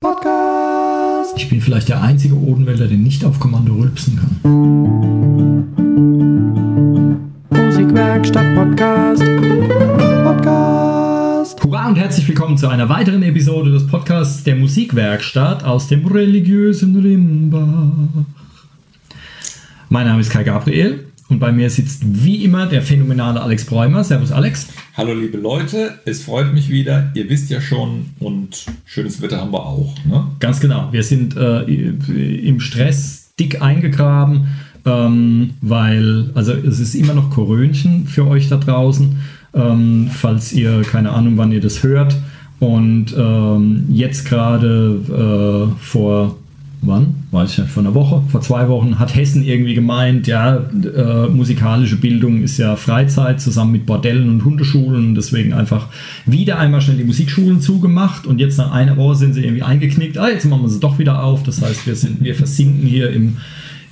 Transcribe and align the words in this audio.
Podcast. 0.00 1.36
Ich 1.36 1.48
bin 1.48 1.60
vielleicht 1.60 1.88
der 1.88 2.00
einzige 2.00 2.36
Odenwälder, 2.36 2.86
der 2.86 2.96
nicht 2.96 3.24
auf 3.24 3.40
Kommando 3.40 3.74
rülpsen 3.74 4.16
kann. 4.16 4.38
Musikwerkstatt 7.50 8.54
Podcast. 8.54 9.24
Podcast. 10.22 11.64
Hurra 11.64 11.88
und 11.88 11.96
herzlich 11.96 12.28
willkommen 12.28 12.56
zu 12.56 12.68
einer 12.68 12.88
weiteren 12.88 13.24
Episode 13.24 13.72
des 13.72 13.88
Podcasts 13.88 14.44
der 14.44 14.54
Musikwerkstatt 14.54 15.64
aus 15.64 15.88
dem 15.88 16.06
religiösen 16.06 16.94
Rimbach. 16.94 18.24
Mein 19.88 20.06
Name 20.06 20.20
ist 20.20 20.30
Kai 20.30 20.44
Gabriel 20.44 21.07
und 21.28 21.38
bei 21.38 21.52
mir 21.52 21.68
sitzt 21.68 22.02
wie 22.04 22.44
immer 22.44 22.66
der 22.66 22.82
phänomenale 22.82 23.40
Alex 23.40 23.66
Bräumer. 23.66 24.02
Servus 24.02 24.32
Alex. 24.32 24.68
Hallo 24.96 25.12
liebe 25.12 25.36
Leute, 25.36 25.98
es 26.06 26.22
freut 26.22 26.54
mich 26.54 26.70
wieder. 26.70 27.10
Ihr 27.14 27.28
wisst 27.28 27.50
ja 27.50 27.60
schon 27.60 28.06
und 28.18 28.64
schönes 28.86 29.20
Wetter 29.20 29.40
haben 29.40 29.52
wir 29.52 29.64
auch. 29.64 29.94
Ne? 30.06 30.26
Ganz 30.40 30.60
genau. 30.60 30.88
Wir 30.90 31.02
sind 31.02 31.36
äh, 31.36 31.62
im 31.64 32.60
Stress 32.60 33.30
dick 33.38 33.60
eingegraben, 33.60 34.48
ähm, 34.86 35.50
weil 35.60 36.30
also 36.34 36.52
es 36.52 36.80
ist 36.80 36.94
immer 36.94 37.14
noch 37.14 37.30
Korönchen 37.30 38.06
für 38.06 38.26
euch 38.26 38.48
da 38.48 38.56
draußen, 38.56 39.18
ähm, 39.54 40.10
falls 40.10 40.52
ihr 40.54 40.82
keine 40.82 41.10
Ahnung, 41.10 41.36
wann 41.36 41.52
ihr 41.52 41.60
das 41.60 41.82
hört. 41.82 42.16
Und 42.58 43.14
ähm, 43.16 43.84
jetzt 43.90 44.24
gerade 44.24 45.70
äh, 45.76 45.84
vor 45.84 46.37
wann, 46.80 47.24
weiß 47.30 47.52
ich 47.52 47.58
nicht, 47.58 47.70
vor 47.70 47.82
einer 47.82 47.94
Woche, 47.94 48.22
vor 48.28 48.40
zwei 48.40 48.68
Wochen, 48.68 48.98
hat 48.98 49.14
Hessen 49.14 49.42
irgendwie 49.42 49.74
gemeint, 49.74 50.26
ja, 50.26 50.56
äh, 50.56 51.28
musikalische 51.28 51.96
Bildung 51.96 52.42
ist 52.42 52.58
ja 52.58 52.76
Freizeit 52.76 53.40
zusammen 53.40 53.72
mit 53.72 53.86
Bordellen 53.86 54.28
und 54.28 54.44
Hundeschulen, 54.44 55.14
deswegen 55.14 55.52
einfach 55.52 55.88
wieder 56.26 56.58
einmal 56.58 56.80
schnell 56.80 56.96
die 56.96 57.04
Musikschulen 57.04 57.60
zugemacht 57.60 58.26
und 58.26 58.38
jetzt 58.38 58.58
nach 58.58 58.70
einer 58.70 58.96
Woche 58.96 59.16
sind 59.16 59.34
sie 59.34 59.42
irgendwie 59.42 59.62
eingeknickt, 59.62 60.18
ah, 60.18 60.28
jetzt 60.28 60.44
machen 60.44 60.62
wir 60.62 60.68
sie 60.68 60.80
doch 60.80 60.98
wieder 60.98 61.22
auf, 61.22 61.42
das 61.42 61.62
heißt, 61.62 61.86
wir, 61.86 61.96
sind, 61.96 62.22
wir 62.22 62.34
versinken 62.34 62.86
hier 62.86 63.10
im, 63.10 63.38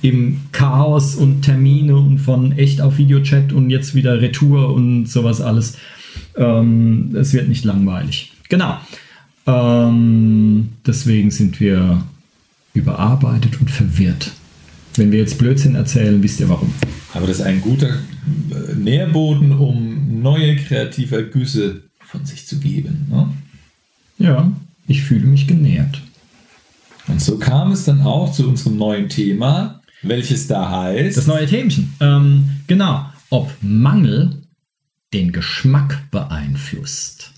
im 0.01 0.41
Chaos 0.51 1.15
und 1.15 1.41
Termine 1.41 1.97
und 1.97 2.19
von 2.19 2.53
echt 2.53 2.81
auf 2.81 2.97
Videochat 2.97 3.51
und 3.51 3.69
jetzt 3.69 3.95
wieder 3.95 4.21
Retour 4.21 4.73
und 4.73 5.07
sowas 5.07 5.41
alles. 5.41 5.77
Ähm, 6.35 7.15
es 7.15 7.33
wird 7.33 7.49
nicht 7.49 7.65
langweilig. 7.65 8.31
Genau. 8.49 8.77
Ähm, 9.45 10.69
deswegen 10.85 11.31
sind 11.31 11.59
wir 11.59 12.01
überarbeitet 12.77 13.59
und 13.59 13.69
verwirrt. 13.69 14.31
Wenn 14.95 15.11
wir 15.11 15.19
jetzt 15.19 15.37
Blödsinn 15.37 15.75
erzählen, 15.75 16.21
wisst 16.23 16.39
ihr 16.39 16.49
warum. 16.49 16.73
Aber 17.13 17.27
das 17.27 17.37
ist 17.37 17.45
ein 17.45 17.61
guter 17.61 17.89
äh, 17.89 18.75
Nährboden, 18.75 19.51
um 19.51 20.21
neue 20.21 20.55
kreative 20.55 21.27
Güsse 21.29 21.83
von 21.99 22.25
sich 22.25 22.47
zu 22.47 22.59
geben. 22.59 23.07
Ne? 23.09 23.33
Ja, 24.17 24.51
ich 24.87 25.03
fühle 25.03 25.27
mich 25.27 25.47
genährt. 25.47 26.01
Und 27.07 27.21
so 27.21 27.37
kam 27.37 27.71
es 27.71 27.85
dann 27.85 28.01
auch 28.01 28.31
zu 28.31 28.47
unserem 28.47 28.77
neuen 28.77 29.09
Thema, 29.09 29.81
welches 30.01 30.47
da 30.47 30.69
heißt. 30.69 31.17
Das 31.17 31.27
neue 31.27 31.45
Themchen. 31.45 31.93
Ähm, 31.99 32.49
genau. 32.67 33.05
Ob 33.29 33.51
Mangel 33.61 34.41
den 35.13 35.31
Geschmack 35.31 36.09
beeinflusst. 36.11 37.31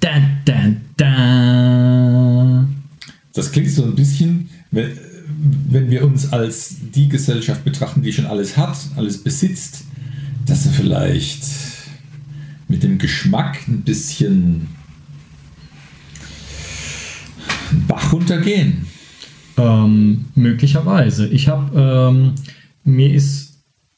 Da, 0.00 0.10
da, 0.44 0.72
da. 0.96 2.66
Das 3.32 3.52
klingt 3.52 3.70
so 3.70 3.84
ein 3.84 3.94
bisschen 3.94 4.48
wenn, 4.70 5.90
wir 5.90 6.04
uns 6.04 6.32
als 6.32 6.76
die 6.94 7.08
Gesellschaft 7.08 7.64
betrachten, 7.64 8.02
die 8.02 8.12
schon 8.12 8.26
alles 8.26 8.56
hat, 8.56 8.76
alles 8.96 9.22
besitzt, 9.22 9.84
dass 10.46 10.64
wir 10.64 10.72
vielleicht 10.72 11.44
mit 12.68 12.82
dem 12.82 12.98
Geschmack 12.98 13.66
ein 13.68 13.82
bisschen 13.82 14.68
Bach 17.88 18.12
runtergehen. 18.12 18.86
Ähm, 19.56 20.26
möglicherweise. 20.34 21.26
Ich 21.28 21.48
habe 21.48 21.80
ähm, 21.80 22.34
mir 22.84 23.12
ist 23.12 23.46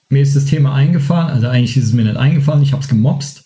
mir 0.08 0.22
ist 0.22 0.36
das 0.36 0.46
Thema 0.46 0.74
eingefallen, 0.74 1.28
also 1.28 1.48
eigentlich 1.48 1.76
ist 1.76 1.84
es 1.84 1.92
mir 1.92 2.04
nicht 2.04 2.16
eingefallen, 2.16 2.62
ich 2.62 2.72
habe 2.72 2.82
es 2.82 2.88
gemobst, 2.88 3.44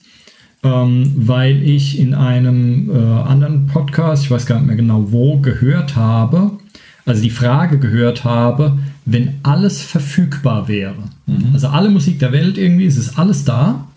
ähm, 0.62 1.12
weil 1.16 1.60
ich 1.62 1.98
in 1.98 2.14
einem 2.14 2.88
äh, 2.88 2.98
anderen 2.98 3.66
Podcast, 3.66 4.24
ich 4.24 4.30
weiß 4.30 4.46
gar 4.46 4.58
nicht 4.58 4.68
mehr 4.68 4.76
genau 4.76 5.10
wo, 5.10 5.40
gehört 5.40 5.96
habe, 5.96 6.58
also 7.04 7.22
die 7.22 7.30
Frage 7.30 7.78
gehört 7.78 8.24
habe, 8.24 8.78
wenn 9.04 9.34
alles 9.42 9.82
verfügbar 9.82 10.68
wäre. 10.68 11.02
Mhm. 11.26 11.50
Also 11.52 11.68
alle 11.68 11.90
Musik 11.90 12.18
der 12.18 12.32
Welt 12.32 12.58
irgendwie, 12.58 12.86
es 12.86 12.96
ist 12.96 13.18
alles 13.18 13.44
da. 13.44 13.88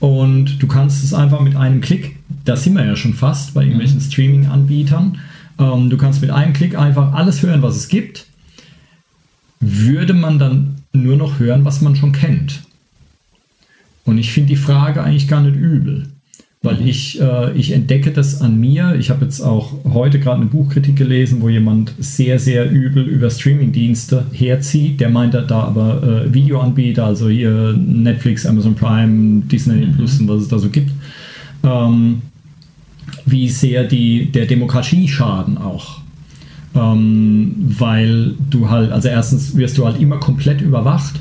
Und 0.00 0.62
du 0.62 0.66
kannst 0.66 1.02
es 1.02 1.14
einfach 1.14 1.40
mit 1.40 1.56
einem 1.56 1.80
Klick, 1.80 2.16
da 2.44 2.56
sind 2.56 2.74
wir 2.74 2.84
ja 2.84 2.96
schon 2.96 3.14
fast 3.14 3.54
bei 3.54 3.62
irgendwelchen 3.62 3.98
mhm. 3.98 4.02
Streaming-Anbietern, 4.02 5.18
ähm, 5.58 5.88
du 5.88 5.96
kannst 5.96 6.20
mit 6.20 6.30
einem 6.30 6.52
Klick 6.52 6.76
einfach 6.76 7.14
alles 7.14 7.42
hören, 7.42 7.62
was 7.62 7.76
es 7.76 7.88
gibt. 7.88 8.26
Würde 9.60 10.12
man 10.12 10.38
dann 10.38 10.76
nur 10.92 11.16
noch 11.16 11.38
hören, 11.38 11.64
was 11.64 11.80
man 11.80 11.96
schon 11.96 12.12
kennt? 12.12 12.62
Und 14.04 14.18
ich 14.18 14.32
finde 14.32 14.48
die 14.50 14.56
Frage 14.56 15.02
eigentlich 15.02 15.28
gar 15.28 15.40
nicht 15.40 15.56
übel 15.56 16.08
weil 16.64 16.86
ich, 16.86 17.20
äh, 17.20 17.52
ich 17.52 17.72
entdecke 17.72 18.10
das 18.10 18.40
an 18.40 18.58
mir. 18.58 18.96
Ich 18.98 19.10
habe 19.10 19.24
jetzt 19.24 19.40
auch 19.42 19.72
heute 19.84 20.18
gerade 20.18 20.40
eine 20.40 20.46
Buchkritik 20.46 20.96
gelesen, 20.96 21.42
wo 21.42 21.50
jemand 21.50 21.92
sehr, 21.98 22.38
sehr 22.38 22.70
übel 22.70 23.04
über 23.04 23.28
Streamingdienste 23.28 24.24
herzieht. 24.32 24.98
Der 24.98 25.10
meint 25.10 25.34
da 25.34 25.44
aber 25.50 26.02
äh, 26.02 26.32
Videoanbieter, 26.32 27.04
also 27.04 27.28
hier 27.28 27.74
Netflix, 27.76 28.46
Amazon 28.46 28.74
Prime, 28.74 29.42
Disney 29.42 29.86
mhm. 29.86 29.92
Plus 29.92 30.18
und 30.18 30.28
was 30.28 30.42
es 30.42 30.48
da 30.48 30.58
so 30.58 30.70
gibt. 30.70 30.90
Ähm, 31.62 32.22
wie 33.26 33.48
sehr 33.48 33.84
die, 33.84 34.32
der 34.32 34.46
Demokratie 34.46 35.06
schaden 35.06 35.58
auch. 35.58 36.00
Ähm, 36.74 37.54
weil 37.58 38.34
du 38.48 38.70
halt, 38.70 38.90
also 38.90 39.08
erstens 39.08 39.54
wirst 39.54 39.76
du 39.76 39.84
halt 39.84 40.00
immer 40.00 40.16
komplett 40.16 40.62
überwacht. 40.62 41.20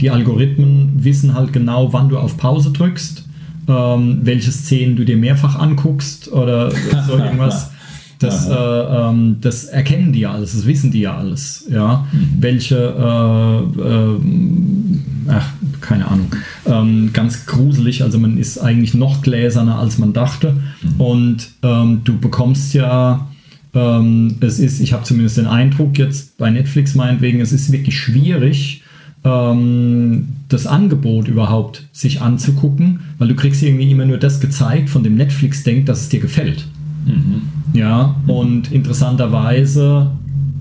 Die 0.00 0.10
Algorithmen 0.10 0.92
wissen 0.96 1.34
halt 1.34 1.52
genau, 1.52 1.92
wann 1.92 2.08
du 2.08 2.18
auf 2.18 2.36
Pause 2.36 2.70
drückst 2.70 3.25
ähm, 3.68 4.20
welche 4.22 4.52
Szenen 4.52 4.96
du 4.96 5.04
dir 5.04 5.16
mehrfach 5.16 5.58
anguckst 5.58 6.32
oder 6.32 6.70
so 6.70 7.12
irgendwas. 7.18 7.70
Das, 8.18 8.48
äh, 8.48 8.54
ähm, 8.54 9.36
das 9.42 9.64
erkennen 9.64 10.12
die 10.12 10.20
ja 10.20 10.32
alles, 10.32 10.52
das 10.52 10.66
wissen 10.66 10.90
die 10.90 11.00
ja 11.00 11.18
alles. 11.18 11.66
Ja? 11.70 12.06
Mhm. 12.12 12.28
Welche, 12.40 12.76
äh, 12.76 13.80
äh, 13.82 14.20
ach, 15.28 15.50
keine 15.82 16.08
Ahnung, 16.08 16.34
ähm, 16.64 17.10
ganz 17.12 17.44
gruselig. 17.44 18.02
Also 18.02 18.18
man 18.18 18.38
ist 18.38 18.58
eigentlich 18.58 18.94
noch 18.94 19.20
gläserner, 19.20 19.78
als 19.78 19.98
man 19.98 20.14
dachte. 20.14 20.54
Mhm. 20.54 21.00
Und 21.00 21.48
ähm, 21.62 22.00
du 22.04 22.18
bekommst 22.18 22.72
ja, 22.72 23.28
ähm, 23.74 24.36
es 24.40 24.58
ist, 24.58 24.80
ich 24.80 24.94
habe 24.94 25.02
zumindest 25.04 25.36
den 25.36 25.46
Eindruck 25.46 25.98
jetzt 25.98 26.38
bei 26.38 26.50
Netflix 26.50 26.94
meinetwegen, 26.94 27.40
es 27.40 27.52
ist 27.52 27.70
wirklich 27.70 27.98
schwierig, 27.98 28.82
ähm, 29.26 30.28
das 30.48 30.66
Angebot 30.66 31.26
überhaupt 31.28 31.84
sich 31.92 32.22
anzugucken, 32.22 33.00
weil 33.18 33.28
du 33.28 33.34
kriegst 33.34 33.62
irgendwie 33.62 33.90
immer 33.90 34.06
nur 34.06 34.18
das 34.18 34.40
gezeigt, 34.40 34.88
von 34.88 35.02
dem 35.02 35.16
Netflix 35.16 35.64
denkt, 35.64 35.88
dass 35.88 36.02
es 36.02 36.08
dir 36.08 36.20
gefällt. 36.20 36.66
Mhm. 37.04 37.42
Ja, 37.72 38.16
und 38.26 38.70
interessanterweise 38.72 40.12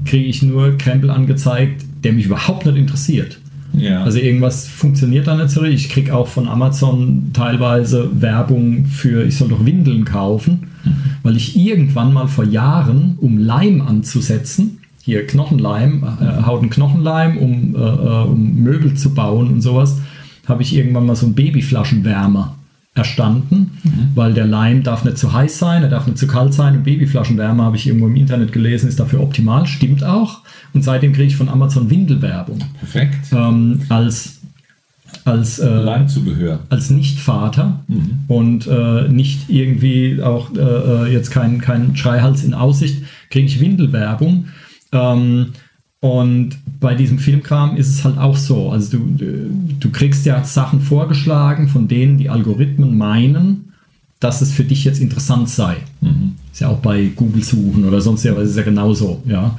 kriege 0.06 0.26
ich 0.26 0.42
nur 0.42 0.78
Krempel 0.78 1.10
angezeigt, 1.10 1.86
der 2.04 2.14
mich 2.14 2.26
überhaupt 2.26 2.66
nicht 2.66 2.78
interessiert. 2.78 3.40
Ja. 3.74 4.04
Also 4.04 4.20
irgendwas 4.20 4.68
funktioniert 4.68 5.28
da 5.28 5.36
nicht 5.36 5.50
so 5.50 5.62
richtig. 5.62 5.86
Ich 5.86 5.92
kriege 5.92 6.16
auch 6.16 6.28
von 6.28 6.48
Amazon 6.48 7.32
teilweise 7.34 8.10
Werbung 8.22 8.86
für, 8.86 9.26
ich 9.26 9.38
soll 9.38 9.50
doch 9.50 9.66
Windeln 9.66 10.06
kaufen, 10.06 10.68
mhm. 10.84 10.94
weil 11.24 11.36
ich 11.36 11.58
irgendwann 11.58 12.14
mal 12.14 12.28
vor 12.28 12.46
Jahren, 12.46 13.16
um 13.20 13.38
Leim 13.38 13.82
anzusetzen, 13.82 14.80
hier 15.06 15.28
Knochenleim, 15.28 16.04
äh, 16.20 16.46
Haut 16.46 16.70
Knochenleim, 16.72 17.38
um, 17.38 17.76
äh, 17.76 17.80
äh, 17.80 18.24
um 18.24 18.56
Möbel 18.56 18.96
zu 18.96 19.14
bauen 19.14 19.54
und 19.54 19.62
sowas, 19.62 20.00
habe 20.48 20.64
ich 20.64 20.76
irgendwann 20.76 21.06
mal 21.06 21.16
so 21.16 21.28
einen 21.28 21.36
Babyflaschenwärmer 21.36 22.56
erstanden, 22.96 23.78
mhm. 23.84 24.10
weil 24.16 24.34
der 24.34 24.48
Leim 24.48 24.82
darf 24.82 25.06
nicht 25.06 25.18
zu 25.18 25.32
heiß 25.32 25.60
sein, 25.60 25.84
er 25.84 25.90
darf 25.90 26.08
nicht 26.08 26.18
zu 26.18 26.28
kalt 26.28 26.54
sein 26.54 26.78
und 26.78 26.84
Babyflaschenwärme 26.84 27.62
habe 27.62 27.76
ich 27.76 27.86
irgendwo 27.86 28.08
im 28.08 28.16
Internet 28.16 28.52
gelesen, 28.52 28.88
ist 28.90 29.00
dafür 29.00 29.22
optimal, 29.22 29.68
stimmt 29.68 30.04
auch. 30.04 30.40
Und 30.74 30.84
seitdem 30.84 31.14
kriege 31.14 31.28
ich 31.28 31.36
von 31.36 31.50
Amazon 31.50 31.90
Windelwerbung. 31.90 32.60
Perfekt. 32.80 33.32
Ähm, 33.32 33.82
als 33.90 34.40
als, 35.24 35.60
äh, 35.60 35.68
Leimzubehör. 35.68 36.60
als 36.70 36.90
Nichtvater 36.90 37.80
mhm. 37.88 38.20
und 38.28 38.68
äh, 38.68 39.08
nicht 39.08 39.50
irgendwie 39.50 40.22
auch 40.22 40.54
äh, 40.56 40.60
äh 40.60 41.14
jetzt 41.14 41.32
kein, 41.32 41.62
kein 41.62 41.96
Schreihals 41.96 42.44
in 42.44 42.54
Aussicht, 42.54 43.04
kriege 43.30 43.48
ich 43.48 43.60
Windelwerbung 43.60 44.46
ähm, 44.96 45.54
und 46.00 46.58
bei 46.80 46.94
diesem 46.94 47.18
Filmkram 47.18 47.78
ist 47.78 47.90
es 47.90 48.04
halt 48.04 48.18
auch 48.18 48.38
so. 48.38 48.70
Also 48.70 48.98
du, 48.98 49.50
du 49.80 49.90
kriegst 49.92 50.26
ja 50.26 50.44
Sachen 50.44 50.82
vorgeschlagen, 50.82 51.68
von 51.68 51.88
denen 51.88 52.18
die 52.18 52.30
Algorithmen 52.30 52.98
meinen, 52.98 53.74
dass 54.20 54.42
es 54.42 54.52
für 54.52 54.64
dich 54.64 54.84
jetzt 54.84 55.02
interessant 55.02 55.50
sei. 55.50 55.78
Mhm. 56.02 56.34
Ist 56.52 56.62
ja 56.62 56.70
auch 56.70 56.80
bei 56.80 57.06
Google 57.16 57.44
suchen 57.44 57.86
oder 57.86 58.02
sonst 58.02 58.24
ja, 58.24 58.34
ist 58.36 58.52
es 58.52 58.56
ja 58.56 58.64
genauso, 58.64 59.24
ja. 59.26 59.58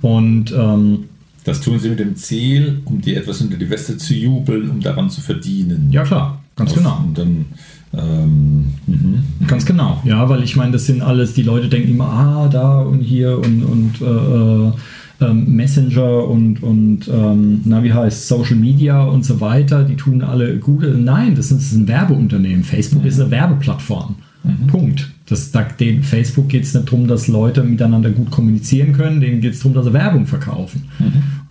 Und 0.00 0.52
ähm, 0.52 1.04
das 1.44 1.60
tun 1.60 1.80
sie 1.80 1.88
mit 1.88 1.98
dem 1.98 2.14
Ziel, 2.14 2.80
um 2.84 3.00
dir 3.00 3.16
etwas 3.16 3.40
unter 3.40 3.56
die 3.56 3.68
Weste 3.68 3.96
zu 3.96 4.14
jubeln, 4.14 4.70
um 4.70 4.80
daran 4.80 5.10
zu 5.10 5.20
verdienen. 5.20 5.88
Ja 5.90 6.04
klar. 6.04 6.42
Ganz 6.58 6.74
genau. 6.74 7.04
Und 7.06 7.16
dann, 7.16 7.44
ähm, 7.94 8.74
mhm. 8.86 9.46
Ganz 9.46 9.64
genau, 9.64 10.02
ja, 10.04 10.28
weil 10.28 10.42
ich 10.42 10.56
meine, 10.56 10.72
das 10.72 10.86
sind 10.86 11.00
alles, 11.02 11.32
die 11.32 11.42
Leute 11.42 11.68
denken 11.68 11.92
immer, 11.92 12.08
ah, 12.08 12.48
da 12.48 12.80
und 12.80 13.00
hier 13.00 13.38
und, 13.38 13.62
und 13.62 14.00
äh, 14.02 14.04
äh, 14.04 14.72
ähm, 15.20 15.56
Messenger 15.56 16.28
und, 16.28 16.62
und 16.62 17.08
ähm, 17.08 17.60
na, 17.64 17.82
wie 17.82 17.92
heißt 17.92 18.28
Social 18.28 18.56
Media 18.56 19.02
und 19.02 19.24
so 19.24 19.40
weiter, 19.40 19.84
die 19.84 19.96
tun 19.96 20.22
alle 20.22 20.58
gute. 20.58 20.88
Nein, 20.88 21.34
das 21.34 21.50
ist, 21.50 21.72
ein 21.72 21.88
Werbeunternehmen. 21.88 22.62
Facebook 22.62 23.04
ist 23.04 23.20
eine 23.20 23.30
Werbeplattform. 23.30 24.16
Punkt. 24.68 25.10
Das, 25.26 25.50
da, 25.50 25.62
den 25.62 26.02
Facebook 26.02 26.48
geht 26.48 26.62
es 26.62 26.72
nicht 26.72 26.86
darum, 26.86 27.06
dass 27.06 27.28
Leute 27.28 27.62
miteinander 27.62 28.10
gut 28.10 28.30
kommunizieren 28.30 28.92
können, 28.92 29.20
denen 29.20 29.40
geht 29.40 29.54
es 29.54 29.58
darum, 29.58 29.74
dass 29.74 29.84
sie 29.84 29.92
Werbung 29.92 30.26
verkaufen. 30.26 30.84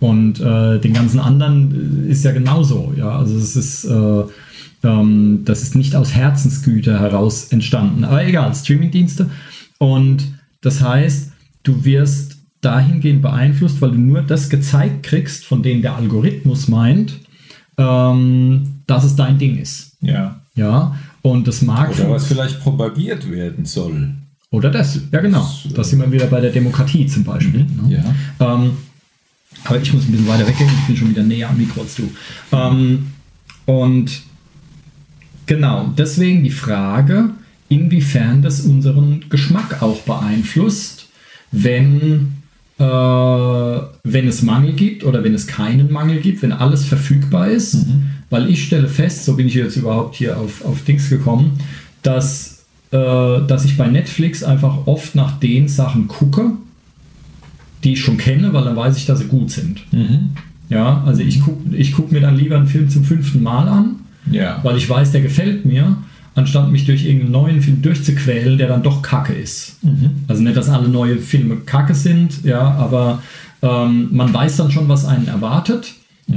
Und 0.00 0.40
äh, 0.40 0.80
den 0.80 0.94
ganzen 0.94 1.20
anderen 1.20 2.08
ist 2.08 2.24
ja 2.24 2.32
genauso. 2.32 2.92
Ja? 2.96 3.18
Also 3.18 3.36
es 3.36 3.54
ist, 3.54 3.84
äh, 3.84 4.22
ähm, 4.82 5.42
das 5.44 5.62
ist 5.62 5.74
nicht 5.74 5.94
aus 5.96 6.14
Herzensgüte 6.14 6.98
heraus 7.00 7.46
entstanden. 7.52 8.04
Aber 8.04 8.24
egal, 8.24 8.54
Streamingdienste. 8.54 9.30
Und 9.78 10.24
das 10.60 10.80
heißt, 10.82 11.32
du 11.62 11.84
wirst 11.84 12.36
dahingehend 12.60 13.22
beeinflusst, 13.22 13.80
weil 13.80 13.92
du 13.92 13.98
nur 13.98 14.22
das 14.22 14.48
gezeigt 14.50 15.04
kriegst, 15.04 15.44
von 15.46 15.62
dem 15.62 15.82
der 15.82 15.94
Algorithmus 15.96 16.66
meint, 16.68 17.14
ähm, 17.76 18.80
dass 18.86 19.04
es 19.04 19.16
dein 19.16 19.38
Ding 19.38 19.58
ist. 19.58 19.96
ja. 20.00 20.40
Ja, 20.54 20.96
und 21.22 21.46
das 21.46 21.62
mag 21.62 21.90
Oder 21.90 22.10
was 22.10 22.26
vielleicht 22.26 22.58
propagiert 22.60 23.30
werden 23.30 23.64
soll. 23.64 24.08
oder 24.50 24.70
das, 24.72 24.98
ja 25.12 25.20
genau. 25.20 25.38
Das, 25.62 25.70
äh, 25.70 25.74
Da 25.76 25.84
sind 25.84 26.00
wir 26.00 26.10
wieder 26.10 26.26
bei 26.26 26.40
der 26.40 26.50
Demokratie 26.50 27.06
zum 27.06 27.22
Beispiel. 27.22 27.60
ne? 27.64 28.02
Ja. 28.40 28.54
Ähm, 28.54 28.72
aber 29.62 29.80
ich 29.80 29.92
muss 29.94 30.06
ein 30.06 30.10
bisschen 30.10 30.26
weiter 30.26 30.48
weggehen, 30.48 30.68
ich 30.80 30.86
bin 30.88 30.96
schon 30.96 31.10
wieder 31.10 31.22
näher 31.22 31.48
am 31.48 31.56
Mikro 31.58 31.82
als 31.82 31.94
du. 31.94 32.10
Ähm, 32.50 33.06
und 33.66 34.22
genau, 35.48 35.92
deswegen 35.98 36.44
die 36.44 36.50
Frage, 36.50 37.30
inwiefern 37.68 38.42
das 38.42 38.60
unseren 38.60 39.24
Geschmack 39.28 39.82
auch 39.82 40.00
beeinflusst, 40.02 41.08
wenn, 41.50 42.34
äh, 42.78 42.84
wenn 42.84 44.28
es 44.28 44.42
Mangel 44.42 44.74
gibt 44.74 45.02
oder 45.02 45.24
wenn 45.24 45.34
es 45.34 45.48
keinen 45.48 45.90
Mangel 45.90 46.20
gibt, 46.20 46.42
wenn 46.42 46.52
alles 46.52 46.84
verfügbar 46.84 47.48
ist. 47.48 47.86
Weil 48.30 48.50
ich 48.50 48.64
stelle 48.64 48.88
fest, 48.88 49.24
so 49.24 49.36
bin 49.36 49.46
ich 49.46 49.54
jetzt 49.54 49.76
überhaupt 49.76 50.14
hier 50.14 50.36
auf, 50.38 50.64
auf 50.64 50.84
Dings 50.84 51.08
gekommen, 51.08 51.58
dass, 52.02 52.66
äh, 52.90 52.96
dass 52.96 53.64
ich 53.64 53.76
bei 53.76 53.88
Netflix 53.88 54.42
einfach 54.42 54.86
oft 54.86 55.14
nach 55.14 55.40
den 55.40 55.66
Sachen 55.68 56.08
gucke, 56.08 56.52
die 57.84 57.94
ich 57.94 58.00
schon 58.00 58.18
kenne, 58.18 58.52
weil 58.52 58.64
dann 58.64 58.76
weiß 58.76 58.96
ich, 58.96 59.06
dass 59.06 59.20
sie 59.20 59.26
gut 59.26 59.50
sind. 59.50 59.80
Mhm. 59.92 60.30
Ja, 60.68 61.02
also 61.06 61.22
ich 61.22 61.40
gucke 61.40 61.74
ich 61.74 61.92
guck 61.92 62.12
mir 62.12 62.20
dann 62.20 62.36
lieber 62.36 62.56
einen 62.56 62.66
Film 62.66 62.90
zum 62.90 63.04
fünften 63.04 63.42
Mal 63.42 63.66
an, 63.68 63.96
Ja. 64.30 64.60
weil 64.62 64.76
ich 64.76 64.88
weiß, 64.88 65.12
der 65.12 65.22
gefällt 65.22 65.64
mir, 65.64 65.96
anstatt 66.34 66.70
mich 66.70 66.84
durch 66.86 67.04
irgendeinen 67.04 67.32
neuen 67.32 67.62
Film 67.62 67.82
durchzuquälen, 67.82 68.58
der 68.58 68.68
dann 68.68 68.82
doch 68.82 69.02
kacke 69.02 69.32
ist. 69.32 69.78
Also 70.28 70.42
nicht, 70.42 70.56
dass 70.56 70.68
alle 70.68 70.88
neue 70.88 71.16
Filme 71.18 71.56
kacke 71.56 71.94
sind, 71.94 72.44
ja, 72.44 72.60
aber 72.60 73.22
ähm, 73.62 74.08
man 74.12 74.32
weiß 74.32 74.56
dann 74.58 74.70
schon, 74.70 74.88
was 74.88 75.04
einen 75.04 75.28
erwartet 75.28 75.94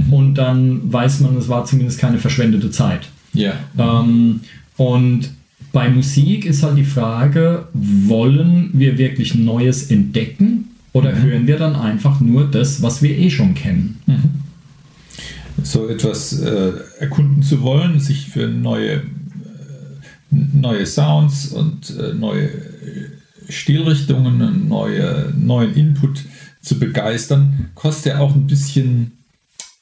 und 0.10 0.36
dann 0.36 0.92
weiß 0.92 1.20
man, 1.20 1.36
es 1.38 1.50
war 1.50 1.66
zumindest 1.66 2.00
keine 2.00 2.18
verschwendete 2.18 2.72
Zeit. 2.72 3.10
Ja. 3.34 3.54
Ähm, 3.78 4.40
und 4.78 5.30
bei 5.74 5.90
Musik 5.90 6.46
ist 6.46 6.64
halt 6.64 6.78
die 6.78 6.84
Frage, 6.84 7.68
wollen 7.74 8.70
wir 8.74 8.98
wirklich 8.98 9.36
Neues 9.36 9.92
entdecken 9.92 10.70
oder 10.94 11.16
hören 11.16 11.48
wir 11.48 11.58
dann 11.58 11.76
einfach 11.76 12.20
nur 12.20 12.50
das, 12.50 12.82
was 12.82 13.02
wir 13.02 13.18
eh 13.18 13.30
schon 13.30 13.54
kennen? 13.54 14.00
So 15.64 15.88
etwas 15.88 16.40
äh, 16.40 16.74
erkunden 17.00 17.44
zu 17.44 17.62
wollen, 17.62 18.00
sich 18.00 18.30
für 18.30 18.48
neue, 18.48 18.94
äh, 18.94 19.02
neue 20.32 20.86
Sounds 20.86 21.48
und 21.48 21.98
äh, 21.98 22.14
neue 22.14 22.50
Stilrichtungen, 23.50 24.68
neue, 24.68 25.34
neuen 25.38 25.74
Input 25.76 26.24
zu 26.62 26.80
begeistern, 26.80 27.72
kostet 27.76 28.14
ja 28.14 28.20
auch 28.20 28.34
ein 28.36 28.48
bisschen 28.48 29.14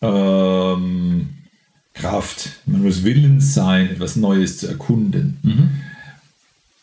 ähm, 0.02 1.30
Kraft. 1.94 2.52
Man 2.66 2.84
muss 2.84 3.04
willens 3.04 3.54
sein, 3.54 3.90
etwas 3.90 4.16
Neues 4.16 4.58
zu 4.58 4.68
erkunden. 4.68 5.38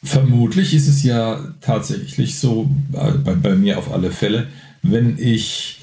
Vermutlich 0.03 0.75
ist 0.75 0.87
es 0.87 1.03
ja 1.03 1.55
tatsächlich 1.61 2.39
so, 2.39 2.71
äh, 2.93 3.13
bei, 3.13 3.35
bei 3.35 3.55
mir 3.57 3.79
auf 3.79 3.93
alle 3.93 4.13
Fälle, 4.13 4.47
wenn 4.83 5.19
ich 5.19 5.76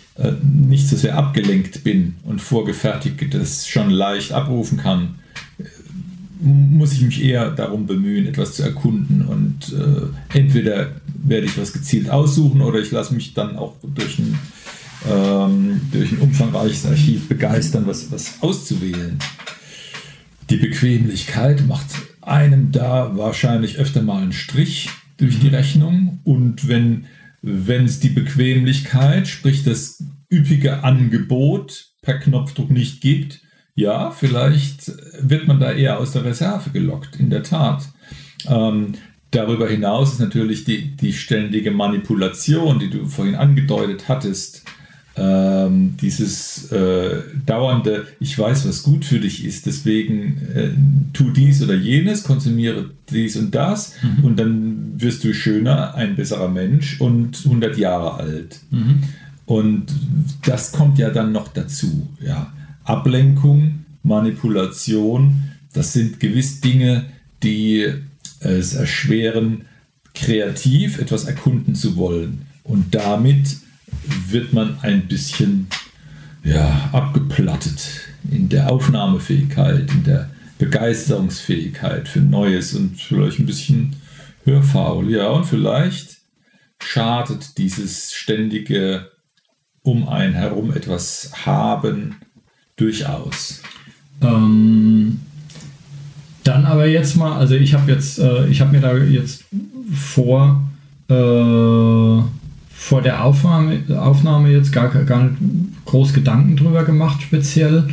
nicht 0.44 0.88
so 0.88 0.96
sehr 0.96 1.18
abgelenkt 1.18 1.84
bin 1.84 2.16
und 2.24 2.40
vorgefertigtes 2.40 3.68
schon 3.68 3.90
leicht 3.90 4.32
abrufen 4.32 4.78
kann, 4.78 5.16
äh, 5.58 5.64
muss 6.46 6.94
ich 6.94 7.02
mich 7.02 7.24
eher 7.24 7.50
darum 7.52 7.88
bemühen, 7.88 8.28
etwas 8.28 8.54
zu 8.54 8.64
erkunden. 8.64 9.24
Und 9.24 9.74
äh, 9.74 10.38
entweder 10.38 10.92
werde 11.24 11.48
ich 11.48 11.58
was 11.58 11.74
gezielt 11.74 12.10
aussuchen 12.10 12.62
oder 12.62 12.80
ich 12.80 12.92
lasse 12.92 13.14
mich 13.14 13.34
dann 13.34 13.58
auch 13.58 13.78
durch 13.82 14.20
ein, 14.20 14.38
ähm, 15.10 15.82
durch 15.92 16.12
ein 16.12 16.20
umfangreiches 16.20 16.86
Archiv 16.86 17.28
begeistern, 17.28 17.88
was, 17.88 18.12
was 18.12 18.42
auszuwählen. 18.42 19.18
Die 20.50 20.58
Bequemlichkeit 20.58 21.66
macht 21.68 21.88
einem 22.22 22.72
da 22.72 23.16
wahrscheinlich 23.16 23.78
öfter 23.78 24.02
mal 24.02 24.22
einen 24.22 24.34
Strich 24.34 24.90
durch 25.18 25.40
die 25.40 25.48
Rechnung. 25.48 26.20
Und 26.24 26.68
wenn 26.68 27.06
wenn 27.44 27.86
es 27.86 28.00
die 28.00 28.10
Bequemlichkeit, 28.10 29.28
sprich 29.28 29.64
das 29.64 30.02
üppige 30.32 30.84
Angebot 30.84 31.90
per 32.02 32.18
Knopfdruck 32.18 32.72
nicht 32.72 33.02
gibt, 33.02 33.42
ja, 33.76 34.12
vielleicht 34.12 34.92
wird 35.20 35.48
man 35.48 35.60
da 35.60 35.74
eher 35.74 36.00
aus 36.00 36.14
der 36.14 36.24
Reserve 36.24 36.70
gelockt, 36.70 37.18
in 37.20 37.30
der 37.30 37.44
Tat. 37.44 37.84
Ähm, 38.48 38.94
darüber 39.32 39.68
hinaus 39.68 40.14
ist 40.14 40.20
natürlich 40.20 40.64
die, 40.64 40.96
die 40.96 41.12
ständige 41.12 41.72
Manipulation, 41.72 42.80
die 42.80 42.90
du 42.90 43.08
vorhin 43.08 43.36
angedeutet 43.36 44.08
hattest, 44.08 44.64
ähm, 45.16 45.96
dieses 46.02 46.72
äh, 46.72 47.22
dauernde, 47.46 48.08
ich 48.20 48.38
weiß, 48.38 48.68
was 48.68 48.84
gut 48.84 49.06
für 49.06 49.20
dich 49.20 49.46
ist, 49.46 49.66
deswegen 49.68 50.42
äh, 50.56 50.70
tu 51.14 51.30
dies 51.30 51.62
oder 51.62 51.76
jenes, 51.76 52.24
konsumiere 52.24 52.90
dies 53.12 53.36
und 53.36 53.54
das 53.54 53.94
und 54.24 54.40
dann 54.40 54.94
wirst 54.98 55.24
du 55.24 55.34
schöner, 55.34 55.94
ein 55.96 56.16
besserer 56.16 56.50
Mensch 56.50 57.00
und 57.00 57.42
100 57.46 57.78
Jahre 57.78 58.16
alt. 58.16 58.60
Und 59.46 59.86
das 60.46 60.72
kommt 60.72 60.98
ja 60.98 61.10
dann 61.10 61.32
noch 61.32 61.50
dazu. 61.50 62.10
Ja. 62.26 62.52
Ablenkung, 62.84 63.86
Manipulation, 64.02 65.44
das 65.74 65.94
sind 65.94 66.20
gewiss 66.20 66.62
Dinge, 66.62 67.06
die 67.44 67.88
es 68.40 68.74
erschweren, 68.74 69.66
kreativ 70.14 71.00
etwas 71.00 71.26
erkunden 71.26 71.76
zu 71.76 71.96
wollen. 71.98 72.44
Und 72.64 72.96
damit 72.96 73.58
wird 74.28 74.54
man 74.54 74.78
ein 74.82 75.08
bisschen 75.08 75.68
ja, 76.44 76.90
abgeplattet 76.92 78.02
in 78.30 78.50
der 78.50 78.72
Aufnahmefähigkeit, 78.72 79.90
in 79.92 80.04
der 80.04 80.30
Begeisterungsfähigkeit 80.58 82.08
für 82.08 82.20
Neues 82.20 82.74
und 82.74 83.00
vielleicht 83.00 83.40
ein 83.40 83.46
bisschen 83.46 83.96
hörfaul. 84.46 85.12
Ja, 85.12 85.30
und 85.30 85.46
vielleicht 85.46 86.18
schadet 86.82 87.58
dieses 87.58 88.14
ständige 88.14 89.10
um 89.84 90.08
einen 90.08 90.34
herum 90.34 90.74
etwas 90.74 91.32
haben 91.46 92.16
durchaus. 92.78 93.62
Ähm, 94.22 95.20
dann 96.44 96.66
aber 96.66 96.86
jetzt 96.88 97.16
mal, 97.16 97.38
also 97.38 97.56
ich 97.56 97.74
habe 97.74 97.92
jetzt, 97.92 98.20
äh, 98.20 98.48
ich 98.48 98.62
habe 98.62 98.72
mir 98.72 98.82
da 98.82 98.96
jetzt 98.98 99.46
vor, 99.94 100.64
äh, 101.10 102.22
vor 102.84 103.02
der 103.02 103.24
Aufnahme, 103.24 103.80
Aufnahme 103.98 104.52
jetzt 104.52 104.74
gar, 104.74 104.90
gar 104.90 105.24
nicht 105.24 105.36
groß 105.86 106.14
Gedanken 106.14 106.58
drüber 106.58 106.84
gemacht, 106.84 107.22
speziell. 107.22 107.88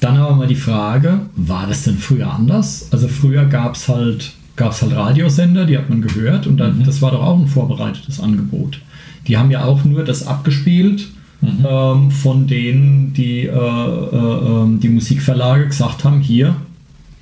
Dann 0.00 0.18
aber 0.18 0.36
mal 0.36 0.46
die 0.46 0.54
Frage, 0.54 1.20
war 1.34 1.66
das 1.66 1.84
denn 1.84 1.96
früher 1.96 2.30
anders? 2.30 2.88
Also 2.92 3.08
früher 3.08 3.46
gab 3.46 3.74
es 3.74 3.88
halt, 3.88 4.34
gab's 4.54 4.82
halt 4.82 4.94
Radiosender, 4.94 5.64
die 5.64 5.78
hat 5.78 5.88
man 5.88 6.02
gehört 6.02 6.46
und 6.46 6.58
dann, 6.58 6.84
das 6.84 7.00
war 7.00 7.10
doch 7.10 7.22
auch 7.22 7.38
ein 7.38 7.48
vorbereitetes 7.48 8.20
Angebot. 8.20 8.82
Die 9.26 9.38
haben 9.38 9.50
ja 9.50 9.64
auch 9.64 9.84
nur 9.84 10.04
das 10.04 10.26
abgespielt, 10.26 11.08
ähm, 11.42 12.10
von 12.10 12.46
denen 12.46 13.14
die, 13.14 13.46
äh, 13.46 13.50
äh, 13.50 14.16
ähm, 14.16 14.78
die 14.78 14.90
Musikverlage 14.90 15.68
gesagt 15.68 16.04
haben, 16.04 16.20
hier, 16.20 16.54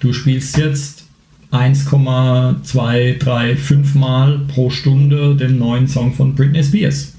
du 0.00 0.12
spielst 0.12 0.58
jetzt 0.58 1.05
1,235 1.50 3.94
Mal 3.94 4.40
pro 4.48 4.68
Stunde 4.70 5.36
den 5.36 5.58
neuen 5.58 5.88
Song 5.88 6.12
von 6.12 6.34
Britney 6.34 6.62
Spears 6.62 7.14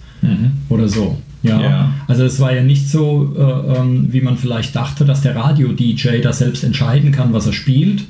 oder 0.70 0.88
so. 0.88 1.18
Ja. 1.44 1.62
Ja. 1.62 1.94
Also 2.08 2.24
es 2.24 2.40
war 2.40 2.54
ja 2.54 2.64
nicht 2.64 2.90
so, 2.90 3.36
äh, 3.38 3.78
ähm, 3.78 4.08
wie 4.12 4.22
man 4.22 4.38
vielleicht 4.38 4.76
dachte, 4.76 5.06
dass 5.06 5.22
der 5.22 5.36
Radio-DJ 5.36 6.22
da 6.22 6.34
selbst 6.34 6.64
entscheiden 6.64 7.12
kann, 7.12 7.34
was 7.34 7.46
er 7.46 7.54
spielt. 7.54 8.04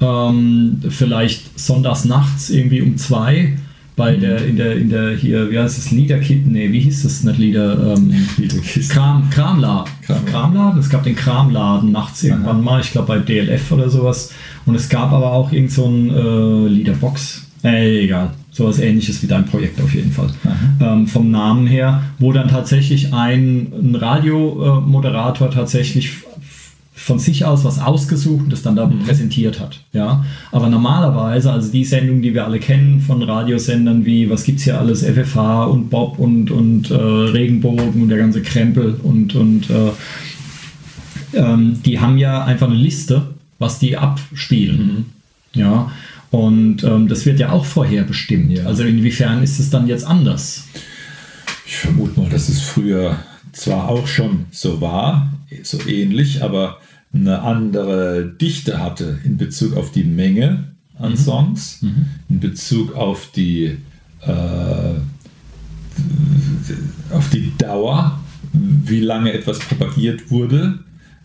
Ähm, 0.00 0.80
vielleicht 0.88 1.58
sonntags 1.58 2.04
nachts 2.04 2.48
irgendwie 2.48 2.80
um 2.80 2.96
zwei 2.96 3.56
bei 3.96 4.16
der, 4.16 4.46
in 4.46 4.56
der, 4.56 4.76
in 4.76 4.88
der 4.88 5.14
hier, 5.14 5.50
wie 5.50 5.58
heißt 5.58 5.76
es, 5.76 5.90
Liederkitten, 5.90 6.52
nee, 6.52 6.72
wie 6.72 6.80
hieß 6.80 7.02
das 7.02 7.22
nicht 7.22 7.38
Lieder? 7.38 7.96
Ähm, 7.96 8.14
Kram, 8.88 9.28
Kramladen. 9.28 9.92
Kram. 10.06 10.24
Kramladen? 10.24 10.80
Es 10.80 10.88
gab 10.88 11.02
den 11.02 11.16
Kramladen 11.16 11.92
nachts 11.92 12.22
irgendwann 12.22 12.56
Aha. 12.56 12.62
mal, 12.62 12.80
ich 12.80 12.92
glaube 12.92 13.08
bei 13.08 13.18
DLF 13.18 13.72
oder 13.72 13.90
sowas. 13.90 14.32
Und 14.70 14.76
es 14.76 14.88
gab 14.88 15.10
aber 15.10 15.32
auch 15.32 15.50
irgend 15.50 15.72
so 15.72 15.84
ein 15.84 16.10
äh, 16.10 16.68
Liederbox. 16.68 17.44
Äh, 17.64 18.04
egal. 18.04 18.30
Sowas 18.52 18.78
ähnliches 18.78 19.20
wie 19.20 19.26
dein 19.26 19.44
Projekt 19.44 19.80
auf 19.80 19.92
jeden 19.92 20.12
Fall. 20.12 20.30
Ähm, 20.80 21.08
vom 21.08 21.32
Namen 21.32 21.66
her, 21.66 22.02
wo 22.20 22.32
dann 22.32 22.46
tatsächlich 22.46 23.12
ein, 23.12 23.72
ein 23.72 23.96
Radiomoderator 23.96 25.50
tatsächlich 25.50 26.12
von 26.92 27.18
sich 27.18 27.44
aus 27.44 27.64
was 27.64 27.80
ausgesucht 27.80 28.44
und 28.44 28.52
das 28.52 28.62
dann 28.62 28.76
da 28.76 28.86
mhm. 28.86 29.00
präsentiert 29.00 29.58
hat. 29.58 29.80
Ja? 29.92 30.24
Aber 30.52 30.68
normalerweise, 30.68 31.50
also 31.50 31.72
die 31.72 31.84
Sendung, 31.84 32.22
die 32.22 32.32
wir 32.32 32.44
alle 32.44 32.60
kennen 32.60 33.00
von 33.00 33.24
Radiosendern 33.24 34.06
wie, 34.06 34.30
was 34.30 34.44
gibt 34.44 34.58
es 34.58 34.64
hier 34.64 34.78
alles, 34.78 35.02
FFH 35.02 35.64
und 35.64 35.90
Bob 35.90 36.20
und, 36.20 36.52
und 36.52 36.92
äh, 36.92 36.94
Regenbogen 36.94 38.02
und 38.02 38.08
der 38.08 38.18
ganze 38.18 38.40
Krempel 38.40 39.00
und, 39.02 39.34
und 39.34 39.68
äh, 39.68 39.90
ähm, 41.34 41.80
die 41.84 41.98
haben 41.98 42.18
ja 42.18 42.44
einfach 42.44 42.68
eine 42.68 42.76
Liste, 42.76 43.34
was 43.60 43.78
die 43.78 43.96
abspielen. 43.96 44.86
Mhm. 44.86 45.04
Ja, 45.52 45.92
und 46.30 46.82
ähm, 46.84 47.08
das 47.08 47.26
wird 47.26 47.38
ja 47.38 47.50
auch 47.50 47.64
vorher 47.64 48.02
bestimmt. 48.02 48.50
Ja. 48.50 48.64
Also 48.64 48.82
inwiefern 48.82 49.42
ist 49.42 49.60
es 49.60 49.70
dann 49.70 49.86
jetzt 49.86 50.04
anders? 50.04 50.64
Ich 51.66 51.76
vermute 51.76 52.18
mal, 52.18 52.30
dass 52.30 52.48
es 52.48 52.60
früher 52.60 53.18
zwar 53.52 53.88
auch 53.88 54.06
schon 54.06 54.46
so 54.50 54.80
war, 54.80 55.32
so 55.62 55.78
ähnlich, 55.86 56.42
aber 56.42 56.78
eine 57.12 57.42
andere 57.42 58.26
Dichte 58.40 58.78
hatte 58.80 59.18
in 59.24 59.36
Bezug 59.36 59.76
auf 59.76 59.90
die 59.90 60.04
Menge 60.04 60.64
an 60.98 61.12
mhm. 61.12 61.16
Songs, 61.16 61.82
mhm. 61.82 62.06
in 62.28 62.40
Bezug 62.40 62.94
auf 62.94 63.30
die, 63.32 63.76
äh, 64.20 64.94
auf 67.12 67.30
die 67.30 67.52
Dauer, 67.58 68.20
wie 68.52 69.00
lange 69.00 69.32
etwas 69.32 69.58
propagiert 69.58 70.30
wurde. 70.30 70.78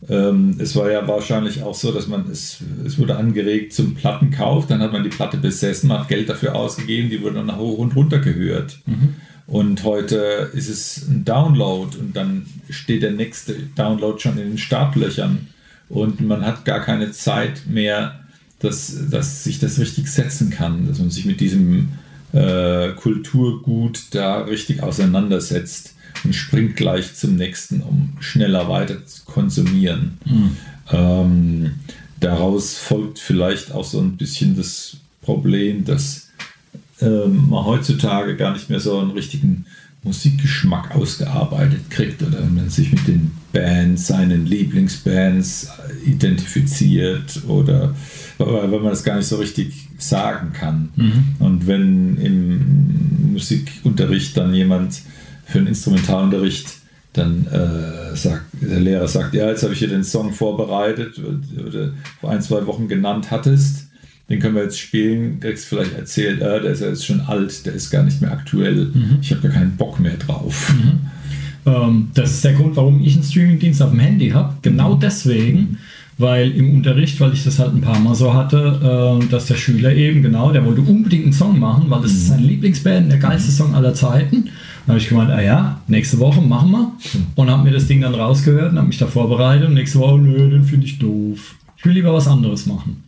Ähm, 0.07 0.55
es 0.59 0.75
war 0.75 0.91
ja 0.91 1.07
wahrscheinlich 1.07 1.63
auch 1.63 1.73
so, 1.73 1.91
dass 1.91 2.07
man 2.07 2.29
es, 2.29 2.59
es 2.85 2.99
wurde 2.99 3.15
angeregt 3.15 3.73
zum 3.73 3.95
Plattenkauf, 3.95 4.67
dann 4.67 4.81
hat 4.81 4.91
man 4.91 5.03
die 5.03 5.09
Platte 5.09 5.37
besessen, 5.37 5.91
hat 5.91 6.07
Geld 6.07 6.29
dafür 6.29 6.55
ausgegeben, 6.55 7.09
die 7.09 7.21
wurde 7.21 7.35
dann 7.35 7.57
hoch 7.57 7.79
und 7.79 7.95
runter 7.95 8.19
gehört. 8.19 8.79
Mhm. 8.85 9.15
Und 9.47 9.83
heute 9.83 10.51
ist 10.53 10.69
es 10.69 11.07
ein 11.07 11.23
Download 11.23 11.97
und 11.97 12.15
dann 12.15 12.45
steht 12.69 13.03
der 13.03 13.11
nächste 13.11 13.55
Download 13.75 14.19
schon 14.19 14.37
in 14.37 14.49
den 14.49 14.57
Startlöchern 14.57 15.47
und 15.89 16.21
man 16.21 16.45
hat 16.45 16.65
gar 16.65 16.81
keine 16.81 17.11
Zeit 17.11 17.63
mehr, 17.67 18.19
dass, 18.59 19.09
dass 19.09 19.43
sich 19.43 19.59
das 19.59 19.79
richtig 19.79 20.07
setzen 20.07 20.49
kann, 20.49 20.87
dass 20.87 20.99
man 20.99 21.09
sich 21.09 21.25
mit 21.25 21.39
diesem 21.39 21.89
äh, 22.33 22.89
Kulturgut 22.93 24.05
da 24.11 24.41
richtig 24.41 24.81
auseinandersetzt 24.81 25.94
und 26.23 26.33
springt 26.33 26.75
gleich 26.75 27.15
zum 27.15 27.35
nächsten, 27.35 27.81
um 27.81 28.13
schneller 28.19 28.69
weiter 28.69 29.05
zu 29.05 29.25
konsumieren. 29.25 30.17
Mhm. 30.25 30.57
Ähm, 30.91 31.71
daraus 32.19 32.77
folgt 32.77 33.19
vielleicht 33.19 33.71
auch 33.71 33.83
so 33.83 33.99
ein 33.99 34.17
bisschen 34.17 34.55
das 34.55 34.97
Problem, 35.21 35.85
dass 35.85 36.29
ähm, 37.01 37.49
man 37.49 37.65
heutzutage 37.65 38.35
gar 38.35 38.53
nicht 38.53 38.69
mehr 38.69 38.79
so 38.79 38.99
einen 38.99 39.11
richtigen 39.11 39.65
Musikgeschmack 40.03 40.95
ausgearbeitet 40.95 41.89
kriegt 41.89 42.21
oder 42.21 42.41
man 42.45 42.69
sich 42.69 42.91
mit 42.91 43.07
den 43.07 43.31
Bands, 43.51 44.07
seinen 44.07 44.45
Lieblingsbands 44.45 45.69
identifiziert 46.05 47.41
oder 47.47 47.95
weil 48.37 48.67
man 48.67 48.91
das 48.91 49.03
gar 49.03 49.17
nicht 49.17 49.27
so 49.27 49.37
richtig 49.37 49.73
sagen 49.97 50.53
kann. 50.53 50.89
Mhm. 50.95 51.23
Und 51.39 51.67
wenn 51.67 52.17
im 52.17 53.31
Musikunterricht 53.33 54.37
dann 54.37 54.53
jemand 54.53 55.01
für 55.45 55.59
einen 55.59 55.67
Instrumentalunterricht 55.67 56.67
dann 57.13 57.47
äh, 57.47 58.15
sagt, 58.15 58.45
der 58.61 58.79
Lehrer 58.79 59.07
sagt, 59.07 59.33
ja, 59.33 59.47
jetzt 59.47 59.63
habe 59.63 59.73
ich 59.73 59.79
hier 59.79 59.87
den 59.87 60.03
Song 60.03 60.33
vorbereitet 60.33 61.19
oder 61.65 61.91
vor 62.19 62.31
ein, 62.31 62.41
zwei 62.41 62.65
Wochen 62.67 62.87
genannt 62.87 63.31
hattest, 63.31 63.87
den 64.29 64.39
können 64.39 64.55
wir 64.55 64.63
jetzt 64.63 64.79
spielen, 64.79 65.39
kriegst 65.39 65.65
vielleicht 65.65 65.93
erzählt, 65.93 66.41
äh, 66.41 66.61
der 66.61 66.71
ist 66.71 66.81
ja 66.81 66.87
jetzt 66.87 67.05
schon 67.05 67.21
alt, 67.21 67.65
der 67.65 67.73
ist 67.73 67.89
gar 67.89 68.03
nicht 68.03 68.21
mehr 68.21 68.31
aktuell, 68.31 68.91
mhm. 68.93 69.19
ich 69.21 69.31
habe 69.31 69.41
gar 69.41 69.51
keinen 69.51 69.77
Bock 69.77 69.99
mehr 69.99 70.17
drauf. 70.17 70.73
Mhm. 70.73 70.99
Ähm, 71.65 72.07
das 72.13 72.31
ist 72.31 72.43
der 72.43 72.53
Grund, 72.53 72.75
warum 72.75 73.01
ich 73.01 73.15
einen 73.15 73.23
Streamingdienst 73.23 73.81
auf 73.81 73.91
dem 73.91 73.99
Handy 73.99 74.29
habe. 74.29 74.55
Genau 74.61 74.95
deswegen, 74.95 75.79
weil 76.17 76.51
im 76.51 76.75
Unterricht, 76.75 77.19
weil 77.19 77.33
ich 77.33 77.43
das 77.43 77.59
halt 77.59 77.73
ein 77.73 77.81
paar 77.81 77.99
Mal 77.99 78.15
so 78.15 78.33
hatte, 78.33 79.19
äh, 79.21 79.27
dass 79.27 79.47
der 79.47 79.55
Schüler 79.55 79.93
eben, 79.93 80.21
genau, 80.21 80.51
der 80.51 80.65
wollte 80.65 80.81
unbedingt 80.81 81.23
einen 81.23 81.33
Song 81.33 81.59
machen, 81.59 81.85
weil 81.89 82.01
das 82.01 82.11
mhm. 82.11 82.17
ist 82.17 82.27
seine 82.27 82.45
Lieblingsband, 82.47 83.11
der 83.11 83.19
geilste 83.19 83.51
Song 83.51 83.73
aller 83.73 83.93
Zeiten. 83.93 84.49
Dann 84.85 84.95
habe 84.95 84.99
ich 84.99 85.09
gemeint, 85.09 85.31
ah 85.31 85.41
ja, 85.41 85.81
nächste 85.87 86.19
Woche 86.19 86.41
machen 86.41 86.71
wir. 86.71 86.91
Und 87.35 87.49
habe 87.49 87.63
mir 87.63 87.71
das 87.71 87.87
Ding 87.87 88.01
dann 88.01 88.13
rausgehört 88.13 88.71
und 88.71 88.77
habe 88.77 88.87
mich 88.87 88.97
da 88.97 89.07
vorbereitet. 89.07 89.67
Und 89.67 89.73
nächste 89.73 89.99
Woche, 89.99 90.19
nö, 90.19 90.49
den 90.49 90.63
finde 90.63 90.85
ich 90.85 90.99
doof. 90.99 91.55
Ich 91.77 91.85
will 91.85 91.93
lieber 91.93 92.13
was 92.13 92.27
anderes 92.27 92.65
machen. 92.67 93.03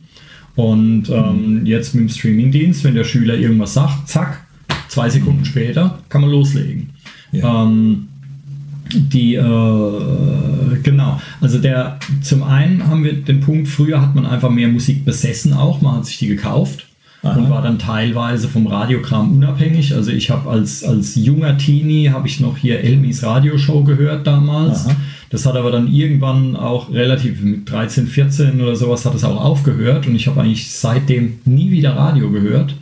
Und 0.55 1.09
ähm, 1.09 1.65
jetzt 1.65 1.93
mit 1.93 2.03
dem 2.03 2.09
Streamingdienst, 2.09 2.83
wenn 2.83 2.95
der 2.95 3.03
Schüler 3.03 3.35
irgendwas 3.35 3.75
sagt, 3.75 4.09
zack, 4.09 4.43
zwei 4.87 5.07
Sekunden 5.07 5.45
später 5.45 5.99
kann 6.09 6.21
man 6.21 6.31
loslegen. 6.31 6.89
Ja. 7.31 7.63
Ähm, 7.63 8.07
die, 8.91 9.35
äh, 9.35 10.77
genau, 10.81 11.21
also 11.41 11.59
der, 11.59 11.99
zum 12.21 12.41
einen 12.41 12.87
haben 12.87 13.03
wir 13.03 13.13
den 13.13 13.41
Punkt, 13.41 13.67
früher 13.67 14.01
hat 14.01 14.15
man 14.15 14.25
einfach 14.25 14.49
mehr 14.49 14.69
Musik 14.69 15.05
besessen 15.05 15.53
auch, 15.53 15.81
man 15.81 15.97
hat 15.97 16.05
sich 16.07 16.17
die 16.17 16.27
gekauft. 16.27 16.86
Aha. 17.23 17.39
und 17.39 17.49
war 17.49 17.61
dann 17.61 17.79
teilweise 17.79 18.47
vom 18.47 18.67
Radiokram 18.67 19.37
unabhängig. 19.37 19.93
Also 19.93 20.11
ich 20.11 20.29
habe 20.29 20.49
als, 20.49 20.83
als 20.83 21.15
junger 21.15 21.57
Teenie 21.57 22.09
habe 22.09 22.27
ich 22.27 22.39
noch 22.39 22.57
hier 22.57 22.79
Elmis 22.81 23.23
Radioshow 23.23 23.83
gehört 23.83 24.27
damals. 24.27 24.85
Aha. 24.85 24.95
Das 25.29 25.45
hat 25.45 25.55
aber 25.55 25.71
dann 25.71 25.91
irgendwann 25.91 26.55
auch 26.55 26.91
relativ 26.91 27.41
mit 27.41 27.69
13, 27.69 28.07
14 28.07 28.61
oder 28.61 28.75
sowas 28.75 29.05
hat 29.05 29.15
es 29.15 29.23
auch 29.23 29.43
aufgehört 29.43 30.07
und 30.07 30.15
ich 30.15 30.27
habe 30.27 30.41
eigentlich 30.41 30.71
seitdem 30.71 31.39
nie 31.43 31.71
wieder 31.71 31.95
Radio 31.95 32.29
gehört. 32.31 32.75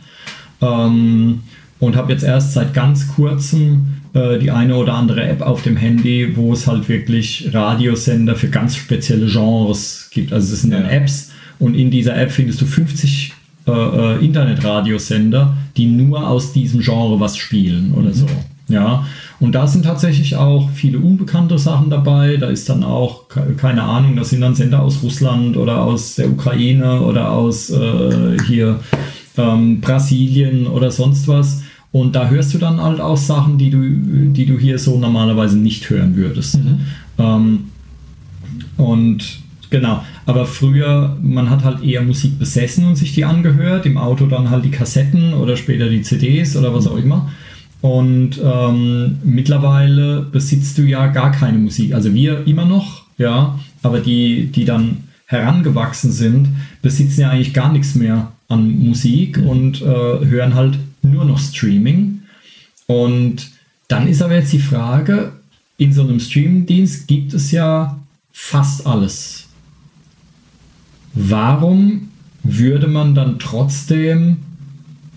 Ähm, 0.60 1.40
und 1.78 1.94
habe 1.94 2.12
jetzt 2.12 2.24
erst 2.24 2.54
seit 2.54 2.72
ganz 2.72 3.08
kurzem 3.14 3.96
äh, 4.14 4.38
die 4.38 4.50
eine 4.50 4.76
oder 4.76 4.94
andere 4.94 5.22
App 5.24 5.42
auf 5.42 5.62
dem 5.62 5.76
Handy, 5.76 6.36
wo 6.36 6.52
es 6.52 6.66
halt 6.66 6.88
wirklich 6.88 7.50
Radiosender 7.52 8.34
für 8.34 8.48
ganz 8.48 8.76
spezielle 8.76 9.26
Genres 9.26 10.08
gibt. 10.10 10.32
Also 10.32 10.54
es 10.54 10.62
sind 10.62 10.72
dann 10.72 10.86
Apps 10.86 11.32
und 11.58 11.74
in 11.74 11.90
dieser 11.90 12.16
App 12.16 12.32
findest 12.32 12.60
du 12.62 12.66
50 12.66 13.32
äh, 13.66 13.72
äh, 13.72 14.24
Internetradiosender, 14.24 15.56
die 15.76 15.86
nur 15.86 16.28
aus 16.28 16.52
diesem 16.52 16.80
Genre 16.80 17.18
was 17.18 17.36
spielen 17.36 17.92
oder 17.94 18.08
mhm. 18.08 18.14
so. 18.14 18.26
Ja, 18.68 19.04
und 19.38 19.54
da 19.54 19.66
sind 19.66 19.84
tatsächlich 19.84 20.36
auch 20.36 20.70
viele 20.70 20.98
unbekannte 20.98 21.58
Sachen 21.58 21.88
dabei. 21.88 22.36
Da 22.36 22.48
ist 22.48 22.68
dann 22.68 22.82
auch, 22.82 23.28
keine 23.56 23.82
Ahnung, 23.82 24.16
das 24.16 24.30
sind 24.30 24.40
dann 24.40 24.56
Sender 24.56 24.82
aus 24.82 25.02
Russland 25.02 25.56
oder 25.56 25.82
aus 25.82 26.16
der 26.16 26.30
Ukraine 26.30 27.00
oder 27.00 27.30
aus 27.30 27.70
äh, 27.70 28.38
hier 28.46 28.80
ähm, 29.36 29.80
Brasilien 29.80 30.66
oder 30.66 30.90
sonst 30.90 31.28
was. 31.28 31.62
Und 31.92 32.16
da 32.16 32.28
hörst 32.28 32.54
du 32.54 32.58
dann 32.58 32.80
halt 32.80 33.00
auch 33.00 33.16
Sachen, 33.16 33.56
die 33.56 33.70
du, 33.70 33.78
die 34.32 34.46
du 34.46 34.58
hier 34.58 34.78
so 34.78 34.98
normalerweise 34.98 35.58
nicht 35.58 35.88
hören 35.88 36.16
würdest. 36.16 36.58
Mhm. 36.58 36.80
Ähm, 37.18 37.58
und 38.76 39.38
genau, 39.70 40.04
aber 40.24 40.46
früher, 40.46 41.16
man 41.22 41.50
hat 41.50 41.64
halt 41.64 41.82
eher 41.82 42.02
Musik 42.02 42.38
besessen 42.38 42.86
und 42.86 42.96
sich 42.96 43.14
die 43.14 43.24
angehört, 43.24 43.86
im 43.86 43.98
Auto 43.98 44.26
dann 44.26 44.50
halt 44.50 44.64
die 44.64 44.70
Kassetten 44.70 45.34
oder 45.34 45.56
später 45.56 45.88
die 45.88 46.02
CDs 46.02 46.56
oder 46.56 46.74
was 46.74 46.86
auch 46.86 46.96
immer. 46.96 47.30
Und 47.80 48.40
ähm, 48.42 49.18
mittlerweile 49.22 50.22
besitzt 50.22 50.78
du 50.78 50.82
ja 50.82 51.06
gar 51.08 51.30
keine 51.30 51.58
Musik. 51.58 51.94
Also 51.94 52.12
wir 52.14 52.46
immer 52.46 52.64
noch, 52.64 53.04
ja, 53.18 53.58
aber 53.82 54.00
die, 54.00 54.46
die 54.46 54.64
dann 54.64 55.04
herangewachsen 55.26 56.10
sind, 56.10 56.48
besitzen 56.82 57.22
ja 57.22 57.30
eigentlich 57.30 57.54
gar 57.54 57.72
nichts 57.72 57.94
mehr 57.94 58.32
an 58.48 58.78
Musik 58.78 59.38
und 59.38 59.82
äh, 59.82 59.84
hören 59.84 60.54
halt 60.54 60.78
nur 61.02 61.24
noch 61.24 61.38
Streaming. 61.38 62.22
Und 62.86 63.50
dann 63.88 64.06
ist 64.08 64.22
aber 64.22 64.34
jetzt 64.34 64.52
die 64.52 64.58
Frage, 64.58 65.32
in 65.78 65.92
so 65.92 66.02
einem 66.02 66.20
Streamingdienst 66.20 67.06
gibt 67.06 67.34
es 67.34 67.50
ja 67.50 67.98
fast 68.32 68.86
alles 68.86 69.45
warum 71.16 72.08
würde 72.44 72.86
man 72.86 73.14
dann 73.14 73.38
trotzdem 73.38 74.36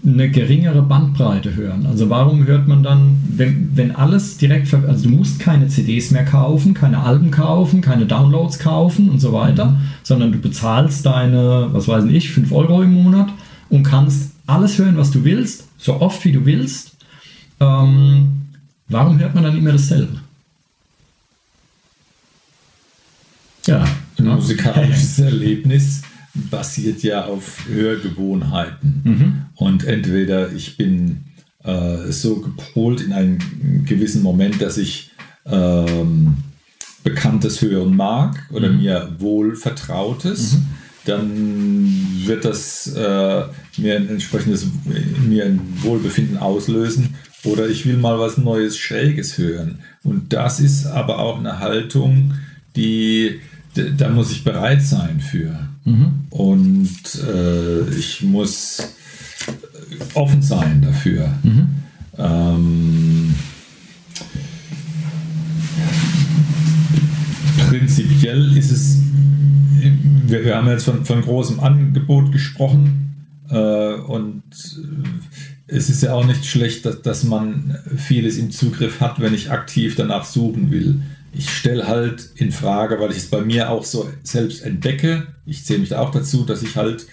eine 0.03 0.29
geringere 0.29 0.82
Bandbreite 0.82 1.56
hören? 1.56 1.86
Also 1.86 2.10
warum 2.10 2.48
hört 2.48 2.68
man 2.68 2.82
dann, 2.82 3.22
wenn, 3.29 3.75
wenn 3.75 3.96
alles 3.96 4.38
direkt, 4.38 4.74
also 4.74 5.10
du 5.10 5.15
musst 5.15 5.39
keine 5.39 5.68
CDs 5.68 6.10
mehr 6.12 6.25
kaufen, 6.25 6.74
keine 6.74 7.03
Alben 7.03 7.32
kaufen, 7.32 7.82
keine 7.82 8.06
Downloads 8.06 8.60
kaufen 8.60 9.10
und 9.10 9.20
so 9.20 9.34
weiter, 9.34 9.77
sondern 10.01 10.32
du 10.32 10.39
bezahlst 10.39 11.06
deine, 11.06 11.68
was 11.72 11.88
weiß 11.88 12.06
ich, 12.06 12.32
5 12.32 12.51
Euro 12.53 12.82
im 12.82 12.94
Monat 12.94 13.29
und 13.70 13.84
kannst 13.84 14.32
alles 14.48 14.79
hören, 14.79 14.98
was 14.98 15.12
du 15.12 15.24
willst, 15.25 15.68
so 15.77 16.01
oft 16.01 16.24
wie 16.24 16.32
du 16.32 16.46
willst. 16.46 16.96
Ähm, 17.60 18.46
warum 18.88 19.20
hört 19.20 19.36
man 19.36 19.44
dann 19.44 19.58
immer 19.58 19.74
dasselbe? 19.74 20.22
Ja, 23.68 23.84
ein 24.20 24.26
musikalisches 24.36 25.20
Erlebnis 25.20 26.02
basiert 26.34 27.04
ja 27.04 27.26
auf 27.26 27.66
Hörgewohnheiten. 27.68 29.02
Mhm. 29.04 29.42
Und 29.56 29.84
entweder 29.86 30.52
ich 30.52 30.78
bin 30.78 31.26
äh, 31.64 32.12
so 32.12 32.38
gepolt 32.38 33.02
in 33.02 33.14
einem 33.14 33.40
gewissen 33.86 34.22
Moment, 34.22 34.62
dass 34.62 34.78
ich 34.78 35.12
ähm, 35.46 36.38
Bekanntes 37.04 37.62
hören 37.62 37.96
mag 37.96 38.48
oder 38.52 38.70
mhm. 38.70 38.78
mir 38.78 39.16
wohl 39.20 39.56
Vertrautes. 39.56 40.54
Mhm 40.54 40.80
dann 41.06 41.92
wird 42.26 42.46
das 42.46 42.88
äh, 42.88 43.44
mir 43.78 43.96
ein 43.96 44.10
entsprechendes 44.10 44.68
mir 45.28 45.46
ein 45.46 45.62
Wohlbefinden 45.82 46.38
auslösen 46.38 47.16
oder 47.44 47.68
ich 47.68 47.86
will 47.86 47.98
mal 47.98 48.20
was 48.20 48.38
Neues, 48.38 48.78
Schräges 48.78 49.38
hören. 49.38 49.80
Und 50.04 50.34
das 50.34 50.60
ist 50.60 50.86
aber 50.86 51.20
auch 51.20 51.40
eine 51.40 51.60
Haltung, 51.60 52.34
die 52.76 53.40
da 53.76 54.10
muss 54.10 54.32
ich 54.32 54.44
bereit 54.44 54.82
sein 54.82 55.20
für. 55.20 55.68
Mhm. 55.86 56.26
Und 56.30 56.90
äh, 57.28 57.90
ich 57.90 58.22
muss 58.24 58.96
offen 60.14 60.42
sein 60.42 60.82
dafür. 60.82 61.34
Mhm. 61.44 61.68
Ähm, 62.18 63.36
prinzipiell 67.68 68.58
ist 68.58 68.72
es 68.72 69.00
wir, 70.30 70.46
wir 70.46 70.56
haben 70.56 70.68
jetzt 70.68 70.86
von, 70.86 71.06
von 71.06 71.22
großem 71.22 71.60
Angebot 71.60 72.32
gesprochen 72.32 73.26
äh, 73.50 73.94
und 73.94 74.44
es 75.68 75.90
ist 75.90 76.02
ja 76.02 76.14
auch 76.14 76.26
nicht 76.26 76.46
schlecht, 76.46 76.86
dass, 76.86 77.02
dass 77.02 77.24
man 77.24 77.78
vieles 77.96 78.38
im 78.38 78.52
Zugriff 78.52 79.02
hat, 79.02 79.20
wenn 79.20 79.34
ich 79.34 79.52
aktiv 79.52 79.96
danach 79.96 80.26
suchen 80.26 80.72
will. 80.72 81.02
Ich 81.31 81.50
stelle 81.50 81.88
halt 81.88 82.29
in 82.36 82.51
Frage, 82.51 83.00
weil 83.00 83.12
ich 83.12 83.17
es 83.17 83.27
bei 83.27 83.41
mir 83.41 83.69
auch 83.69 83.86
so 83.86 84.09
selbst 84.24 84.63
entdecke. 84.63 85.27
Ich 85.45 85.63
zähle 85.65 85.79
mich 85.79 85.89
da 85.89 86.00
auch 86.00 86.12
dazu, 86.12 86.43
dass 86.43 86.63
ich 86.63 86.75
halt 86.75 87.05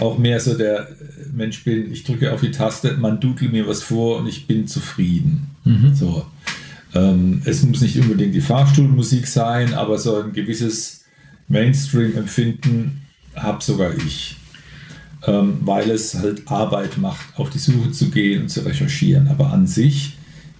auch 0.00 0.18
mehr 0.18 0.40
so 0.40 0.54
der 0.56 0.88
Mensch 1.32 1.64
bin, 1.64 1.92
ich 1.92 2.04
drücke 2.04 2.32
auf 2.32 2.40
die 2.40 2.50
Taste, 2.50 2.96
man 2.96 3.20
dudelt 3.20 3.52
mir 3.52 3.66
was 3.66 3.82
vor 3.82 4.18
und 4.18 4.26
ich 4.26 4.46
bin 4.46 4.66
zufrieden. 4.66 5.50
Mhm. 5.64 5.94
So. 5.94 6.26
Ähm, 6.94 7.42
es 7.44 7.62
muss 7.62 7.80
nicht 7.80 7.98
unbedingt 7.98 8.34
die 8.34 8.40
Fahrstuhlmusik 8.40 9.26
sein, 9.26 9.74
aber 9.74 9.98
so 9.98 10.22
ein 10.22 10.32
gewisses 10.32 11.04
Mainstream-Empfinden 11.48 13.02
habe 13.34 13.62
sogar 13.62 13.94
ich, 13.94 14.36
ähm, 15.26 15.58
weil 15.62 15.90
es 15.90 16.14
halt 16.14 16.42
Arbeit 16.46 16.98
macht, 16.98 17.26
auf 17.36 17.50
die 17.50 17.58
Suche 17.58 17.90
zu 17.90 18.10
gehen 18.10 18.42
und 18.42 18.48
zu 18.48 18.60
recherchieren. 18.60 19.28
Aber 19.28 19.52
an 19.52 19.66
sich 19.66 20.16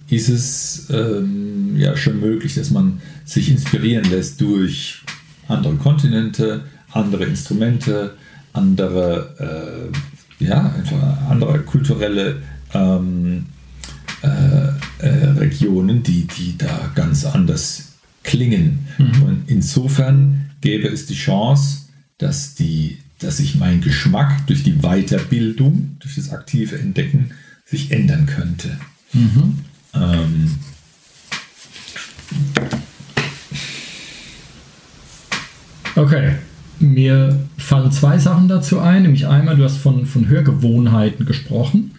ist 0.09 0.29
es 0.29 0.87
ähm, 0.89 1.75
ja 1.77 1.97
schon 1.97 2.19
möglich, 2.19 2.55
dass 2.55 2.71
man 2.71 3.01
sich 3.25 3.49
inspirieren 3.49 4.09
lässt 4.09 4.39
durch 4.41 5.01
andere 5.47 5.75
Kontinente, 5.75 6.65
andere 6.91 7.25
Instrumente, 7.25 8.15
andere, 8.53 9.91
äh, 10.39 10.43
ja, 10.43 10.73
einfach 10.73 11.29
andere 11.29 11.59
kulturelle 11.59 12.41
ähm, 12.73 13.45
äh, 14.21 15.05
äh, 15.05 15.25
Regionen, 15.37 16.03
die, 16.03 16.25
die 16.25 16.57
da 16.57 16.91
ganz 16.95 17.25
anders 17.25 17.93
klingen. 18.23 18.87
Mhm. 18.97 19.23
Und 19.23 19.43
insofern 19.47 20.51
gäbe 20.61 20.87
es 20.87 21.05
die 21.05 21.15
Chance, 21.15 21.79
dass, 22.17 22.55
die, 22.55 22.97
dass 23.19 23.37
sich 23.37 23.55
mein 23.55 23.81
Geschmack 23.81 24.47
durch 24.47 24.63
die 24.63 24.81
Weiterbildung, 24.81 25.97
durch 25.99 26.15
das 26.15 26.31
aktive 26.31 26.77
Entdecken 26.77 27.31
sich 27.65 27.91
ändern 27.91 28.25
könnte. 28.25 28.77
Mhm. 29.13 29.59
Ähm, 29.95 30.55
okay. 35.95 36.35
Mir 36.79 37.39
fallen 37.57 37.91
zwei 37.91 38.17
Sachen 38.17 38.47
dazu 38.47 38.79
ein. 38.79 39.03
Nämlich 39.03 39.27
einmal, 39.27 39.55
du 39.55 39.63
hast 39.63 39.77
von, 39.77 40.05
von 40.05 40.27
Hörgewohnheiten 40.27 41.25
gesprochen. 41.25 41.91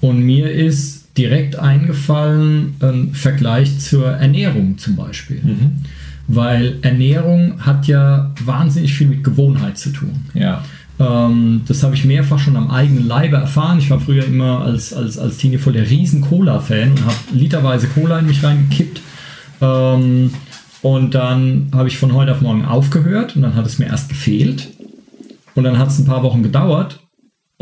Und 0.00 0.20
mir 0.20 0.50
ist 0.50 1.16
direkt 1.16 1.56
eingefallen 1.56 2.74
ein 2.80 3.14
Vergleich 3.14 3.78
zur 3.80 4.08
Ernährung 4.10 4.78
zum 4.78 4.96
Beispiel. 4.96 5.40
Mhm 5.42 5.82
weil 6.28 6.78
Ernährung 6.82 7.60
hat 7.60 7.86
ja 7.86 8.32
wahnsinnig 8.44 8.94
viel 8.94 9.08
mit 9.08 9.24
Gewohnheit 9.24 9.78
zu 9.78 9.90
tun. 9.90 10.24
Ja. 10.34 10.64
Ähm, 10.98 11.62
das 11.66 11.82
habe 11.82 11.94
ich 11.94 12.04
mehrfach 12.04 12.38
schon 12.38 12.56
am 12.56 12.70
eigenen 12.70 13.06
Leibe 13.06 13.36
erfahren. 13.36 13.78
Ich 13.78 13.90
war 13.90 14.00
früher 14.00 14.24
immer 14.24 14.60
als, 14.60 14.92
als, 14.92 15.18
als 15.18 15.36
Teenie 15.38 15.58
voll 15.58 15.72
der 15.72 15.88
riesen 15.88 16.20
Cola-Fan 16.20 16.92
und 16.92 17.04
habe 17.04 17.16
literweise 17.32 17.88
Cola 17.88 18.18
in 18.18 18.26
mich 18.26 18.42
reingekippt. 18.42 19.00
Ähm, 19.60 20.32
und 20.82 21.14
dann 21.14 21.68
habe 21.72 21.88
ich 21.88 21.96
von 21.96 22.12
heute 22.12 22.32
auf 22.32 22.40
morgen 22.40 22.64
aufgehört 22.64 23.36
und 23.36 23.42
dann 23.42 23.54
hat 23.54 23.66
es 23.66 23.78
mir 23.78 23.86
erst 23.86 24.08
gefehlt. 24.08 24.68
Und 25.54 25.64
dann 25.64 25.78
hat 25.78 25.88
es 25.88 25.98
ein 25.98 26.06
paar 26.06 26.22
Wochen 26.22 26.42
gedauert 26.42 27.00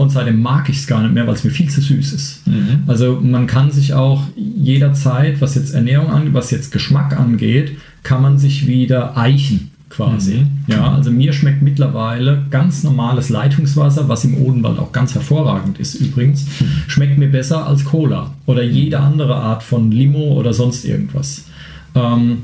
und 0.01 0.11
seitdem 0.11 0.41
mag 0.41 0.71
ich 0.71 0.79
es 0.79 0.87
gar 0.87 1.03
nicht 1.03 1.13
mehr, 1.13 1.27
weil 1.27 1.35
es 1.35 1.45
mir 1.45 1.51
viel 1.51 1.69
zu 1.69 1.83
süß 1.83 2.13
ist. 2.15 2.47
Mhm. 2.47 2.85
Also 2.87 3.21
man 3.21 3.47
kann 3.47 3.71
sich 3.71 3.93
auch 3.93 4.23
jederzeit, 4.35 5.43
was 5.43 5.57
jetzt 5.57 5.75
Ernährung 5.75 6.09
angeht, 6.09 6.33
was 6.33 6.51
jetzt 6.51 6.73
Geschmack 6.73 7.19
angeht, 7.19 7.77
kann 8.03 8.23
man 8.23 8.39
sich 8.39 8.67
wieder 8.67 9.19
eichen 9.19 9.70
quasi. 9.91 10.37
Mhm. 10.37 10.49
Ja, 10.69 10.95
also 10.95 11.11
mir 11.11 11.33
schmeckt 11.33 11.61
mittlerweile 11.63 12.47
ganz 12.51 12.83
normales 12.83 13.29
Leitungswasser, 13.29 14.09
was 14.09 14.25
im 14.25 14.39
Odenwald 14.39 14.79
auch 14.79 14.93
ganz 14.93 15.15
hervorragend 15.15 15.79
ist 15.79 15.97
übrigens, 15.97 16.47
mhm. 16.61 16.67
schmeckt 16.87 17.19
mir 17.19 17.29
besser 17.29 17.67
als 17.67 17.85
Cola 17.85 18.33
oder 18.47 18.63
jede 18.63 19.01
andere 19.01 19.35
Art 19.35 19.63
von 19.63 19.91
Limo 19.91 20.33
oder 20.35 20.55
sonst 20.55 20.85
irgendwas. 20.85 21.45
Ähm, 21.95 22.43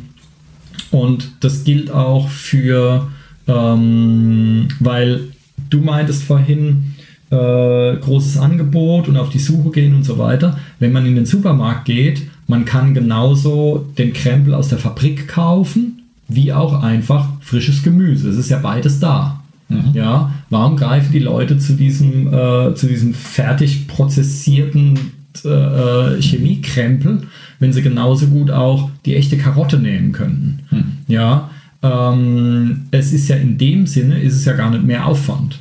und 0.90 1.32
das 1.40 1.64
gilt 1.64 1.90
auch 1.90 2.28
für, 2.28 3.08
ähm, 3.46 4.68
weil 4.80 5.28
du 5.70 5.80
meintest 5.80 6.24
vorhin, 6.24 6.94
äh, 7.30 7.96
großes 7.96 8.38
Angebot 8.38 9.08
und 9.08 9.16
auf 9.16 9.30
die 9.30 9.38
Suche 9.38 9.70
gehen 9.70 9.94
und 9.94 10.04
so 10.04 10.18
weiter. 10.18 10.58
Wenn 10.78 10.92
man 10.92 11.06
in 11.06 11.16
den 11.16 11.26
Supermarkt 11.26 11.84
geht, 11.84 12.22
man 12.46 12.64
kann 12.64 12.94
genauso 12.94 13.86
den 13.98 14.12
Krempel 14.12 14.54
aus 14.54 14.68
der 14.68 14.78
Fabrik 14.78 15.26
kaufen, 15.26 15.95
wie 16.28 16.52
auch 16.52 16.82
einfach 16.82 17.28
frisches 17.40 17.82
Gemüse. 17.82 18.28
Es 18.28 18.36
ist 18.36 18.50
ja 18.50 18.58
beides 18.58 19.00
da. 19.00 19.42
Mhm. 19.68 19.90
Ja, 19.94 20.32
warum 20.50 20.76
greifen 20.76 21.12
die 21.12 21.18
Leute 21.18 21.58
zu 21.58 21.74
diesem, 21.74 22.32
äh, 22.32 22.74
zu 22.74 22.86
diesem 22.86 23.14
fertig 23.14 23.88
prozessierten 23.88 24.98
äh, 25.44 25.48
äh, 25.48 26.22
Chemiekrempel, 26.22 27.22
wenn 27.58 27.72
sie 27.72 27.82
genauso 27.82 28.26
gut 28.28 28.50
auch 28.50 28.90
die 29.04 29.16
echte 29.16 29.36
Karotte 29.36 29.78
nehmen 29.78 30.12
könnten? 30.12 30.60
Mhm. 30.70 30.84
Ja, 31.08 31.50
ähm, 31.82 32.86
es 32.90 33.12
ist 33.12 33.28
ja 33.28 33.36
in 33.36 33.58
dem 33.58 33.86
Sinne, 33.86 34.20
ist 34.20 34.34
es 34.34 34.44
ja 34.44 34.52
gar 34.52 34.70
nicht 34.70 34.84
mehr 34.84 35.06
Aufwand. 35.06 35.58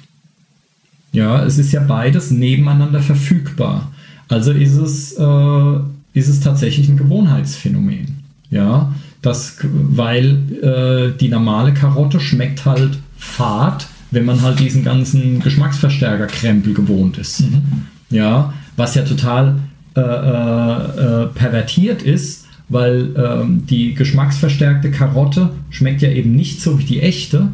Ja, 1.11 1.43
es 1.43 1.57
ist 1.57 1.71
ja 1.71 1.81
beides 1.81 2.29
nebeneinander 2.29 2.99
verfügbar. 2.99 3.91
Also 4.27 4.51
ist 4.51 4.75
es, 4.75 5.13
äh, 5.13 5.79
ist 6.13 6.27
es 6.27 6.41
tatsächlich 6.41 6.89
ein 6.89 6.97
Gewohnheitsphänomen. 6.97 8.17
Ja, 8.49 8.93
das, 9.25 9.57
weil 9.63 10.37
äh, 10.61 11.17
die 11.17 11.29
normale 11.29 11.73
Karotte 11.73 12.19
schmeckt 12.19 12.65
halt 12.65 12.97
fad, 13.17 13.87
wenn 14.11 14.25
man 14.25 14.41
halt 14.41 14.59
diesen 14.59 14.83
ganzen 14.83 15.39
Geschmacksverstärker-Krempel 15.41 16.73
gewohnt 16.73 17.17
ist. 17.17 17.41
Mhm. 17.41 17.85
Ja, 18.09 18.53
was 18.77 18.95
ja 18.95 19.03
total 19.03 19.55
äh, 19.95 20.01
äh, 20.01 20.03
äh 20.03 21.27
pervertiert 21.27 22.01
ist, 22.01 22.45
weil 22.69 23.09
ähm, 23.17 23.65
die 23.67 23.93
geschmacksverstärkte 23.93 24.91
Karotte 24.91 25.49
schmeckt 25.69 26.01
ja 26.01 26.09
eben 26.09 26.35
nicht 26.35 26.61
so 26.61 26.79
wie 26.79 26.83
die 26.83 27.01
echte. 27.01 27.49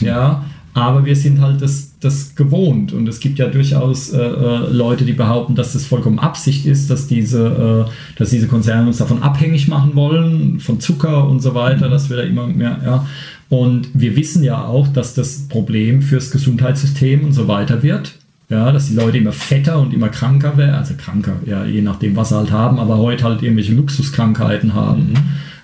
Ja, 0.00 0.44
aber 0.82 1.04
wir 1.04 1.16
sind 1.16 1.40
halt 1.40 1.62
das, 1.62 1.98
das 2.00 2.34
gewohnt 2.34 2.92
und 2.92 3.08
es 3.08 3.20
gibt 3.20 3.38
ja 3.38 3.48
durchaus 3.48 4.10
äh, 4.10 4.18
äh, 4.18 4.70
Leute, 4.70 5.04
die 5.04 5.12
behaupten, 5.12 5.54
dass 5.54 5.72
das 5.72 5.86
vollkommen 5.86 6.18
Absicht 6.18 6.66
ist, 6.66 6.90
dass 6.90 7.06
diese, 7.06 7.86
äh, 7.88 8.18
dass 8.18 8.30
diese 8.30 8.48
Konzerne 8.48 8.86
uns 8.86 8.98
davon 8.98 9.22
abhängig 9.22 9.68
machen 9.68 9.94
wollen, 9.94 10.60
von 10.60 10.80
Zucker 10.80 11.28
und 11.28 11.40
so 11.40 11.54
weiter, 11.54 11.88
mhm. 11.88 11.90
dass 11.90 12.10
wir 12.10 12.18
da 12.18 12.22
immer 12.22 12.46
mehr, 12.46 12.78
ja. 12.84 13.06
Und 13.48 13.88
wir 13.94 14.14
wissen 14.14 14.44
ja 14.44 14.62
auch, 14.62 14.88
dass 14.88 15.14
das 15.14 15.48
Problem 15.48 16.02
fürs 16.02 16.30
Gesundheitssystem 16.30 17.24
und 17.24 17.32
so 17.32 17.48
weiter 17.48 17.82
wird. 17.82 18.14
Ja, 18.50 18.72
dass 18.72 18.88
die 18.88 18.94
Leute 18.94 19.18
immer 19.18 19.32
fetter 19.32 19.78
und 19.78 19.92
immer 19.92 20.08
kranker 20.08 20.56
werden, 20.56 20.74
also 20.74 20.94
kranker, 20.96 21.36
ja, 21.44 21.66
je 21.66 21.82
nachdem, 21.82 22.16
was 22.16 22.30
sie 22.30 22.36
halt 22.36 22.50
haben, 22.50 22.78
aber 22.78 22.96
heute 22.96 23.24
halt 23.24 23.42
irgendwelche 23.42 23.74
Luxuskrankheiten 23.74 24.72
haben, 24.72 25.10
mhm. 25.10 25.16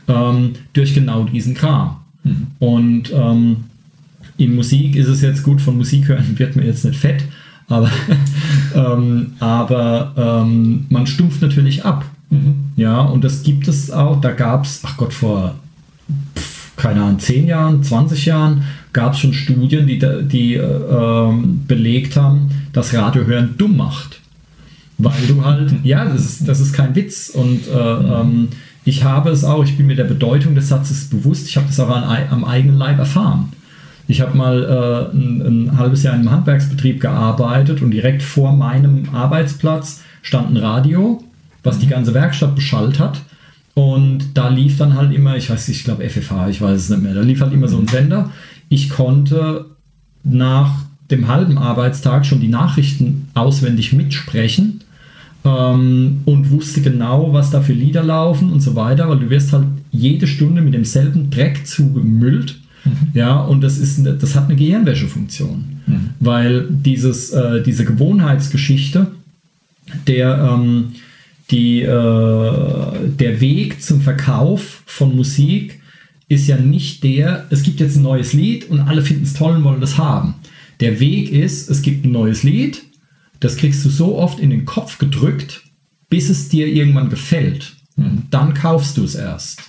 ähm, 0.09 0.50
durch 0.74 0.92
genau 0.92 1.24
diesen 1.24 1.55
Kram. 1.55 1.96
Mhm. 2.24 2.46
Und 2.59 3.12
ähm, 3.14 3.57
in 4.37 4.55
Musik 4.55 4.97
ist 4.97 5.09
es 5.09 5.23
jetzt 5.23 5.42
gut, 5.42 5.61
von 5.61 5.77
Musik 5.77 6.09
hören 6.09 6.38
wird 6.38 6.57
man 6.57 6.66
jetzt 6.66 6.85
nicht 6.85 6.99
fett, 6.99 7.25
aber, 7.68 7.90
ähm, 8.75 9.33
aber 9.38 10.12
ähm, 10.16 10.87
man 10.88 11.07
stumpft 11.07 11.42
natürlich 11.42 11.85
ab. 11.85 12.05
Mhm. 12.31 12.55
Ja, 12.77 13.01
und 13.01 13.23
das 13.25 13.42
gibt 13.42 13.68
es 13.68 13.90
auch, 13.90 14.20
da 14.20 14.33
gab 14.33 14.64
es, 14.64 14.81
ach 14.85 14.97
Gott, 14.97 15.12
vor, 15.12 15.55
pf, 16.37 16.77
keine 16.77 17.03
Ahnung, 17.03 17.18
10 17.18 17.47
Jahren, 17.47 17.83
20 17.83 18.27
Jahren 18.27 18.64
gab 18.92 19.14
es 19.14 19.20
schon 19.20 19.35
Studien, 19.35 19.87
die, 19.87 19.99
die 20.29 20.55
äh, 20.55 21.33
belegt 21.66 22.16
haben, 22.16 22.51
dass 22.73 22.94
Radiohören 22.94 23.57
dumm 23.57 23.77
macht. 23.77 24.20
Weil 24.99 25.27
du 25.27 25.44
halt, 25.44 25.75
ja, 25.83 26.05
das 26.05 26.25
ist, 26.25 26.49
das 26.49 26.61
ist 26.61 26.73
kein 26.73 26.94
Witz. 26.94 27.31
Und 27.31 27.66
äh, 27.66 27.73
ähm, 27.73 28.49
ich 28.85 29.03
habe 29.03 29.31
es 29.31 29.44
auch, 29.44 29.64
ich 29.64 29.77
bin 29.77 29.87
mir 29.87 29.97
der 29.97 30.05
Bedeutung 30.05 30.55
des 30.55 30.68
Satzes 30.68 31.09
bewusst, 31.11 31.49
ich 31.49 31.57
habe 31.57 31.66
das 31.66 31.81
auch 31.81 31.90
an, 31.90 32.05
am 32.31 32.44
eigenen 32.44 32.77
Leib 32.77 32.99
erfahren. 32.99 33.53
Ich 34.07 34.21
habe 34.21 34.37
mal 34.37 34.62
äh, 34.62 35.17
ein, 35.17 35.43
ein, 35.43 35.79
halbes 35.79 36.03
Jahr 36.03 36.14
in 36.14 36.21
einem 36.21 36.31
Handwerksbetrieb 36.31 37.01
gearbeitet 37.01 37.83
und 37.83 37.90
direkt 37.90 38.23
vor 38.23 38.53
meinem 38.53 39.09
Arbeitsplatz 39.12 40.03
stand 40.23 40.51
ein 40.51 40.57
Radio 40.57 41.23
was 41.64 41.79
die 41.79 41.88
ganze 41.88 42.14
Werkstatt 42.14 42.55
beschallt 42.55 43.01
hat. 43.01 43.23
Und 43.73 44.21
da 44.35 44.49
lief 44.49 44.79
dann 44.79 44.95
halt 44.95 45.12
immer, 45.12 45.37
ich 45.37 45.51
weiß 45.51 45.67
nicht, 45.67 45.79
ich 45.79 45.85
glaube 45.85 46.09
FFH, 46.09 46.49
ich 46.49 46.61
weiß 46.61 46.81
es 46.81 46.90
nicht 46.90 47.03
mehr, 47.03 47.14
da 47.14 47.23
lief 47.23 47.40
halt 47.40 47.53
immer 47.53 47.67
so 47.67 47.79
ein 47.79 47.88
Sender. 47.88 48.31
Ich 48.69 48.88
konnte 48.88 49.64
nach 50.23 50.85
dem 51.11 51.27
halben 51.27 51.59
Arbeitstag 51.59 52.25
schon 52.25 52.40
die 52.40 52.49
Nachrichten 52.49 53.29
auswendig 53.35 53.93
mitsprechen 53.93 54.85
ähm, 55.45 56.21
und 56.25 56.51
wusste 56.51 56.83
genau, 56.83 57.33
was 57.33 57.51
da 57.51 57.62
für 57.62 57.73
Lieder 57.73 58.05
laufen 58.05 58.53
und 58.53 58.61
so 58.61 58.77
weiter, 58.77 59.09
weil 59.09 59.19
du 59.19 59.29
wirst 59.29 59.53
halt 59.53 59.67
jede 59.90 60.29
Stunde 60.29 60.62
mit 60.62 60.75
demselben 60.75 61.31
Dreck 61.31 61.67
zugemüllt. 61.67 62.61
Mhm. 62.85 63.11
Ja, 63.14 63.40
und 63.40 63.61
das, 63.62 63.79
ist, 63.79 64.05
das 64.05 64.35
hat 64.35 64.44
eine 64.44 64.57
Gehirnwäschefunktion, 64.57 65.64
mhm. 65.87 66.11
weil 66.20 66.66
dieses, 66.70 67.31
äh, 67.31 67.62
diese 67.62 67.85
Gewohnheitsgeschichte, 67.85 69.09
der, 70.07 70.38
ähm, 70.38 70.92
die, 71.51 71.83
äh, 71.83 71.87
der 71.87 73.40
Weg 73.40 73.83
zum 73.83 74.01
Verkauf 74.01 74.83
von 74.87 75.14
Musik 75.14 75.81
ist 76.29 76.47
ja 76.47 76.57
nicht 76.57 77.05
der, 77.05 77.47
es 77.51 77.62
gibt 77.62 77.81
jetzt 77.81 77.97
ein 77.97 78.03
neues 78.03 78.33
Lied 78.33 78.70
und 78.70 78.81
alle 78.81 79.03
finden 79.03 79.25
es 79.25 79.35
toll 79.35 79.57
und 79.57 79.64
wollen 79.64 79.81
das 79.81 79.99
haben. 79.99 80.35
Der 80.81 81.01
Weg 81.01 81.31
ist, 81.31 81.70
es 81.70 81.83
gibt 81.83 82.05
ein 82.05 82.12
neues 82.12 82.42
Lied, 82.42 82.83
das 83.40 83.57
kriegst 83.57 83.85
du 83.85 83.90
so 83.90 84.16
oft 84.16 84.40
in 84.40 84.51
den 84.51 84.64
Kopf 84.64 84.99
gedrückt, 84.99 85.62
bis 86.09 86.31
es 86.31 86.49
dir 86.49 86.66
irgendwann 86.66 87.11
gefällt. 87.11 87.75
Mhm. 87.97 88.23
Dann 88.31 88.55
kaufst 88.55 88.97
du 88.97 89.05
es 89.05 89.14
erst. 89.14 89.62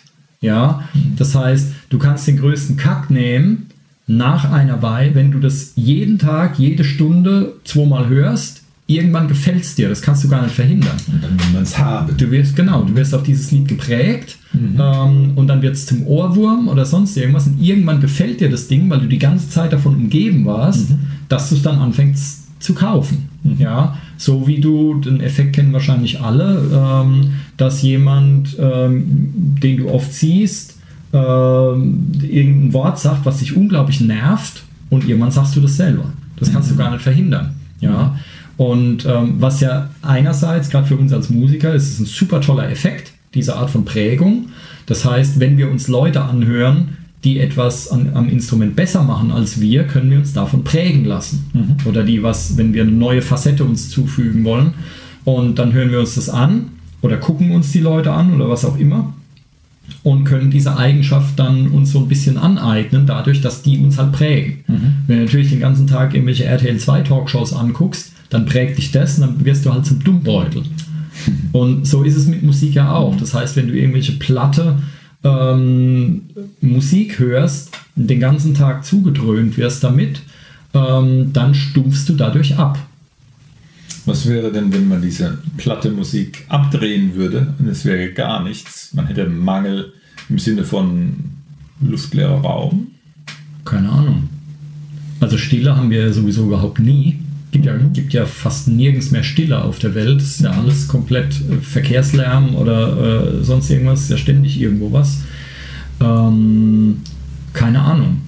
Ja, 0.45 0.87
das 1.17 1.35
heißt, 1.35 1.71
du 1.89 1.97
kannst 1.97 2.27
den 2.27 2.37
größten 2.37 2.77
Kack 2.77 3.09
nehmen 3.09 3.67
nach 4.07 4.51
einer 4.51 4.81
Weile, 4.81 5.15
wenn 5.15 5.31
du 5.31 5.39
das 5.39 5.73
jeden 5.75 6.19
Tag, 6.19 6.59
jede 6.59 6.83
Stunde 6.83 7.53
zweimal 7.63 8.07
hörst, 8.07 8.61
irgendwann 8.87 9.27
gefällt 9.27 9.63
es 9.63 9.73
dir. 9.73 9.89
Das 9.89 10.03
kannst 10.03 10.23
du 10.23 10.29
gar 10.29 10.43
nicht 10.43 10.53
verhindern. 10.53 10.97
Und 11.11 11.23
dann 11.23 11.39
will 11.39 11.53
man 11.53 11.63
es 11.63 11.77
haben. 11.79 12.15
Du 12.15 12.29
wirst, 12.29 12.55
genau, 12.55 12.83
du 12.83 12.95
wirst 12.95 13.15
auf 13.15 13.23
dieses 13.23 13.51
Lied 13.51 13.67
geprägt 13.67 14.37
mhm. 14.53 14.79
ähm, 14.79 15.31
und 15.35 15.47
dann 15.47 15.63
wird 15.63 15.73
es 15.73 15.87
zum 15.87 16.05
Ohrwurm 16.05 16.67
oder 16.67 16.85
sonst 16.85 17.17
irgendwas 17.17 17.47
und 17.47 17.59
irgendwann 17.59 17.99
gefällt 17.99 18.41
dir 18.41 18.49
das 18.49 18.67
Ding, 18.67 18.87
weil 18.89 18.99
du 18.99 19.07
die 19.07 19.17
ganze 19.17 19.49
Zeit 19.49 19.73
davon 19.73 19.95
umgeben 19.95 20.45
warst, 20.45 20.91
mhm. 20.91 20.99
dass 21.27 21.49
du 21.49 21.55
es 21.55 21.63
dann 21.63 21.79
anfängst 21.79 22.44
zu 22.59 22.73
kaufen. 22.73 23.29
Mhm. 23.43 23.55
Ja, 23.59 23.97
so 24.17 24.47
wie 24.47 24.59
du, 24.59 24.95
den 24.95 25.21
Effekt 25.21 25.55
kennen 25.55 25.73
wahrscheinlich 25.73 26.21
alle, 26.21 26.61
ähm, 26.73 27.33
dass 27.57 27.81
jemand, 27.81 28.55
ähm, 28.59 29.55
den 29.61 29.77
du 29.77 29.89
oft 29.89 30.13
siehst, 30.13 30.77
ähm, 31.13 32.11
irgendein 32.21 32.73
Wort 32.73 32.99
sagt, 32.99 33.25
was 33.25 33.39
dich 33.39 33.55
unglaublich 33.55 34.01
nervt 34.01 34.63
und 34.89 35.07
irgendwann 35.07 35.31
sagst 35.31 35.55
du 35.55 35.61
das 35.61 35.77
selber. 35.77 36.05
Das 36.37 36.51
kannst 36.51 36.69
mhm. 36.71 36.77
du 36.77 36.83
gar 36.83 36.91
nicht 36.91 37.03
verhindern. 37.03 37.55
Ja. 37.79 38.17
Und 38.57 39.05
ähm, 39.05 39.35
was 39.39 39.59
ja 39.59 39.89
einerseits, 40.01 40.69
gerade 40.69 40.87
für 40.87 40.97
uns 40.97 41.11
als 41.11 41.29
Musiker, 41.29 41.73
ist 41.73 41.89
es 41.89 41.99
ein 41.99 42.05
super 42.05 42.41
toller 42.41 42.69
Effekt, 42.69 43.11
diese 43.33 43.55
Art 43.55 43.69
von 43.69 43.85
Prägung. 43.85 44.49
Das 44.85 45.03
heißt, 45.03 45.39
wenn 45.39 45.57
wir 45.57 45.69
uns 45.69 45.87
Leute 45.87 46.21
anhören, 46.21 46.97
die 47.25 47.39
etwas 47.39 47.89
an, 47.89 48.11
am 48.13 48.29
Instrument 48.29 48.75
besser 48.75 49.03
machen 49.03 49.31
als 49.31 49.59
wir, 49.59 49.83
können 49.83 50.11
wir 50.11 50.19
uns 50.19 50.31
davon 50.33 50.63
prägen 50.63 51.03
lassen. 51.03 51.45
Mhm. 51.53 51.75
Oder 51.85 52.03
die 52.03 52.23
was, 52.23 52.57
wenn 52.57 52.73
wir 52.73 52.83
eine 52.83 52.91
neue 52.91 53.21
Facette 53.21 53.65
uns 53.65 53.89
zufügen 53.89 54.43
wollen. 54.43 54.73
Und 55.25 55.59
dann 55.59 55.73
hören 55.73 55.91
wir 55.91 55.99
uns 55.99 56.15
das 56.15 56.29
an 56.29 56.67
oder 57.01 57.17
gucken 57.17 57.51
uns 57.51 57.71
die 57.71 57.79
Leute 57.79 58.13
an 58.13 58.33
oder 58.33 58.47
was 58.49 58.63
auch 58.63 58.77
immer 58.77 59.13
und 60.03 60.23
können 60.23 60.51
diese 60.51 60.77
Eigenschaft 60.77 61.37
dann 61.39 61.67
uns 61.67 61.91
so 61.91 61.99
ein 61.99 62.07
bisschen 62.07 62.37
aneignen, 62.37 63.07
dadurch, 63.07 63.41
dass 63.41 63.63
die 63.63 63.79
uns 63.79 63.97
halt 63.97 64.11
prägen. 64.11 64.63
Mhm. 64.67 64.93
Wenn 65.07 65.17
du 65.17 65.23
natürlich 65.25 65.49
den 65.49 65.59
ganzen 65.59 65.87
Tag 65.87 66.13
irgendwelche 66.13 66.45
RTL 66.45 66.77
2 66.77 67.01
Talkshows 67.01 67.53
anguckst, 67.53 68.13
dann 68.29 68.45
prägt 68.45 68.77
dich 68.77 68.91
das 68.91 69.17
und 69.17 69.21
dann 69.21 69.45
wirst 69.45 69.65
du 69.65 69.73
halt 69.73 69.85
zum 69.85 70.03
Dummbeutel. 70.03 70.63
Und 71.53 71.87
so 71.87 72.03
ist 72.03 72.17
es 72.17 72.27
mit 72.27 72.43
Musik 72.43 72.75
ja 72.75 72.93
auch. 72.93 73.15
Das 73.15 73.33
heißt, 73.33 73.55
wenn 73.55 73.69
du 73.69 73.73
irgendwelche 73.73 74.11
Platte 74.13 74.79
ähm, 75.25 76.21
Musik 76.61 77.19
hörst, 77.19 77.71
den 77.95 78.19
ganzen 78.19 78.53
Tag 78.53 78.85
zugedröhnt 78.85 79.57
wirst 79.57 79.83
damit, 79.83 80.21
ähm, 80.73 81.33
dann 81.33 81.55
stumpfst 81.55 82.05
du 82.07 82.13
dadurch 82.13 82.57
ab. 82.57 82.79
Was 84.05 84.27
wäre 84.27 84.51
denn, 84.51 84.71
wenn 84.71 84.87
man 84.87 85.01
diese 85.01 85.39
platte 85.57 85.89
Musik 85.89 86.45
abdrehen 86.47 87.15
würde 87.15 87.53
und 87.57 87.67
es 87.67 87.85
wäre 87.85 88.11
gar 88.11 88.43
nichts? 88.43 88.93
Man 88.93 89.07
hätte 89.07 89.27
Mangel 89.27 89.93
im 90.29 90.37
Sinne 90.37 90.63
von 90.63 91.15
luftleerer 91.81 92.41
Raum? 92.41 92.87
Keine 93.65 93.89
Ahnung. 93.89 94.29
Also 95.19 95.37
Stille 95.37 95.75
haben 95.75 95.89
wir 95.89 96.01
ja 96.01 96.13
sowieso 96.13 96.45
überhaupt 96.45 96.79
nie 96.79 97.19
gibt 97.55 97.65
ja, 97.65 97.77
gibt 97.93 98.13
ja 98.13 98.25
fast 98.25 98.67
nirgends 98.67 99.11
mehr 99.11 99.23
Stille 99.23 99.63
auf 99.63 99.79
der 99.79 99.95
Welt. 99.95 100.19
Es 100.21 100.35
ist 100.35 100.41
ja 100.41 100.51
alles 100.51 100.89
komplett 100.89 101.35
äh, 101.35 101.61
Verkehrslärm 101.61 102.55
oder 102.55 103.37
äh, 103.39 103.43
sonst 103.43 103.69
irgendwas, 103.69 104.01
ist 104.01 104.09
ja 104.09 104.17
ständig 104.17 104.59
irgendwo 104.59 104.91
was. 104.91 105.19
Ähm, 106.01 106.97
keine 107.53 107.79
Ahnung. 107.81 108.21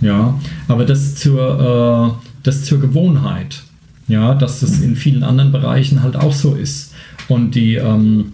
Ja, 0.00 0.38
aber 0.66 0.84
das 0.84 1.14
zur, 1.14 2.18
äh, 2.20 2.26
das 2.42 2.64
zur 2.64 2.80
Gewohnheit. 2.80 3.62
Ja, 4.08 4.34
dass 4.34 4.60
das 4.60 4.80
in 4.80 4.96
vielen 4.96 5.22
anderen 5.22 5.52
Bereichen 5.52 6.02
halt 6.02 6.16
auch 6.16 6.32
so 6.32 6.54
ist. 6.56 6.92
Und 7.28 7.54
die, 7.54 7.76
ähm, 7.76 8.32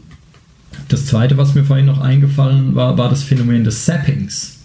das 0.88 1.04
zweite, 1.04 1.36
was 1.36 1.54
mir 1.54 1.64
vorhin 1.64 1.86
noch 1.86 2.00
eingefallen 2.00 2.74
war, 2.74 2.96
war 2.96 3.10
das 3.10 3.22
Phänomen 3.22 3.62
des 3.62 3.84
Sappings. 3.84 4.58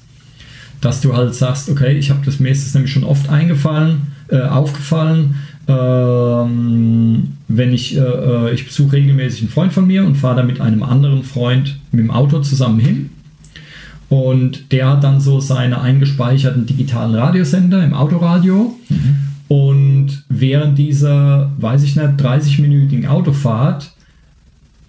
Dass 0.79 1.01
du 1.01 1.15
halt 1.15 1.35
sagst, 1.35 1.69
okay, 1.69 1.97
ich 1.97 2.09
habe 2.09 2.21
das 2.25 2.39
mir 2.39 2.49
ist 2.49 2.65
das 2.65 2.73
nämlich 2.73 2.93
schon 2.93 3.03
oft 3.03 3.29
eingefallen, 3.29 4.13
äh, 4.29 4.41
aufgefallen, 4.41 5.35
ähm, 5.67 7.33
wenn 7.47 7.73
ich, 7.73 7.97
äh, 7.97 7.99
äh, 7.99 8.53
ich 8.53 8.65
besuche 8.65 8.93
regelmäßig 8.93 9.41
einen 9.41 9.49
Freund 9.49 9.73
von 9.73 9.87
mir 9.87 10.05
und 10.05 10.15
fahre 10.15 10.37
da 10.37 10.43
mit 10.43 10.61
einem 10.61 10.83
anderen 10.83 11.23
Freund 11.23 11.79
mit 11.91 12.01
dem 12.01 12.11
Auto 12.11 12.39
zusammen 12.41 12.79
hin. 12.79 13.09
Und 14.09 14.71
der 14.71 14.89
hat 14.89 15.03
dann 15.03 15.19
so 15.19 15.39
seine 15.39 15.81
eingespeicherten 15.81 16.65
digitalen 16.65 17.15
Radiosender 17.15 17.83
im 17.83 17.93
Autoradio. 17.93 18.75
Mhm. 18.89 19.15
Und 19.47 20.23
während 20.29 20.77
dieser, 20.77 21.51
weiß 21.57 21.83
ich 21.83 21.95
nicht, 21.95 22.07
30-minütigen 22.07 23.07
Autofahrt 23.07 23.91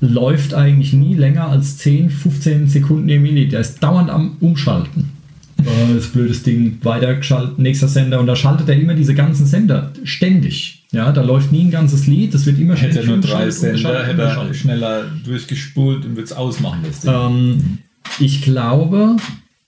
läuft 0.01 0.53
eigentlich 0.53 0.93
nie 0.93 1.15
länger 1.15 1.49
als 1.49 1.79
10, 1.79 2.11
15 2.11 2.69
Sekunden 2.69 3.09
im 3.09 3.23
Minute. 3.23 3.49
Der 3.49 3.61
ist 3.61 3.83
dauernd 3.83 4.11
am 4.11 4.37
Umschalten 4.41 5.16
äh, 5.59 5.95
das 5.95 6.09
blödes 6.09 6.43
Ding, 6.43 6.79
weitergeschaltet, 6.83 7.59
nächster 7.59 7.89
Sender 7.89 8.21
und 8.21 8.27
da 8.27 8.37
schaltet 8.37 8.69
er 8.69 8.77
immer 8.77 8.95
diese 8.95 9.15
ganzen 9.15 9.47
Sender 9.47 9.93
ständig. 10.05 10.85
Ja, 10.93 11.13
da 11.13 11.23
läuft 11.23 11.53
nie 11.53 11.65
ein 11.65 11.71
ganzes 11.71 12.07
Lied, 12.07 12.35
das 12.35 12.47
wird 12.47 12.59
immer 12.59 12.77
Hätte 12.77 13.01
er 13.01 13.07
nur 13.07 13.19
drei 13.19 13.51
Sender, 13.51 14.07
hätte 14.07 14.23
er 14.23 14.55
schneller 14.55 15.05
durchgespult 15.25 16.05
und 16.05 16.11
würde 16.11 16.23
es 16.23 16.33
ausmachen. 16.33 16.81
Das 16.87 17.01
Ding. 17.01 17.13
Ähm, 17.13 17.79
ich 18.21 18.43
glaube, 18.43 19.17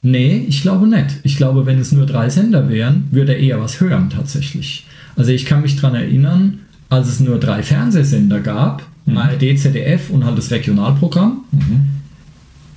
nee, 0.02 0.44
ich 0.48 0.62
glaube 0.62 0.86
nicht. 0.86 1.20
Ich 1.24 1.36
glaube, 1.36 1.66
wenn 1.66 1.78
es 1.78 1.92
nur 1.92 2.06
drei 2.06 2.30
Sender 2.30 2.68
wären, 2.68 3.08
würde 3.10 3.34
er 3.34 3.38
eher 3.38 3.60
was 3.60 3.80
hören 3.80 4.10
tatsächlich. 4.10 4.86
Also 5.16 5.32
ich 5.32 5.46
kann 5.46 5.62
mich 5.62 5.76
daran 5.76 5.96
erinnern, 5.96 6.60
als 6.88 7.08
es 7.08 7.20
nur 7.20 7.38
drei 7.38 7.62
Fernsehsender 7.62 8.40
gab, 8.40 8.86
mhm. 9.04 9.18
ARD, 9.18 9.58
ZDF 9.58 10.10
und 10.10 10.24
halt 10.24 10.38
das 10.38 10.50
Regionalprogramm. 10.50 11.44
Mhm. 11.50 11.80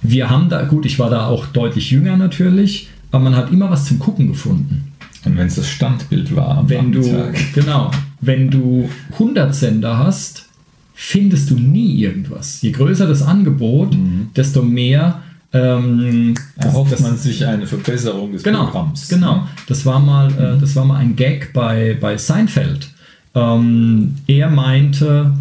Wir 0.01 0.29
haben 0.29 0.49
da, 0.49 0.63
gut, 0.63 0.85
ich 0.85 0.97
war 0.97 1.09
da 1.09 1.27
auch 1.27 1.45
deutlich 1.45 1.91
jünger 1.91 2.17
natürlich, 2.17 2.89
aber 3.11 3.23
man 3.23 3.35
hat 3.35 3.51
immer 3.51 3.69
was 3.69 3.85
zum 3.85 3.99
Gucken 3.99 4.27
gefunden. 4.27 4.93
Und 5.23 5.37
wenn 5.37 5.47
es 5.47 5.55
das 5.55 5.69
Standbild 5.69 6.35
war, 6.35 6.67
wenn 6.67 6.91
du 6.91 7.01
genau, 7.53 7.91
wenn 8.21 8.49
du 8.49 8.89
100 9.13 9.53
Sender 9.53 9.97
hast, 9.97 10.45
findest 10.93 11.49
du 11.49 11.55
nie 11.55 11.99
irgendwas. 11.99 12.61
Je 12.61 12.71
größer 12.71 13.07
das 13.07 13.21
Angebot, 13.21 13.93
mhm. 13.93 14.29
desto 14.35 14.61
mehr 14.63 15.21
ähm, 15.53 16.33
erhofft 16.57 16.99
man 17.01 17.17
sich 17.17 17.45
eine 17.45 17.67
Verbesserung 17.67 18.31
des 18.31 18.43
genau, 18.43 18.65
Programms. 18.65 19.09
Genau, 19.09 19.47
das 19.67 19.85
war 19.85 19.99
mal, 19.99 20.31
äh, 20.31 20.55
mhm. 20.55 20.61
das 20.61 20.75
war 20.75 20.85
mal 20.85 20.97
ein 20.97 21.15
Gag 21.15 21.51
bei, 21.53 21.97
bei 21.99 22.17
Seinfeld. 22.17 22.89
Ähm, 23.35 24.15
er 24.27 24.49
meinte, 24.49 25.33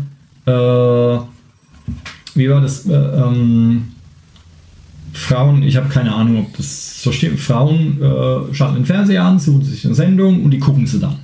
äh, 0.46 1.18
wie 2.34 2.50
war 2.50 2.60
das? 2.60 2.86
Äh, 2.86 2.94
ähm, 2.94 3.88
Frauen, 5.12 5.62
ich 5.62 5.76
habe 5.76 5.88
keine 5.88 6.14
Ahnung, 6.14 6.38
ob 6.46 6.56
das 6.56 7.02
so 7.02 7.12
steht, 7.12 7.38
Frauen 7.38 8.00
äh, 8.00 8.54
schalten 8.54 8.76
den 8.76 8.86
Fernseher 8.86 9.24
an, 9.24 9.38
suchen 9.38 9.64
sich 9.64 9.84
eine 9.84 9.94
Sendung 9.94 10.44
und 10.44 10.50
die 10.50 10.58
gucken 10.58 10.86
sie 10.86 10.98
dann. 10.98 11.16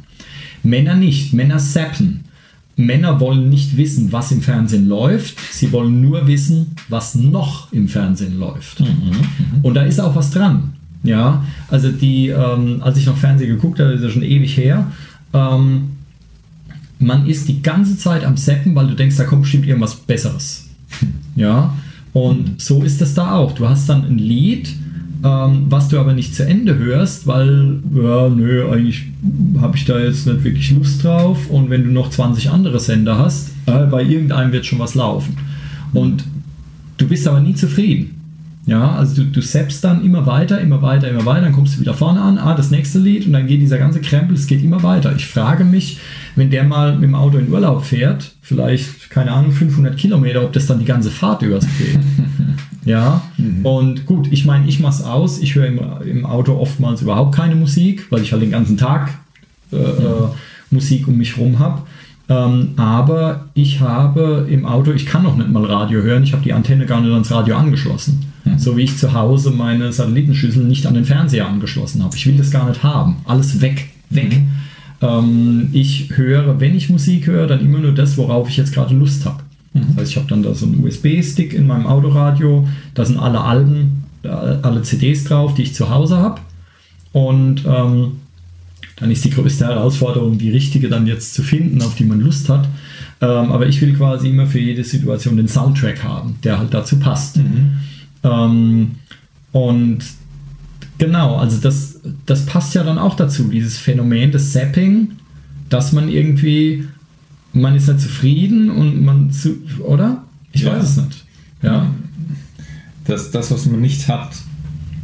Männer 0.63 0.95
nicht, 0.95 1.33
Männer 1.33 1.59
zappen. 1.59 2.25
Männer 2.77 3.21
wollen 3.21 3.49
nicht 3.49 3.77
wissen, 3.77 4.13
was 4.13 4.33
im 4.33 4.43
Fernsehen 4.43 4.87
läuft, 4.87 5.37
sie 5.51 5.73
wollen 5.73 6.03
nur 6.03 6.27
wissen, 6.27 6.77
was 6.89 7.15
noch 7.15 7.73
im 7.73 7.89
Fernsehen 7.89 8.39
läuft. 8.39 8.81
Mhm, 8.81 8.87
mhm. 8.87 9.61
und 9.63 9.75
da 9.75 9.83
ist 9.83 9.99
auch 9.99 10.15
was 10.15 10.31
dran. 10.31 10.75
Ja, 11.03 11.45
also 11.69 11.91
die, 11.91 12.29
ähm, 12.29 12.83
als 12.83 12.99
ich 12.99 13.07
noch 13.07 13.17
Fernsehen 13.17 13.49
geguckt 13.49 13.81
habe, 13.81 13.93
ist 13.93 14.03
ja 14.03 14.11
schon 14.11 14.23
ewig 14.23 14.57
her, 14.57 14.91
ähm, 15.33 15.93
man 16.99 17.27
ist 17.27 17.49
die 17.49 17.63
ganze 17.63 17.97
Zeit 17.97 18.25
am 18.25 18.37
Zappen, 18.37 18.75
weil 18.75 18.89
du 18.89 18.95
denkst, 18.95 19.17
da 19.17 19.25
kommt 19.25 19.43
bestimmt 19.43 19.67
irgendwas 19.67 19.95
Besseres. 19.95 20.65
Ja, 21.35 21.75
und 22.17 22.63
so 22.63 22.83
ist 22.83 23.03
es 23.03 23.13
da 23.13 23.33
auch. 23.35 23.53
Du 23.53 23.69
hast 23.69 23.91
dann 23.91 24.07
ein 24.07 24.17
Lied, 24.17 24.75
ähm, 25.23 25.67
was 25.69 25.89
du 25.89 26.01
aber 26.01 26.15
nicht 26.15 26.35
zu 26.35 26.47
Ende 26.47 26.79
hörst, 26.79 27.27
weil, 27.27 27.79
ja, 27.95 28.31
nö, 28.31 28.71
eigentlich 28.71 29.03
habe 29.61 29.77
ich 29.77 29.85
da 29.85 29.99
jetzt 29.99 30.27
nicht 30.27 30.43
wirklich 30.43 30.71
Lust 30.71 31.05
drauf. 31.05 31.51
Und 31.51 31.69
wenn 31.69 31.85
du 31.85 31.91
noch 31.91 32.09
20 32.09 32.49
andere 32.49 32.81
Sender 32.81 33.19
hast, 33.19 33.51
äh, 33.67 33.85
bei 33.85 34.03
irgendeinem 34.03 34.51
wird 34.53 34.65
schon 34.65 34.79
was 34.79 34.95
laufen. 34.95 35.37
Und 35.93 36.25
Und 36.25 36.25
du 36.97 37.07
bist 37.07 37.29
aber 37.29 37.41
nie 37.41 37.55
zufrieden. 37.55 38.16
Ja, 38.67 38.97
also 38.97 39.23
du, 39.23 39.31
du 39.31 39.43
selbst 39.43 39.85
dann 39.85 40.05
immer 40.05 40.27
weiter, 40.27 40.61
immer 40.61 40.83
weiter, 40.83 41.09
immer 41.09 41.25
weiter, 41.25 41.43
dann 41.43 41.53
kommst 41.53 41.77
du 41.77 41.81
wieder 41.81 41.95
vorne 41.95 42.21
an, 42.21 42.37
ah, 42.37 42.57
das 42.57 42.73
nächste 42.73 42.99
Lied 42.99 43.25
und 43.25 43.33
dann 43.33 43.47
geht 43.47 43.61
dieser 43.61 43.79
ganze 43.79 44.01
Krempel, 44.01 44.37
es 44.37 44.49
geht 44.49 44.61
immer 44.61 44.83
weiter. 44.83 45.15
Ich 45.15 45.27
frage 45.27 45.63
mich, 45.63 46.01
wenn 46.35 46.51
der 46.51 46.65
mal 46.65 46.95
mit 46.95 47.05
dem 47.05 47.15
Auto 47.15 47.39
in 47.39 47.49
Urlaub 47.49 47.85
fährt, 47.85 48.33
vielleicht, 48.43 49.09
keine 49.09 49.31
Ahnung, 49.31 49.53
500 49.53 49.97
Kilometer, 49.97 50.43
ob 50.43 50.53
das 50.53 50.67
dann 50.67 50.81
die 50.81 50.85
ganze 50.85 51.13
Fahrt 51.13 51.43
übers 51.43 51.65
geht. 51.79 52.01
ja, 52.85 53.23
mhm. 53.39 53.65
und 53.65 54.05
gut, 54.05 54.33
ich 54.33 54.45
meine, 54.45 54.67
ich 54.67 54.81
mach's 54.81 55.01
aus, 55.01 55.39
ich 55.39 55.55
höre 55.55 55.67
im, 55.67 55.81
im, 56.05 56.27
Auto 56.27 56.57
oftmals 56.57 57.03
überhaupt 57.03 57.37
keine 57.37 57.55
Musik, 57.55 58.11
weil 58.11 58.23
ich 58.23 58.33
halt 58.33 58.43
den 58.43 58.51
ganzen 58.51 58.77
Tag 58.77 59.11
äh, 59.71 59.77
mhm. 59.77 59.83
Äh, 59.83 60.75
Musik 60.75 61.07
um 61.07 61.17
mich 61.17 61.39
rum 61.39 61.61
habe. 61.61 61.83
Ähm, 62.29 62.73
aber 62.77 63.47
ich 63.55 63.81
habe 63.81 64.49
im 64.51 64.67
Auto, 64.67 64.91
ich 64.91 65.07
kann 65.07 65.23
noch 65.23 65.37
nicht 65.37 65.51
mal 65.51 65.65
Radio 65.65 66.03
hören, 66.03 66.25
ich 66.25 66.33
habe 66.33 66.43
die 66.43 66.53
Antenne 66.53 66.87
gar 66.87 67.01
nicht 67.01 67.13
ans 67.13 67.31
Radio 67.31 67.57
angeschlossen. 67.57 68.26
Mhm. 68.47 68.59
So 68.59 68.77
wie 68.77 68.83
ich 68.83 68.97
zu 68.97 69.13
Hause 69.13 69.51
meine 69.51 69.93
Satellitenschüssel 69.93 70.65
nicht 70.65 70.87
an 70.87 70.95
den 70.95 71.05
Fernseher 71.05 71.47
angeschlossen 71.47 72.03
habe. 72.03 72.17
Ich 72.17 72.27
will 72.27 72.37
das 72.37 72.51
gar 72.51 72.69
nicht 72.69 72.83
haben. 72.83 73.17
Alles 73.25 73.61
weg, 73.61 73.89
weg. 74.09 74.39
Mhm. 74.39 74.49
Ähm, 75.03 75.69
ich 75.73 76.17
höre, 76.17 76.61
wenn 76.61 76.75
ich 76.75 76.89
Musik 76.89 77.27
höre, 77.27 77.47
dann 77.47 77.61
immer 77.61 77.79
nur 77.79 77.93
das, 77.93 78.17
worauf 78.17 78.49
ich 78.49 78.57
jetzt 78.57 78.73
gerade 78.73 78.95
Lust 78.95 79.27
habe. 79.27 79.43
Mhm. 79.75 79.81
Das 79.89 79.97
heißt, 79.97 80.11
ich 80.13 80.17
habe 80.17 80.29
dann 80.29 80.43
da 80.43 80.55
so 80.55 80.67
einen 80.67 80.83
USB-Stick 80.83 81.53
in 81.53 81.67
meinem 81.67 81.87
Autoradio, 81.87 82.67
da 82.95 83.05
sind 83.05 83.19
alle 83.19 83.41
Alben, 83.41 84.05
alle 84.23 84.83
CDs 84.83 85.25
drauf, 85.25 85.55
die 85.55 85.63
ich 85.63 85.75
zu 85.75 85.91
Hause 85.91 86.17
habe. 86.17 86.41
Und 87.13 87.65
ähm, 87.67 88.13
dann 88.97 89.11
ist 89.11 89.25
die 89.25 89.31
größte 89.31 89.67
Herausforderung, 89.67 90.39
die 90.39 90.51
richtige 90.51 90.89
dann 90.89 91.07
jetzt 91.07 91.35
zu 91.35 91.43
finden, 91.43 91.83
auf 91.83 91.95
die 91.95 92.05
man 92.05 92.21
Lust 92.21 92.49
hat. 92.49 92.67
Ähm, 93.21 93.53
aber 93.53 93.67
ich 93.67 93.81
will 93.81 93.95
quasi 93.95 94.31
immer 94.31 94.47
für 94.47 94.59
jede 94.59 94.85
Situation 94.85 95.37
den 95.37 95.49
Soundtrack 95.49 96.03
haben, 96.03 96.37
der 96.45 96.59
halt 96.59 96.75
dazu 96.75 96.99
passt. 96.99 97.37
Mhm. 97.37 97.73
Ähm, 98.27 98.97
und 99.53 99.99
genau, 100.99 101.37
also 101.37 101.59
das, 101.59 102.01
das 102.27 102.45
passt 102.47 102.75
ja 102.75 102.83
dann 102.83 102.99
auch 102.99 103.15
dazu, 103.15 103.49
dieses 103.49 103.79
Phänomen 103.79 104.33
des 104.33 104.53
Zapping, 104.53 105.13
dass 105.69 105.93
man 105.93 106.09
irgendwie, 106.09 106.85
man 107.53 107.75
ist 107.75 107.89
nicht 107.89 108.01
zufrieden 108.01 108.71
und 108.71 109.05
man, 109.05 109.31
zu, 109.31 109.57
oder? 109.81 110.25
Ich 110.53 110.63
ja. 110.63 110.73
weiß 110.73 110.85
es 110.85 110.97
nicht. 110.97 111.25
Ja. 111.63 111.91
Das, 113.05 113.31
das, 113.31 113.51
was 113.51 113.67
man 113.67 113.81
nicht 113.81 114.09
hat, 114.09 114.37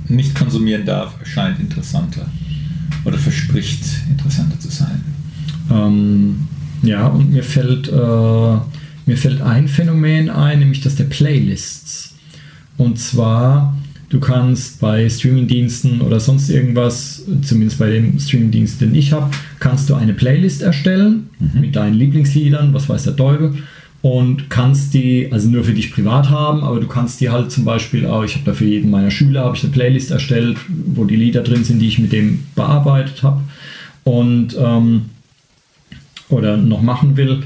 nicht 0.08 0.34
konsumieren 0.34 0.84
darf, 0.84 1.18
erscheint 1.20 1.60
interessanter 1.60 2.26
oder 3.04 3.18
verspricht 3.18 3.84
interessanter 4.10 4.58
zu 4.58 4.68
sein. 4.68 5.00
Ähm, 5.70 6.48
ja, 6.82 7.06
und 7.06 7.32
mir 7.32 7.44
fällt, 7.44 7.88
äh, 7.88 7.92
mir 7.92 9.16
fällt 9.16 9.40
ein 9.40 9.68
Phänomen 9.68 10.30
ein, 10.30 10.58
nämlich 10.58 10.80
das 10.80 10.96
der 10.96 11.04
Playlists. 11.04 12.11
Und 12.76 12.98
zwar, 12.98 13.76
du 14.08 14.20
kannst 14.20 14.80
bei 14.80 15.08
Streamingdiensten 15.08 16.00
oder 16.00 16.20
sonst 16.20 16.48
irgendwas, 16.48 17.24
zumindest 17.42 17.78
bei 17.78 17.90
dem 17.90 18.18
Streamingdienst, 18.18 18.80
den 18.80 18.94
ich 18.94 19.12
habe, 19.12 19.30
kannst 19.60 19.90
du 19.90 19.94
eine 19.94 20.14
Playlist 20.14 20.62
erstellen 20.62 21.30
mhm. 21.38 21.60
mit 21.60 21.76
deinen 21.76 21.94
Lieblingsliedern, 21.94 22.74
was 22.74 22.88
weiß 22.88 23.04
der 23.04 23.16
Teufel 23.16 23.54
und 24.02 24.50
kannst 24.50 24.94
die, 24.94 25.28
also 25.30 25.48
nur 25.48 25.62
für 25.62 25.72
dich 25.72 25.92
privat 25.92 26.28
haben, 26.28 26.64
aber 26.64 26.80
du 26.80 26.88
kannst 26.88 27.20
die 27.20 27.30
halt 27.30 27.52
zum 27.52 27.64
Beispiel 27.64 28.04
auch, 28.04 28.24
ich 28.24 28.34
habe 28.34 28.44
da 28.44 28.52
für 28.52 28.64
jeden 28.64 28.90
meiner 28.90 29.12
Schüler 29.12 29.44
habe 29.44 29.56
ich 29.56 29.62
eine 29.62 29.72
Playlist 29.72 30.10
erstellt, 30.10 30.58
wo 30.68 31.04
die 31.04 31.16
Lieder 31.16 31.42
drin 31.42 31.62
sind, 31.62 31.78
die 31.78 31.86
ich 31.86 32.00
mit 32.00 32.12
dem 32.12 32.44
bearbeitet 32.56 33.22
habe 33.22 33.40
und 34.02 34.56
ähm, 34.58 35.02
oder 36.28 36.56
noch 36.56 36.82
machen 36.82 37.16
will. 37.16 37.44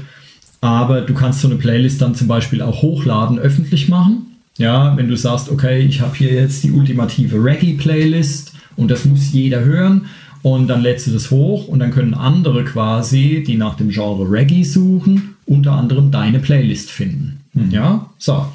Aber 0.59 1.01
du 1.01 1.13
kannst 1.13 1.41
so 1.41 1.47
eine 1.47 1.57
Playlist 1.57 2.01
dann 2.01 2.15
zum 2.15 2.27
Beispiel 2.27 2.63
auch 2.63 2.81
hochladen, 2.81 3.37
öffentlich 3.37 3.87
machen. 3.87 4.26
Ja, 4.57 4.97
wenn 4.97 5.07
du 5.07 5.15
sagst, 5.15 5.49
okay, 5.49 5.79
ich 5.79 6.01
habe 6.01 6.15
hier 6.15 6.33
jetzt 6.33 6.63
die 6.63 6.71
ultimative 6.71 7.43
Reggae-Playlist 7.43 8.53
und 8.75 8.89
das 8.89 9.05
muss 9.05 9.31
jeder 9.31 9.63
hören 9.63 10.07
und 10.41 10.67
dann 10.67 10.81
lädst 10.81 11.07
du 11.07 11.11
das 11.11 11.29
hoch 11.29 11.67
und 11.67 11.79
dann 11.79 11.91
können 11.91 12.13
andere 12.13 12.63
quasi, 12.63 13.43
die 13.45 13.57
nach 13.57 13.75
dem 13.75 13.89
Genre 13.89 14.29
Reggae 14.29 14.63
suchen, 14.63 15.35
unter 15.45 15.73
anderem 15.73 16.11
deine 16.11 16.39
Playlist 16.39 16.89
finden. 16.89 17.41
Mhm. 17.53 17.71
Ja, 17.71 18.09
so. 18.17 18.47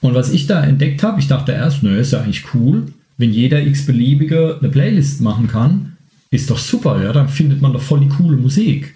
Und 0.00 0.14
was 0.14 0.30
ich 0.30 0.46
da 0.46 0.62
entdeckt 0.62 1.02
habe, 1.02 1.20
ich 1.20 1.28
dachte 1.28 1.52
erst, 1.52 1.82
nö, 1.82 1.98
ist 1.98 2.12
ja 2.12 2.20
eigentlich 2.20 2.44
cool, 2.54 2.86
wenn 3.16 3.32
jeder 3.32 3.64
x-beliebige 3.64 4.58
eine 4.60 4.70
Playlist 4.70 5.20
machen 5.20 5.46
kann, 5.46 5.96
ist 6.30 6.50
doch 6.50 6.58
super, 6.58 7.02
ja, 7.02 7.12
dann 7.12 7.28
findet 7.28 7.60
man 7.62 7.72
doch 7.72 7.82
voll 7.82 8.00
die 8.00 8.08
coole 8.08 8.36
Musik. 8.36 8.94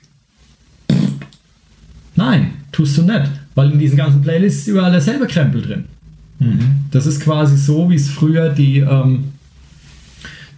Nein, 2.16 2.50
tust 2.72 2.98
du 2.98 3.02
nicht, 3.02 3.30
weil 3.54 3.70
in 3.70 3.78
diesen 3.78 3.96
ganzen 3.96 4.22
Playlists 4.22 4.62
ist 4.62 4.68
überall 4.68 4.90
derselbe 4.90 5.26
Krempel 5.26 5.62
drin. 5.62 5.84
Mhm. 6.38 6.86
Das 6.90 7.06
ist 7.06 7.20
quasi 7.20 7.56
so, 7.56 7.90
wie 7.90 7.96
es 7.96 8.08
früher 8.08 8.50
die 8.50 8.78
ähm, 8.78 9.24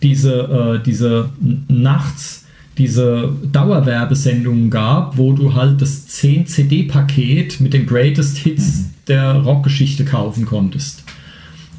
diese, 0.03 0.79
äh, 0.81 0.85
diese 0.85 1.31
nachts 1.69 2.45
diese 2.79 3.33
Dauerwerbesendungen 3.53 4.71
gab, 4.71 5.19
wo 5.19 5.33
du 5.35 5.55
halt 5.55 5.83
das 5.83 6.07
10 6.07 6.47
CD-Paket 6.47 7.61
mit 7.61 7.75
den 7.75 7.85
Greatest 7.85 8.39
Hits 8.39 8.79
mhm. 8.79 8.85
der 9.09 9.35
Rockgeschichte 9.35 10.05
kaufen 10.07 10.47
konntest. 10.47 11.05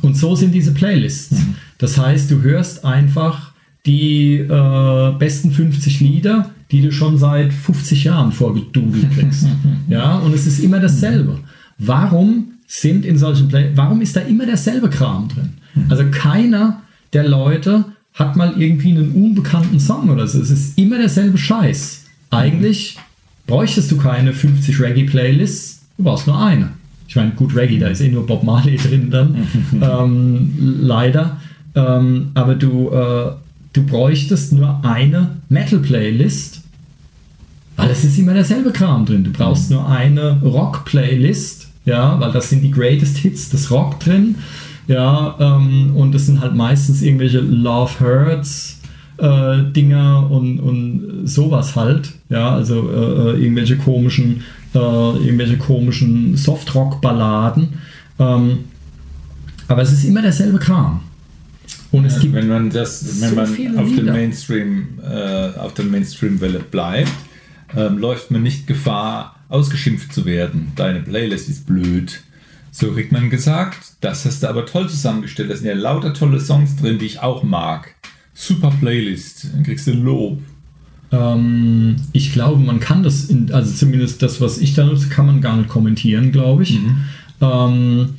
Und 0.04 0.16
so 0.16 0.36
sind 0.36 0.54
diese 0.54 0.74
Playlists. 0.74 1.32
Mhm. 1.32 1.56
Das 1.80 1.98
heißt, 1.98 2.30
du 2.30 2.42
hörst 2.42 2.86
einfach 2.86 3.52
die 3.88 4.36
äh, 4.36 5.12
besten 5.18 5.52
50 5.52 6.02
Lieder, 6.02 6.52
die 6.70 6.82
du 6.82 6.92
schon 6.92 7.18
seit 7.18 7.52
50 7.52 8.04
Jahren 8.04 8.32
vorgedudelt 8.32 9.12
kriegst. 9.12 9.48
ja, 9.88 10.18
und 10.20 10.36
es 10.36 10.46
ist 10.46 10.60
immer 10.60 10.80
dasselbe. 10.80 11.40
Warum 11.80 12.52
sind 12.72 13.06
in 13.06 13.18
solchen 13.18 13.50
Play 13.50 13.72
warum 13.76 14.00
ist 14.00 14.16
da 14.16 14.22
immer 14.22 14.46
derselbe 14.46 14.90
Kram 14.90 15.28
drin? 15.28 15.50
Also 15.90 16.06
keiner 16.10 16.82
der 17.12 17.28
Leute 17.28 17.84
hat 18.14 18.38
mal 18.38 18.54
irgendwie 18.58 18.92
einen 18.92 19.12
unbekannten 19.12 19.78
Song 19.78 20.10
oder 20.10 20.26
so. 20.26 20.40
Es 20.42 20.50
ist 20.50 20.78
immer 20.78 20.98
derselbe 20.98 21.38
Scheiß. 21.38 22.06
Eigentlich 22.30 22.98
bräuchtest 23.46 23.92
du 23.92 23.98
keine 23.98 24.32
50 24.32 24.80
Reggae-Playlists, 24.80 25.82
du 25.98 26.04
brauchst 26.06 26.28
nur 26.28 26.42
eine. 26.42 26.70
Ich 27.10 27.18
meine, 27.18 27.32
gut, 27.32 27.54
Reggae, 27.56 27.78
da 27.78 27.90
ist 27.90 28.00
eh 28.00 28.08
nur 28.08 28.26
Bob 28.26 28.44
Marley 28.44 28.78
drin 28.78 29.10
dann, 29.10 29.36
ähm, 29.82 30.54
leider. 30.58 31.42
Ähm, 31.76 32.32
aber 32.36 32.56
du, 32.56 32.90
äh, 32.90 33.32
du 33.74 33.86
bräuchtest 33.86 34.54
nur 34.54 34.80
eine 34.86 35.36
Metal-Playlist, 35.50 36.62
weil 37.76 37.90
es 37.90 38.06
ist 38.06 38.18
immer 38.18 38.34
derselbe 38.34 38.72
Kram 38.72 39.06
drin. 39.06 39.26
Du 39.26 39.32
brauchst 39.32 39.72
nur 39.72 39.90
eine 39.90 40.40
Rock-Playlist, 40.42 41.61
ja, 41.86 42.20
weil 42.20 42.32
das 42.32 42.50
sind 42.50 42.62
die 42.62 42.72
Greatest 42.72 43.18
Hits 43.18 43.50
des 43.50 43.72
Rock 43.72 44.00
drin. 44.00 44.36
Ja, 44.88 45.36
ähm, 45.40 45.96
und 45.96 46.14
es 46.16 46.26
sind 46.26 46.42
halt 46.42 46.56
meistens 46.56 47.02
irgendwelche 47.02 47.40
Love 47.40 48.00
Hurts 48.00 48.80
äh, 49.18 49.72
Dinger 49.72 50.30
und, 50.30 50.60
und 50.60 51.22
sowas 51.26 51.76
halt. 51.76 52.12
Ja, 52.30 52.56
also 52.56 52.90
äh, 52.90 53.32
äh 53.36 53.44
irgendwelche 53.44 53.78
komischen, 53.78 54.44
äh, 54.74 54.78
irgendwelche 54.78 55.58
komischen 55.58 56.36
Softrock-Balladen. 56.36 57.70
Ähm, 58.20 58.60
aber 59.68 59.84
es 59.84 59.92
ist 59.92 60.04
immer 60.04 60.22
derselbe 60.22 60.60
Kram. 60.60 61.02
Und 61.92 62.06
es 62.06 62.20
gibt 62.20 62.34
wenn 62.34 62.48
man 62.48 62.70
das, 62.70 63.22
wenn 63.22 63.30
so 63.30 63.36
man 63.36 63.78
auf 63.78 63.96
den 63.96 64.06
Mainstream, 64.06 64.88
äh, 65.04 65.58
auf 65.60 65.74
der 65.74 65.86
Mainstream-Welle 65.86 66.60
bleibt, 66.60 67.12
ähm, 67.76 67.98
läuft 67.98 68.32
man 68.32 68.44
nicht 68.44 68.66
Gefahr, 68.66 69.36
ausgeschimpft 69.52 70.14
zu 70.14 70.26
werden. 70.26 70.72
Deine 70.76 71.02
Playlist 71.02 71.50
ist 71.50 71.68
blöd. 71.68 72.22
So 72.72 72.92
kriegt 72.92 73.12
man 73.12 73.30
gesagt, 73.30 73.94
das 74.00 74.26
hast 74.26 74.44
du 74.44 74.48
aber 74.48 74.66
toll 74.66 74.90
zusammengestellt. 74.90 75.52
Da 75.52 75.56
sind 75.56 75.68
ja 75.68 75.74
lauter 75.74 76.14
tolle 76.14 76.40
Songs 76.40 76.78
drin, 76.78 76.98
die 76.98 77.06
ich 77.06 77.20
auch 77.20 77.44
mag. 77.44 77.96
Super 78.34 78.72
Playlist, 78.80 79.48
dann 79.54 79.64
kriegst 79.64 79.88
du 79.88 79.92
Lob. 79.92 80.40
Ähm, 81.12 81.98
ich 82.14 82.32
glaube, 82.32 82.62
man 82.64 82.80
kann 82.80 83.04
das, 83.04 83.26
in, 83.26 83.52
also 83.52 83.74
zumindest 83.74 84.24
das, 84.24 84.40
was 84.40 84.58
ich 84.58 84.74
da 84.74 84.86
nutze, 84.86 85.10
kann 85.10 85.26
man 85.26 85.42
gar 85.42 85.58
nicht 85.58 85.68
kommentieren, 85.68 86.32
glaube 86.32 86.64
ich. 86.64 86.80
Mhm. 86.80 86.96
Ähm, 87.42 88.10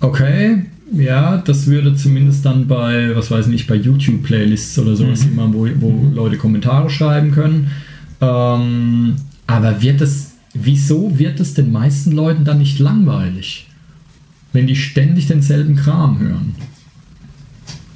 okay, 0.00 0.66
ja, 0.92 1.38
das 1.38 1.66
würde 1.66 1.96
zumindest 1.96 2.46
dann 2.46 2.68
bei, 2.68 3.16
was 3.16 3.32
weiß 3.32 3.48
ich, 3.48 3.66
bei 3.66 3.74
YouTube-Playlists 3.74 4.78
oder 4.78 4.94
sowas 4.94 5.24
mhm. 5.24 5.32
immer, 5.32 5.52
wo, 5.52 5.68
wo 5.80 5.90
mhm. 5.90 6.14
Leute 6.14 6.36
Kommentare 6.36 6.88
schreiben 6.88 7.32
können. 7.32 7.72
Ähm, 8.20 9.16
aber 9.46 9.82
wird 9.82 10.00
das 10.00 10.36
wieso 10.64 11.18
wird 11.18 11.40
es 11.40 11.54
den 11.54 11.72
meisten 11.72 12.12
Leuten 12.12 12.44
dann 12.44 12.58
nicht 12.58 12.78
langweilig, 12.78 13.66
wenn 14.52 14.66
die 14.66 14.76
ständig 14.76 15.26
denselben 15.26 15.76
Kram 15.76 16.18
hören? 16.18 16.54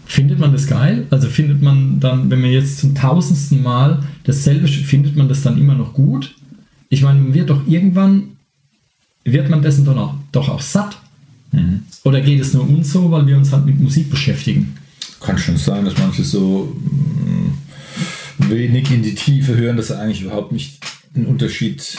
Findet 0.06 0.38
man 0.40 0.52
das 0.52 0.66
geil? 0.66 1.06
Also 1.10 1.28
findet 1.28 1.62
man 1.62 2.00
dann, 2.00 2.30
wenn 2.30 2.40
man 2.40 2.50
jetzt 2.50 2.78
zum 2.78 2.94
tausendsten 2.94 3.62
Mal 3.62 4.02
dasselbe, 4.24 4.66
findet 4.66 5.16
man 5.16 5.28
das 5.28 5.42
dann 5.42 5.58
immer 5.58 5.74
noch 5.74 5.94
gut? 5.94 6.34
Ich 6.88 7.02
meine, 7.02 7.20
man 7.20 7.34
wird 7.34 7.48
doch 7.48 7.66
irgendwann, 7.66 8.36
wird 9.24 9.48
man 9.48 9.62
dessen 9.62 9.84
doch 9.84 9.96
auch, 9.96 10.14
doch 10.32 10.48
auch 10.48 10.60
satt. 10.60 10.98
Mhm. 11.52 11.82
Oder 12.02 12.20
geht 12.20 12.40
es 12.40 12.52
nur 12.52 12.68
uns 12.68 12.92
so, 12.92 13.10
weil 13.10 13.26
wir 13.26 13.36
uns 13.36 13.52
halt 13.52 13.66
mit 13.66 13.78
Musik 13.80 14.10
beschäftigen? 14.10 14.74
Kann 15.20 15.38
schon 15.38 15.56
sein, 15.56 15.84
dass 15.84 15.96
manche 15.98 16.24
so 16.24 16.74
mm, 16.74 18.50
wenig 18.50 18.90
in 18.90 19.02
die 19.02 19.14
Tiefe 19.14 19.56
hören, 19.56 19.76
dass 19.76 19.88
sie 19.88 19.98
eigentlich 19.98 20.22
überhaupt 20.22 20.50
nicht 20.50 20.80
einen 21.14 21.26
Unterschied 21.26 21.96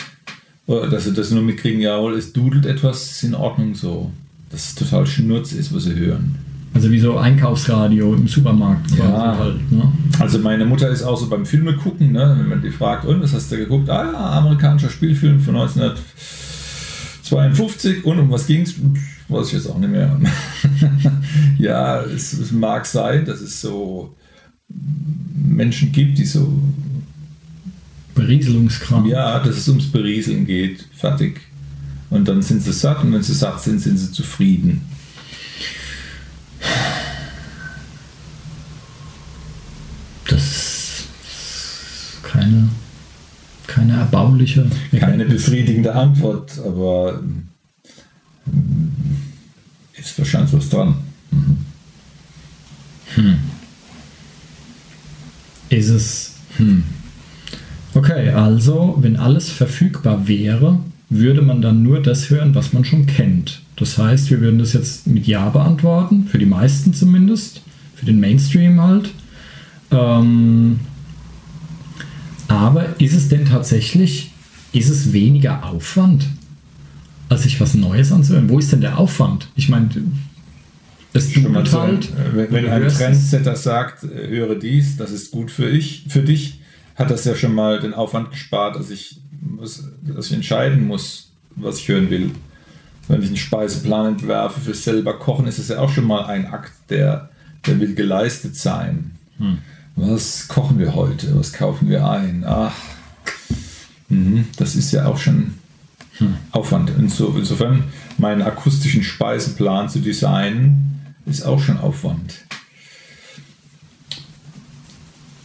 Oder 0.67 0.89
dass 0.89 1.05
sie 1.05 1.13
das 1.13 1.31
nur 1.31 1.41
mitkriegen, 1.43 1.79
jawohl, 1.81 2.15
es 2.15 2.33
dudelt 2.33 2.65
etwas, 2.65 3.11
ist 3.11 3.23
in 3.23 3.35
Ordnung 3.35 3.73
so. 3.75 4.11
Dass 4.49 4.69
es 4.69 4.75
total 4.75 5.05
Schnurz 5.07 5.51
ist, 5.53 5.73
was 5.73 5.83
sie 5.83 5.95
hören. 5.95 6.35
Also 6.73 6.89
wie 6.91 6.99
so 6.99 7.17
Einkaufsradio 7.17 8.13
im 8.13 8.27
Supermarkt 8.29 8.91
Ja. 8.97 9.37
halt. 9.37 9.69
Ne? 9.71 9.91
Also 10.19 10.39
meine 10.39 10.65
Mutter 10.65 10.89
ist 10.89 11.03
auch 11.03 11.17
so 11.17 11.27
beim 11.27 11.45
Filme 11.45 11.75
gucken, 11.75 12.13
ne? 12.13 12.33
wenn 12.39 12.47
man 12.47 12.61
die 12.61 12.69
fragt, 12.69 13.03
und 13.05 13.21
was 13.21 13.33
hast 13.33 13.51
du 13.51 13.57
geguckt? 13.57 13.89
Ah 13.89 14.09
ja, 14.11 14.29
amerikanischer 14.39 14.89
Spielfilm 14.89 15.39
von 15.41 15.55
1952 15.57 18.05
und 18.05 18.19
um 18.19 18.31
was 18.31 18.47
ging's? 18.47 18.75
Weiß 19.27 19.47
ich 19.47 19.53
jetzt 19.53 19.67
auch 19.67 19.79
nicht 19.79 19.91
mehr. 19.91 20.17
ja, 21.57 22.01
es, 22.01 22.33
es 22.33 22.51
mag 22.51 22.85
sein, 22.85 23.25
dass 23.25 23.41
es 23.41 23.59
so 23.61 24.15
Menschen 25.33 25.91
gibt, 25.91 26.17
die 26.17 26.25
so, 26.25 26.51
Berieselungskram. 28.21 29.05
ja, 29.07 29.39
dass 29.39 29.57
es 29.57 29.67
ums 29.67 29.91
Berieseln 29.91 30.45
geht, 30.45 30.85
fertig. 30.95 31.41
Und 32.09 32.27
dann 32.27 32.41
sind 32.41 32.61
sie 32.61 32.73
satt 32.73 33.03
und 33.03 33.13
wenn 33.13 33.23
sie 33.23 33.33
satt 33.33 33.61
sind, 33.61 33.79
sind 33.79 33.97
sie 33.97 34.11
zufrieden. 34.11 34.81
Das 40.27 40.43
ist 40.43 42.23
keine, 42.23 42.69
keine 43.67 43.93
erbauliche. 43.93 44.69
Keine 44.97 45.25
befriedigende 45.25 45.93
Antwort, 45.93 46.59
aber 46.59 47.21
ähm, 47.21 47.47
ist 49.93 50.17
wahrscheinlich 50.17 50.53
was 50.53 50.69
dran. 50.69 50.95
Ist 55.69 55.89
es. 55.89 56.31
Hm. 56.57 56.83
Okay, 58.01 58.29
also, 58.29 58.97
wenn 58.99 59.15
alles 59.15 59.51
verfügbar 59.51 60.27
wäre, 60.27 60.79
würde 61.11 61.43
man 61.43 61.61
dann 61.61 61.83
nur 61.83 62.01
das 62.01 62.31
hören, 62.31 62.55
was 62.55 62.73
man 62.73 62.83
schon 62.83 63.05
kennt. 63.05 63.61
Das 63.75 63.99
heißt, 63.99 64.31
wir 64.31 64.41
würden 64.41 64.57
das 64.57 64.73
jetzt 64.73 65.05
mit 65.05 65.27
Ja 65.27 65.49
beantworten, 65.49 66.25
für 66.25 66.39
die 66.39 66.47
meisten 66.47 66.95
zumindest, 66.95 67.61
für 67.93 68.07
den 68.07 68.19
Mainstream 68.19 68.81
halt. 68.81 69.11
Ähm, 69.91 70.79
aber 72.47 72.99
ist 72.99 73.13
es 73.13 73.29
denn 73.29 73.45
tatsächlich, 73.45 74.31
ist 74.73 74.89
es 74.89 75.13
weniger 75.13 75.63
Aufwand, 75.63 76.25
als 77.29 77.43
sich 77.43 77.61
was 77.61 77.75
Neues 77.75 78.11
anzuhören? 78.11 78.49
Wo 78.49 78.57
ist 78.57 78.71
denn 78.71 78.81
der 78.81 78.97
Aufwand? 78.97 79.47
Ich 79.55 79.69
meine, 79.69 79.89
es 81.13 81.31
so, 81.35 81.79
halt. 81.79 82.09
wenn, 82.33 82.51
wenn 82.51 82.67
ein. 82.67 82.87
Trendsetter 82.87 83.55
sagt, 83.55 84.05
äh, 84.05 84.27
höre 84.29 84.55
dies, 84.55 84.97
das 84.97 85.11
ist 85.11 85.29
gut 85.29 85.51
für, 85.51 85.69
ich, 85.69 86.05
für 86.09 86.23
dich, 86.23 86.60
hat 86.95 87.09
das 87.09 87.25
ja 87.25 87.35
schon 87.35 87.53
mal 87.53 87.79
den 87.79 87.93
Aufwand 87.93 88.31
gespart, 88.31 88.75
dass 88.75 88.89
ich, 88.89 89.19
muss, 89.41 89.83
dass 90.01 90.27
ich 90.27 90.33
entscheiden 90.33 90.87
muss, 90.87 91.31
was 91.55 91.79
ich 91.79 91.87
hören 91.87 92.09
will. 92.09 92.31
Wenn 93.07 93.21
ich 93.21 93.27
einen 93.27 93.37
Speiseplan 93.37 94.13
entwerfe 94.13 94.61
für 94.61 94.73
selber 94.73 95.17
kochen, 95.17 95.47
ist 95.47 95.57
es 95.57 95.69
ja 95.69 95.79
auch 95.79 95.89
schon 95.89 96.05
mal 96.05 96.25
ein 96.25 96.45
Akt, 96.45 96.73
der, 96.89 97.29
der 97.65 97.79
will 97.79 97.95
geleistet 97.95 98.55
sein. 98.55 99.11
Hm. 99.37 99.57
Was 99.95 100.47
kochen 100.47 100.79
wir 100.79 100.95
heute? 100.95 101.37
Was 101.37 101.51
kaufen 101.51 101.89
wir 101.89 102.07
ein? 102.07 102.43
Ach, 102.47 102.75
mhm, 104.07 104.45
das 104.57 104.75
ist 104.75 104.91
ja 104.91 105.05
auch 105.05 105.17
schon 105.17 105.55
Hm. 106.21 106.37
Aufwand. 106.51 106.91
Inso, 106.91 107.33
insofern, 107.35 107.85
meinen 108.17 108.43
akustischen 108.43 109.03
Speiseplan 109.03 109.89
zu 109.89 109.99
designen, 109.99 111.15
ist 111.25 111.43
auch 111.43 111.59
schon 111.59 111.79
Aufwand. 111.79 112.45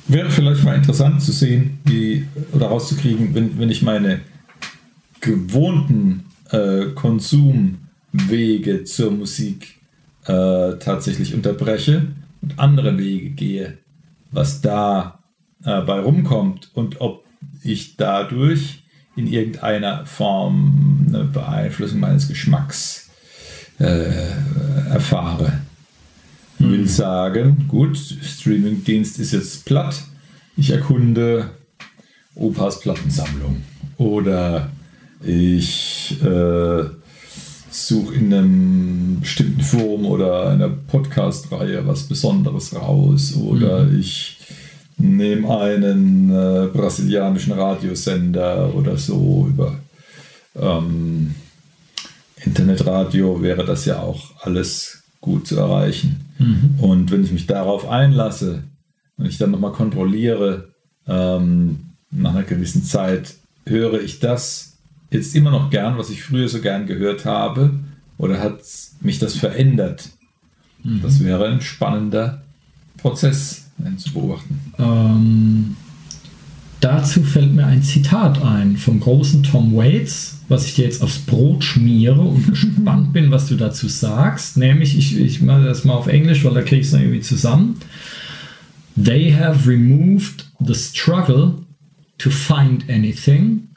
Wäre 0.09 0.31
vielleicht 0.31 0.63
mal 0.63 0.77
interessant 0.77 1.21
zu 1.21 1.33
sehen, 1.33 1.81
wie, 1.85 2.27
oder 2.53 2.67
rauszukriegen, 2.67 3.35
wenn, 3.35 3.59
wenn 3.59 3.71
ich 3.71 3.83
meine 3.83 4.21
gewohnten 5.21 6.27
äh, 6.51 6.87
Konsumwege 6.95 8.85
zur 8.85 9.11
Musik 9.11 9.81
äh, 10.27 10.75
tatsächlich 10.79 11.35
unterbreche 11.35 12.07
und 12.41 12.59
andere 12.59 12.97
Wege 12.99 13.31
gehe, 13.31 13.79
was 14.31 14.61
da 14.61 15.19
äh, 15.65 15.81
bei 15.81 15.99
rumkommt 15.99 16.71
und 16.75 17.01
ob 17.01 17.25
ich 17.65 17.97
dadurch 17.97 18.85
in 19.17 19.27
irgendeiner 19.27 20.07
Form 20.07 21.07
eine 21.09 21.25
Beeinflussung 21.25 21.99
meines 21.99 22.29
Geschmacks 22.29 23.11
äh, 23.79 24.05
erfahre. 26.59 26.73
Will 26.73 26.89
sagen, 26.89 27.67
gut, 27.69 27.97
Streamingdienst 27.97 29.19
ist 29.19 29.33
jetzt 29.33 29.65
platt. 29.65 30.03
Ich 30.57 30.71
erkunde 30.71 31.51
Opas 32.35 32.81
Plattensammlung. 32.81 33.63
Oder 33.99 34.71
ich 35.23 36.17
äh, 36.23 36.85
suche 37.71 38.15
in 38.15 38.33
einem 38.33 39.19
bestimmten 39.21 39.63
Forum 39.63 40.07
oder 40.07 40.51
einer 40.51 40.69
Podcast-Reihe 40.69 41.87
was 41.87 42.05
Besonderes 42.05 42.75
raus. 42.75 43.35
Oder 43.37 43.91
ich 43.91 44.39
nehme 44.99 45.59
einen 45.59 46.31
äh, 46.31 46.69
brasilianischen 46.73 47.53
Radiosender 47.53 48.75
oder 48.75 48.97
so 48.97 49.47
über 49.49 49.79
ähm, 50.59 51.35
Internetradio 52.45 53.43
wäre 53.43 53.65
das 53.65 53.85
ja 53.85 54.01
auch 54.01 54.31
alles 54.41 55.03
gut 55.21 55.47
zu 55.47 55.59
erreichen. 55.59 56.26
Und 56.79 57.11
wenn 57.11 57.25
ich 57.25 57.33
mich 57.33 57.47
darauf 57.47 57.89
einlasse 57.89 58.65
und 59.17 59.27
ich 59.27 59.39
dann 59.39 59.51
nochmal 59.51 59.73
kontrolliere, 59.73 60.69
ähm, 61.07 61.81
nach 62.11 62.35
einer 62.35 62.43
gewissen 62.43 62.83
Zeit, 62.85 63.35
höre 63.65 64.01
ich 64.01 64.21
das 64.21 64.77
jetzt 65.11 65.35
immer 65.35 65.51
noch 65.51 65.71
gern, 65.71 65.99
was 65.99 66.11
ich 66.11 66.23
früher 66.23 66.49
so 66.49 66.61
gern 66.61 66.87
gehört 66.87 67.25
habe, 67.25 67.71
oder 68.19 68.41
hat 68.41 68.61
mich 69.01 69.19
das 69.19 69.37
verändert? 69.37 70.11
Das 71.03 71.23
wäre 71.23 71.49
ein 71.49 71.61
spannender 71.61 72.43
Prozess, 72.97 73.67
zu 73.99 74.13
beobachten. 74.13 74.61
Ähm, 74.79 75.77
dazu 76.87 77.25
fällt 77.25 77.53
mir 77.53 77.67
ein 77.67 77.83
Zitat 77.83 78.41
ein 78.43 78.77
vom 78.77 79.01
großen 79.01 79.43
Tom 79.43 79.75
Waits, 79.75 80.39
was 80.49 80.67
ich 80.67 80.77
dir 80.77 80.85
jetzt 80.85 81.03
aufs 81.03 81.19
Brot 81.19 81.65
schmiere 81.65 82.21
und 82.21 82.47
gespannt 82.51 83.13
bin, 83.13 83.33
was 83.33 83.49
du 83.49 83.57
dazu 83.57 83.89
sagst. 83.89 84.57
Nämlich, 84.57 84.97
ich, 84.97 85.19
ich 85.19 85.43
mache 85.43 85.65
das 85.65 85.85
mal 85.85 85.95
auf 85.95 86.07
Englisch, 86.07 86.45
weil 86.45 86.55
da 86.55 86.63
kriege 86.63 86.83
ich 86.83 86.87
es 86.87 86.93
irgendwie 86.93 87.21
zusammen. 87.21 87.77
They 89.03 89.33
have 89.33 89.69
removed 89.69 90.47
the 90.65 90.75
struggle 90.75 91.55
to 92.19 92.31
find 92.31 92.89
anything, 92.89 93.69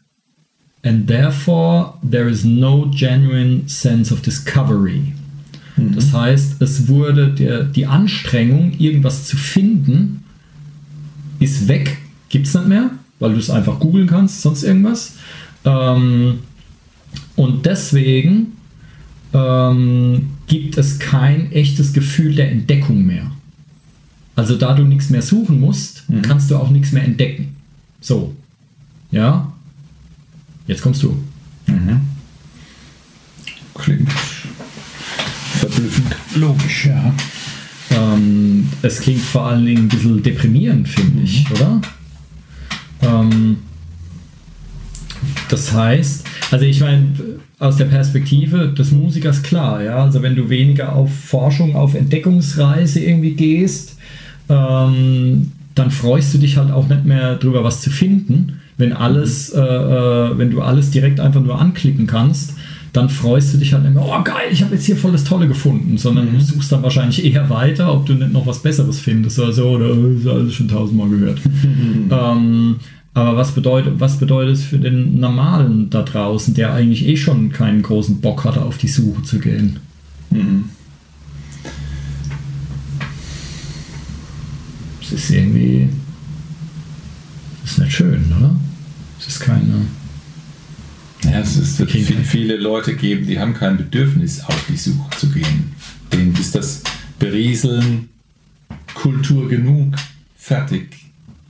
and 0.84 1.08
therefore 1.08 1.95
there 2.08 2.30
is 2.30 2.45
no 2.45 2.91
genuine 2.95 3.63
sense 3.67 4.13
of 4.13 4.22
discovery. 4.22 5.13
Das 5.95 6.13
heißt, 6.13 6.62
es 6.62 6.88
wurde 6.88 7.30
der, 7.30 7.63
die 7.63 7.86
Anstrengung, 7.86 8.74
irgendwas 8.78 9.26
zu 9.26 9.38
finden, 9.38 10.24
ist 11.39 11.67
weg, 11.67 11.98
gibt 12.30 12.48
es 12.48 12.54
nicht 12.54 12.67
mehr, 12.67 12.91
weil 13.19 13.34
du 13.34 13.39
es 13.39 13.49
einfach 13.49 13.79
googeln 13.79 14.08
kannst, 14.08 14.41
sonst 14.41 14.63
irgendwas. 14.63 15.15
Ähm, 15.65 16.39
und 17.36 17.65
deswegen 17.65 18.53
ähm, 19.34 20.29
gibt 20.47 20.77
es 20.77 20.99
kein 20.99 21.51
echtes 21.51 21.93
Gefühl 21.93 22.36
der 22.36 22.51
Entdeckung 22.51 23.05
mehr. 23.05 23.32
Also 24.36 24.55
da 24.55 24.73
du 24.73 24.84
nichts 24.84 25.10
mehr 25.10 25.21
suchen 25.21 25.60
musst, 25.60 26.03
kannst 26.21 26.49
du 26.49 26.55
auch 26.55 26.69
nichts 26.69 26.93
mehr 26.93 27.03
entdecken. 27.03 27.55
So. 27.99 28.34
Ja. 29.12 29.51
Jetzt 30.65 30.82
kommst 30.82 31.03
du. 31.03 31.17
Klingt 33.73 34.10
verblüffend 35.60 36.15
logisch, 36.36 36.86
ja. 36.86 37.13
Ähm, 37.91 38.69
es 38.82 39.01
klingt 39.01 39.21
vor 39.21 39.47
allen 39.47 39.65
Dingen 39.65 39.84
ein 39.84 39.89
bisschen 39.89 40.23
deprimierend, 40.23 40.88
finde 40.88 41.23
ich, 41.23 41.49
oder? 41.51 41.82
Ähm, 43.01 43.57
das 45.49 45.73
heißt, 45.73 46.25
also 46.51 46.65
ich 46.65 46.79
meine, 46.81 47.07
aus 47.59 47.77
der 47.77 47.85
Perspektive 47.85 48.69
des 48.69 48.91
Musikers 48.91 49.43
klar, 49.43 49.83
ja, 49.83 50.03
also 50.03 50.21
wenn 50.21 50.35
du 50.35 50.49
weniger 50.49 50.93
auf 50.93 51.13
Forschung, 51.13 51.75
auf 51.75 51.93
Entdeckungsreise 51.93 53.01
irgendwie 53.01 53.33
gehst, 53.33 53.97
ähm, 54.47 55.51
dann 55.75 55.91
freust 55.91 56.33
du 56.33 56.38
dich 56.38 56.57
halt 56.57 56.71
auch 56.71 56.88
nicht 56.88 57.05
mehr 57.05 57.35
drüber, 57.35 57.63
was 57.63 57.81
zu 57.81 57.89
finden. 57.89 58.59
Wenn 58.78 58.93
alles, 58.93 59.49
äh, 59.49 59.59
äh, 59.59 60.38
wenn 60.38 60.51
du 60.51 60.61
alles 60.61 60.91
direkt 60.91 61.19
einfach 61.19 61.41
nur 61.41 61.59
anklicken 61.59 62.07
kannst, 62.07 62.53
dann 62.93 63.09
freust 63.09 63.53
du 63.53 63.57
dich 63.57 63.73
halt 63.73 63.83
nicht 63.83 63.93
mehr, 63.93 64.03
oh 64.03 64.23
geil, 64.23 64.47
ich 64.51 64.63
habe 64.63 64.75
jetzt 64.75 64.85
hier 64.85 64.97
voll 64.97 65.11
das 65.11 65.23
Tolle 65.23 65.47
gefunden, 65.47 65.97
sondern 65.97 66.33
du 66.33 66.41
suchst 66.41 66.71
dann 66.71 66.83
wahrscheinlich 66.83 67.23
eher 67.23 67.49
weiter, 67.49 67.93
ob 67.93 68.05
du 68.05 68.13
nicht 68.13 68.33
noch 68.33 68.47
was 68.47 68.59
Besseres 68.59 68.99
findest 68.99 69.39
oder 69.39 69.53
so, 69.53 69.69
oder 69.69 69.89
äh, 69.89 70.15
ist 70.15 70.27
alles 70.27 70.53
schon 70.53 70.67
tausendmal 70.67 71.09
gehört. 71.09 71.39
ähm, 72.11 72.77
aber 73.13 73.35
was 73.35 73.51
bedeutet, 73.51 73.99
was 73.99 74.17
bedeutet 74.17 74.55
es 74.55 74.63
für 74.63 74.79
den 74.79 75.19
Normalen 75.19 75.89
da 75.89 76.03
draußen, 76.03 76.53
der 76.53 76.73
eigentlich 76.73 77.05
eh 77.07 77.17
schon 77.17 77.51
keinen 77.51 77.81
großen 77.81 78.21
Bock 78.21 78.45
hatte, 78.45 78.63
auf 78.63 78.77
die 78.77 78.87
Suche 78.87 79.23
zu 79.23 79.39
gehen? 79.39 79.79
Es 85.01 85.11
ist 85.11 85.31
irgendwie. 85.31 85.89
Es 87.65 87.71
ist 87.71 87.79
nicht 87.79 87.93
schön, 87.93 88.25
oder? 88.37 88.55
Es 89.19 89.27
ist 89.27 89.39
keine. 89.39 89.87
Ja, 91.24 91.39
es 91.39 91.78
wird 91.78 91.91
viel, 91.91 92.24
viele 92.24 92.55
Leute 92.55 92.95
geben, 92.95 93.28
die 93.28 93.39
haben 93.39 93.53
kein 93.53 93.78
Bedürfnis, 93.78 94.41
auf 94.41 94.65
die 94.70 94.78
Suche 94.78 95.09
zu 95.17 95.30
gehen. 95.30 95.74
Denen 96.13 96.34
ist 96.36 96.55
das 96.55 96.82
Berieseln 97.20 98.09
Kultur 98.93 99.47
genug, 99.47 99.95
fertig. 100.38 100.95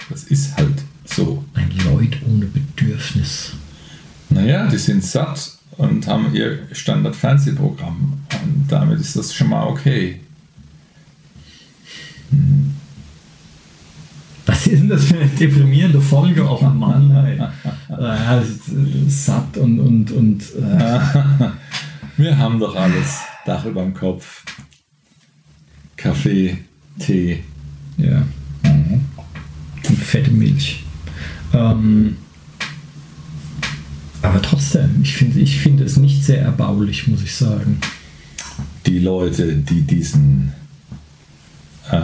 Das 0.09 0.23
ist 0.23 0.55
halt 0.57 0.83
so. 1.05 1.43
Ein 1.53 1.71
Leut 1.83 2.17
ohne 2.27 2.45
Bedürfnis. 2.45 3.53
Naja, 4.29 4.67
die 4.67 4.77
sind 4.77 5.03
satt 5.03 5.57
und 5.77 6.07
haben 6.07 6.33
ihr 6.33 6.67
Standard-Fernsehprogramm. 6.71 8.19
Und 8.43 8.65
damit 8.67 8.99
ist 8.99 9.15
das 9.15 9.33
schon 9.33 9.49
mal 9.49 9.65
okay. 9.65 10.19
Hm. 12.31 12.75
Was 14.49 14.65
ist 14.65 14.81
denn 14.81 14.89
das 14.89 15.05
für 15.05 15.19
eine 15.19 15.27
deprimierende 15.27 16.01
Folge? 16.01 16.43
Oh 16.43 16.59
Mann, 16.63 17.11
ey. 17.11 17.37
ja, 17.89 18.43
satt 19.07 19.57
und. 19.57 19.79
und, 19.79 20.11
und 20.11 20.41
äh. 20.55 20.99
Wir 22.17 22.35
haben 22.35 22.59
doch 22.59 22.75
alles. 22.75 23.19
Dach 23.45 23.63
über 23.65 23.83
dem 23.83 23.93
Kopf. 23.93 24.43
Kaffee, 25.95 26.57
Tee. 26.97 27.43
Ja. 27.97 28.23
Mhm. 28.63 29.05
Und 29.87 29.99
fette 29.99 30.31
Milch. 30.31 30.83
Ähm, 31.53 32.17
aber 34.23 34.41
trotzdem, 34.41 34.99
ich 35.03 35.13
finde 35.13 35.39
ich 35.41 35.59
find 35.59 35.79
es 35.79 35.97
nicht 35.97 36.23
sehr 36.23 36.41
erbaulich, 36.41 37.07
muss 37.07 37.21
ich 37.21 37.35
sagen. 37.35 37.79
Die 38.87 38.97
Leute, 38.97 39.57
die 39.57 39.81
diesen 39.81 40.53
äh, 41.91 41.97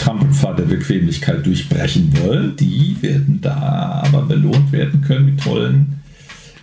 Trampelpfad 0.00 0.58
der 0.58 0.64
Bequemlichkeit 0.64 1.44
durchbrechen 1.44 2.16
wollen, 2.22 2.56
die 2.56 2.96
werden 3.02 3.42
da 3.42 4.02
aber 4.06 4.22
belohnt 4.22 4.72
werden 4.72 5.02
können 5.02 5.26
mit 5.26 5.42
tollen 5.42 6.00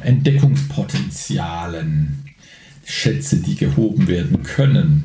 Entdeckungspotenzialen. 0.02 2.24
Schätze, 2.84 3.38
die 3.38 3.56
gehoben 3.56 4.08
werden 4.08 4.42
können, 4.42 5.04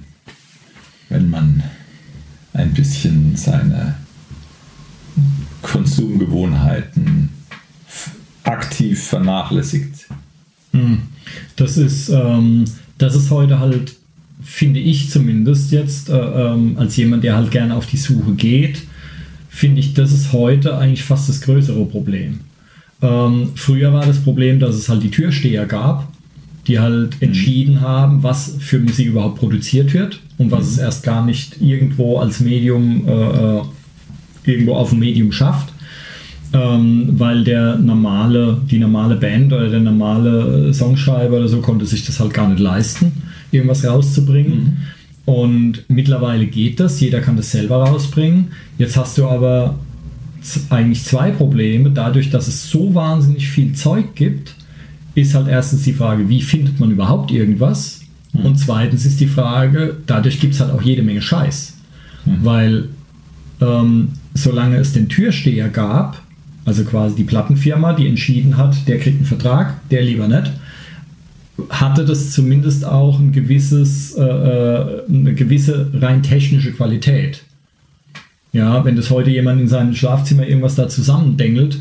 wenn 1.11 1.28
man 1.28 1.62
ein 2.55 2.72
bisschen 2.72 3.37
seine 3.37 3.97
Konsumgewohnheiten 5.61 7.28
aktiv 8.45 9.03
vernachlässigt. 9.03 10.07
Hm. 10.70 11.03
Das 11.57 11.76
ist, 11.76 12.09
ähm, 12.09 12.64
das 12.97 13.14
ist 13.14 13.30
heute 13.30 13.59
halt, 13.59 13.97
finde 14.45 14.80
ich 14.80 15.11
zumindest 15.11 15.72
jetzt, 15.72 16.09
äh, 16.09 16.16
ähm, 16.16 16.76
als 16.76 16.97
jemand, 16.97 17.24
der 17.24 17.36
halt 17.36 17.51
gerne 17.51 17.74
auf 17.74 17.86
die 17.86 17.97
Suche 17.97 18.32
geht, 18.32 18.82
finde 19.49 19.80
ich, 19.80 19.95
das 19.95 20.12
ist 20.12 20.32
heute 20.32 20.76
eigentlich 20.78 21.05
fast 21.05 21.28
das 21.28 21.40
größere 21.43 21.84
Problem. 21.86 22.40
Ähm, 23.01 23.51
früher 23.55 23.93
war 23.93 24.07
das 24.07 24.20
Problem, 24.20 24.61
dass 24.61 24.76
es 24.76 24.88
halt 24.88 25.03
die 25.03 25.11
Türsteher 25.11 25.66
gab, 25.66 26.09
die 26.66 26.78
halt 26.78 27.20
mhm. 27.20 27.28
entschieden 27.28 27.80
haben, 27.80 28.22
was 28.22 28.57
für 28.61 28.78
Musik 28.78 29.09
überhaupt 29.09 29.38
produziert 29.38 29.93
wird 29.93 30.20
und 30.38 30.51
was 30.51 30.61
mhm. 30.61 30.72
es 30.72 30.78
erst 30.78 31.03
gar 31.03 31.24
nicht 31.24 31.61
irgendwo 31.61 32.18
als 32.18 32.40
Medium 32.40 33.07
äh, 33.07 33.59
äh 33.59 33.62
irgendwo 34.45 34.74
auf 34.74 34.90
dem 34.90 34.99
Medium 34.99 35.30
schafft 35.30 35.72
ähm, 36.53 37.14
weil 37.18 37.45
der 37.45 37.76
normale, 37.76 38.59
die 38.70 38.78
normale 38.78 39.16
Band 39.16 39.53
oder 39.53 39.68
der 39.68 39.80
normale 39.80 40.72
Songschreiber 40.72 41.38
oder 41.38 41.49
so 41.49 41.61
konnte 41.61 41.86
sich 41.86 42.05
das 42.05 42.20
halt 42.20 42.34
gar 42.34 42.49
nicht 42.49 42.61
leisten, 42.61 43.12
irgendwas 43.53 43.84
rauszubringen. 43.84 44.59
Mhm. 44.59 44.76
Und 45.24 45.84
mittlerweile 45.88 46.46
geht 46.46 46.80
das, 46.80 47.00
jeder 47.00 47.20
kann 47.20 47.36
das 47.36 47.53
selber 47.53 47.76
rausbringen. 47.76 48.48
Jetzt 48.78 48.96
hast 48.96 49.18
du 49.18 49.28
aber 49.28 49.78
eigentlich 50.70 51.05
zwei 51.05 51.30
Probleme. 51.30 51.90
Dadurch, 51.90 52.30
dass 52.30 52.48
es 52.48 52.68
so 52.68 52.94
wahnsinnig 52.94 53.48
viel 53.48 53.72
Zeug 53.74 54.16
gibt, 54.16 54.55
ist 55.14 55.34
halt 55.34 55.46
erstens 55.46 55.82
die 55.84 55.92
Frage, 55.92 56.28
wie 56.28 56.42
findet 56.42 56.80
man 56.80 56.90
überhaupt 56.90 57.30
irgendwas? 57.30 58.00
Mhm. 58.32 58.46
Und 58.46 58.59
zweitens 58.59 59.07
ist 59.07 59.20
die 59.20 59.26
Frage, 59.26 59.98
dadurch 60.07 60.40
gibt 60.40 60.55
es 60.55 60.61
halt 60.61 60.72
auch 60.72 60.82
jede 60.82 61.03
Menge 61.03 61.22
Scheiß. 61.22 61.76
Mhm. 62.24 62.38
Weil 62.42 62.88
ähm, 63.61 64.09
solange 64.34 64.76
es 64.76 64.92
den 64.92 65.09
Türsteher 65.09 65.68
gab, 65.68 66.20
also 66.64 66.84
quasi 66.84 67.16
die 67.16 67.24
Plattenfirma, 67.24 67.92
die 67.92 68.09
entschieden 68.09 68.57
hat, 68.57 68.88
der 68.88 68.98
kriegt 68.98 69.18
einen 69.18 69.26
Vertrag, 69.26 69.88
der 69.90 70.03
lieber 70.03 70.28
nicht, 70.28 70.50
hatte 71.68 72.05
das 72.05 72.30
zumindest 72.30 72.84
auch 72.84 73.18
ein 73.18 73.32
gewisses, 73.32 74.14
äh, 74.14 74.22
äh, 74.22 75.03
eine 75.09 75.34
gewisse 75.34 75.90
rein 75.94 76.22
technische 76.22 76.72
Qualität. 76.72 77.44
Ja, 78.53 78.84
wenn 78.84 78.96
das 78.96 79.11
heute 79.11 79.30
jemand 79.30 79.61
in 79.61 79.68
seinem 79.68 79.94
Schlafzimmer 79.94 80.46
irgendwas 80.46 80.74
da 80.74 80.88
zusammendengelt, 80.88 81.78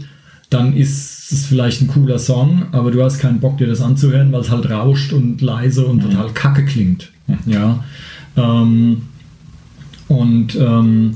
dann 0.49 0.75
ist 0.75 1.31
es 1.31 1.45
vielleicht 1.45 1.81
ein 1.81 1.87
cooler 1.87 2.19
Song, 2.19 2.65
aber 2.71 2.91
du 2.91 3.03
hast 3.03 3.19
keinen 3.19 3.39
Bock, 3.39 3.57
dir 3.57 3.67
das 3.67 3.81
anzuhören, 3.81 4.31
weil 4.31 4.41
es 4.41 4.51
halt 4.51 4.69
rauscht 4.69 5.13
und 5.13 5.41
leise 5.41 5.85
und 5.85 5.97
mhm. 5.97 6.09
total 6.11 6.29
kacke 6.31 6.65
klingt. 6.65 7.09
Ja. 7.45 7.83
Ähm, 8.35 9.03
und 10.07 10.55
ähm, 10.55 11.11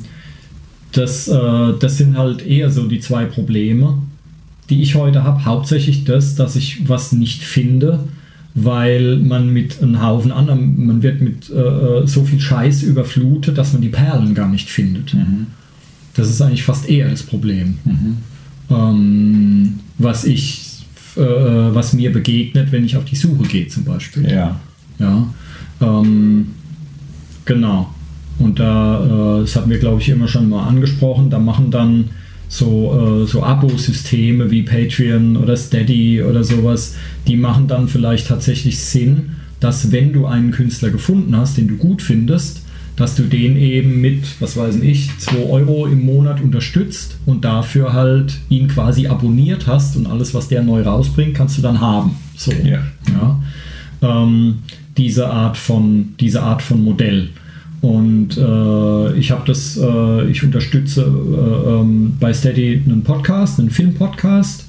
das, 0.94 1.28
äh, 1.28 1.74
das 1.80 1.98
sind 1.98 2.18
halt 2.18 2.46
eher 2.46 2.70
so 2.70 2.88
die 2.88 3.02
zwei 3.02 3.26
Probleme, 3.26 3.98
die 4.70 4.82
ich 4.82 4.96
heute 4.96 5.24
habe. 5.24 5.44
Hauptsächlich 5.44 6.06
das, 6.06 6.36
dass 6.36 6.56
ich 6.56 6.88
was 6.88 7.12
nicht 7.12 7.44
finde, 7.44 8.00
weil 8.56 9.18
man 9.18 9.52
mit 9.52 9.84
einem 9.84 10.02
Haufen 10.02 10.32
anderen, 10.32 10.88
man 10.88 11.04
wird 11.04 11.22
mit 11.22 11.50
äh, 11.50 11.60
äh, 11.60 12.08
so 12.08 12.24
viel 12.24 12.40
Scheiß 12.40 12.84
überflutet, 12.84 13.58
dass 13.58 13.74
man 13.74 13.82
die 13.82 13.90
Perlen 13.90 14.34
gar 14.34 14.48
nicht 14.48 14.70
findet. 14.70 15.14
Mhm. 15.14 15.48
Das 16.14 16.30
ist 16.30 16.42
eigentlich 16.42 16.64
fast 16.64 16.90
eher 16.90 17.10
das 17.10 17.24
Problem. 17.24 17.78
Mhm. 17.84 18.18
Ähm, 18.70 19.74
was 19.98 20.24
ich, 20.24 20.86
äh, 21.18 21.22
was 21.22 21.92
mir 21.92 22.14
begegnet, 22.14 22.72
wenn 22.72 22.86
ich 22.86 22.96
auf 22.96 23.04
die 23.04 23.18
Suche 23.18 23.44
gehe 23.44 23.68
zum 23.68 23.84
Beispiel. 23.84 24.30
Ja. 24.32 24.58
Ja. 25.00 25.28
Ähm, 25.82 26.48
genau. 27.44 27.94
Und 28.40 28.60
da, 28.60 29.40
äh, 29.40 29.42
das 29.42 29.58
hatten 29.58 29.70
wir, 29.70 29.80
glaube 29.80 30.00
ich, 30.00 30.08
immer 30.08 30.30
schon 30.30 30.48
mal 30.48 30.66
angesprochen, 30.66 31.30
da 31.30 31.40
machen 31.40 31.72
dann 31.72 32.06
so, 32.58 33.24
äh, 33.24 33.28
so 33.28 33.44
Abo-Systeme 33.44 34.50
wie 34.50 34.64
Patreon 34.64 35.38
oder 35.38 35.58
Steady 35.58 36.24
oder 36.24 36.44
sowas, 36.44 36.96
die 37.28 37.36
machen 37.36 37.68
dann 37.68 37.88
vielleicht 37.88 38.28
tatsächlich 38.28 38.80
Sinn, 38.80 39.32
dass 39.60 39.92
wenn 39.92 40.14
du 40.14 40.26
einen 40.26 40.52
Künstler 40.52 40.90
gefunden 40.90 41.36
hast, 41.36 41.58
den 41.58 41.68
du 41.68 41.76
gut 41.76 42.02
findest, 42.02 42.62
dass 42.96 43.16
du 43.16 43.24
den 43.24 43.58
eben 43.58 44.00
mit, 44.00 44.24
was 44.40 44.56
weiß 44.56 44.78
ich, 44.78 45.10
2 45.18 45.50
Euro 45.50 45.86
im 45.86 46.06
Monat 46.06 46.42
unterstützt 46.42 47.18
und 47.26 47.44
dafür 47.44 47.92
halt 47.92 48.38
ihn 48.48 48.70
quasi 48.70 49.08
abonniert 49.08 49.68
hast 49.68 49.98
und 49.98 50.08
alles, 50.08 50.34
was 50.34 50.48
der 50.48 50.64
neu 50.64 50.82
rausbringt, 50.82 51.36
kannst 51.36 51.58
du 51.58 51.62
dann 51.62 51.82
haben. 51.82 52.16
So, 52.38 52.54
ja. 52.54 52.80
ja. 53.12 53.42
Ähm, 54.02 54.60
diese, 54.96 55.30
Art 55.30 55.58
von, 55.58 56.14
diese 56.22 56.42
Art 56.42 56.62
von 56.62 56.82
Modell. 56.82 57.30
Und 57.86 58.36
äh, 58.36 59.14
ich 59.20 59.30
habe 59.30 59.44
das, 59.46 59.78
äh, 59.78 60.28
ich 60.32 60.44
unterstütze 60.44 61.02
äh, 61.04 61.70
ähm, 61.70 62.18
bei 62.20 62.34
Steady 62.34 62.82
einen 62.84 63.04
Podcast, 63.04 63.60
einen 63.60 63.70
Filmpodcast. 63.70 64.68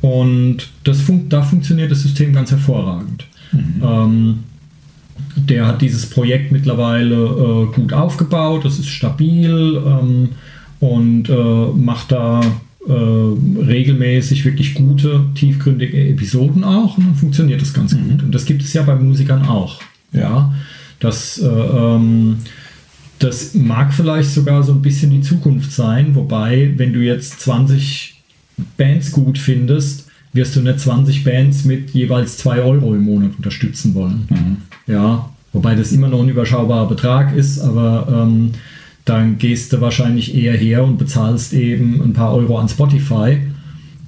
Und 0.00 0.68
das 0.82 1.00
fun 1.00 1.28
da 1.28 1.42
funktioniert 1.42 1.92
das 1.92 2.02
System 2.02 2.32
ganz 2.32 2.50
hervorragend. 2.50 3.26
Mhm. 3.52 3.82
Ähm, 3.82 4.38
der 5.36 5.68
hat 5.68 5.82
dieses 5.82 6.10
Projekt 6.10 6.50
mittlerweile 6.50 7.14
äh, 7.14 7.74
gut 7.76 7.92
aufgebaut, 7.92 8.64
das 8.64 8.80
ist 8.80 8.88
stabil 8.88 9.80
ähm, 9.86 10.30
und 10.80 11.28
äh, 11.28 11.66
macht 11.76 12.10
da 12.10 12.40
äh, 12.40 12.92
regelmäßig 12.92 14.44
wirklich 14.44 14.74
gute, 14.74 15.26
tiefgründige 15.36 16.08
Episoden 16.08 16.64
auch 16.64 16.98
und 16.98 17.06
dann 17.06 17.14
funktioniert 17.14 17.62
das 17.62 17.72
ganz 17.72 17.94
mhm. 17.94 18.08
gut. 18.08 18.22
Und 18.24 18.34
das 18.34 18.46
gibt 18.46 18.62
es 18.62 18.72
ja 18.72 18.82
bei 18.82 18.96
Musikern 18.96 19.46
auch. 19.46 19.80
Ja. 20.12 20.52
Das, 21.00 21.38
äh, 21.38 21.46
ähm, 21.46 22.38
das 23.18 23.54
mag 23.54 23.92
vielleicht 23.92 24.30
sogar 24.30 24.62
so 24.62 24.72
ein 24.72 24.82
bisschen 24.82 25.10
die 25.10 25.20
Zukunft 25.20 25.72
sein, 25.72 26.14
wobei, 26.14 26.72
wenn 26.76 26.92
du 26.92 27.00
jetzt 27.00 27.40
20 27.40 28.22
Bands 28.76 29.12
gut 29.12 29.38
findest, 29.38 30.06
wirst 30.32 30.56
du 30.56 30.60
nicht 30.60 30.80
20 30.80 31.24
Bands 31.24 31.64
mit 31.64 31.90
jeweils 31.90 32.38
2 32.38 32.60
Euro 32.60 32.94
im 32.94 33.04
Monat 33.04 33.32
unterstützen 33.36 33.94
wollen. 33.94 34.28
Mhm. 34.28 34.92
Ja, 34.92 35.30
wobei 35.52 35.74
das 35.74 35.92
immer 35.92 36.08
noch 36.08 36.22
ein 36.22 36.28
überschaubarer 36.28 36.88
Betrag 36.88 37.34
ist, 37.36 37.58
aber 37.60 38.06
ähm, 38.10 38.52
dann 39.04 39.38
gehst 39.38 39.72
du 39.72 39.80
wahrscheinlich 39.80 40.34
eher 40.34 40.56
her 40.56 40.84
und 40.84 40.98
bezahlst 40.98 41.54
eben 41.54 42.02
ein 42.02 42.12
paar 42.12 42.34
Euro 42.34 42.58
an 42.58 42.68
Spotify 42.68 43.38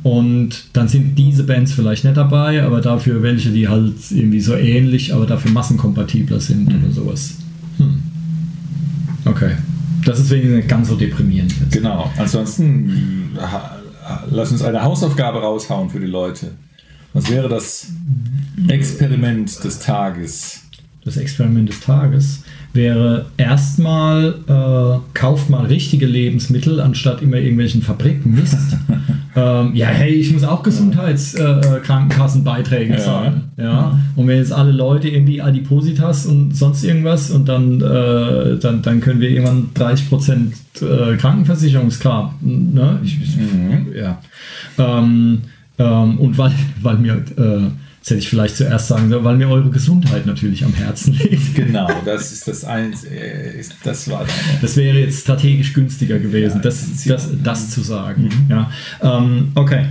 und 0.03 0.65
dann 0.73 0.89
sind 0.89 1.17
diese 1.17 1.45
Bands 1.45 1.73
vielleicht 1.73 2.05
nicht 2.05 2.17
dabei, 2.17 2.63
aber 2.63 2.81
dafür 2.81 3.23
welche, 3.23 3.51
die 3.51 3.69
halt 3.69 3.95
irgendwie 4.11 4.41
so 4.41 4.55
ähnlich, 4.55 5.13
aber 5.15 5.27
dafür 5.27 5.51
massenkompatibler 5.51 6.41
sind 6.41 6.69
mhm. 6.69 6.85
oder 6.85 6.93
sowas. 6.93 7.35
Hm. 7.79 8.03
Okay. 9.27 9.53
Das 10.05 10.19
ist 10.19 10.31
wegen 10.31 10.57
nicht 10.57 10.69
ganz 10.69 10.89
so 10.89 10.97
deprimierend. 10.97 11.53
Jetzt. 11.61 11.73
Genau. 11.73 12.11
Ansonsten 12.17 13.37
lass 14.31 14.51
uns 14.51 14.63
eine 14.63 14.83
Hausaufgabe 14.83 15.41
raushauen 15.41 15.91
für 15.91 16.01
die 16.01 16.07
Leute. 16.07 16.53
Was 17.13 17.31
wäre 17.31 17.49
das 17.49 17.89
Experiment 18.69 19.63
des 19.63 19.81
Tages? 19.81 20.63
das 21.05 21.17
Experiment 21.17 21.69
des 21.69 21.81
Tages, 21.81 22.43
wäre 22.73 23.27
erstmal, 23.37 24.37
äh, 24.47 25.01
kauft 25.15 25.51
mal 25.51 25.67
richtige 25.67 26.07
Lebensmittel, 26.07 26.81
anstatt 26.81 27.21
immer 27.21 27.37
irgendwelchen 27.37 27.83
Fabrikmist. 27.83 28.79
ähm, 29.37 29.73
ja, 29.75 29.89
hey, 29.89 30.13
ich 30.13 30.33
muss 30.33 30.45
auch 30.45 30.63
Gesundheitskrankenkassenbeiträge 30.63 32.95
äh, 32.95 32.99
zahlen. 32.99 33.51
Ja. 33.57 33.65
ja. 33.65 33.99
Und 34.15 34.29
wenn 34.29 34.37
jetzt 34.39 34.53
alle 34.53 34.71
Leute 34.73 35.09
irgendwie 35.09 35.43
Adipositas 35.43 36.27
und 36.27 36.57
sonst 36.57 36.85
irgendwas 36.85 37.33
und 37.33 37.49
dann, 37.49 37.81
äh, 37.81 38.59
dann, 38.59 38.83
dann 38.83 39.01
können 39.01 39.21
wir 39.21 39.31
irgendwann 39.31 39.71
30% 39.75 40.53
äh, 40.83 41.17
Krankenversicherungskram. 41.17 42.35
Ne? 42.41 43.01
Ich, 43.03 43.19
mhm. 43.37 43.89
Ja. 43.97 44.21
Ähm, 44.79 45.41
ähm, 45.79 46.19
und 46.19 46.39
weil, 46.39 46.53
weil 46.83 46.99
mir 46.99 47.25
äh, 47.37 47.63
das 48.01 48.11
hätte 48.11 48.21
ich 48.21 48.31
vielleicht 48.31 48.57
zuerst 48.57 48.89
sagen 48.89 49.11
sollen, 49.11 49.25
weil 49.25 49.37
mir 49.37 49.49
eure 49.49 49.69
Gesundheit 49.69 50.25
natürlich 50.25 50.65
am 50.65 50.73
Herzen 50.73 51.15
liegt. 51.15 51.55
Genau, 51.55 51.89
das 52.05 52.33
ist 52.33 52.49
das 52.49 52.65
eins, 52.65 53.05
äh, 53.05 53.63
das 53.85 54.09
war. 54.09 54.27
Das 54.63 54.77
wäre 54.77 54.99
jetzt 54.99 55.21
strategisch 55.21 55.75
günstiger 55.75 56.19
gewesen, 56.19 56.57
ja, 56.57 56.63
das, 56.63 57.05
das, 57.05 57.29
das, 57.43 57.71
zu 57.71 57.83
sagen. 57.83 58.25
Mhm. 58.25 58.51
Ja. 58.51 58.71
Ähm, 59.03 59.53
okay. 59.55 59.87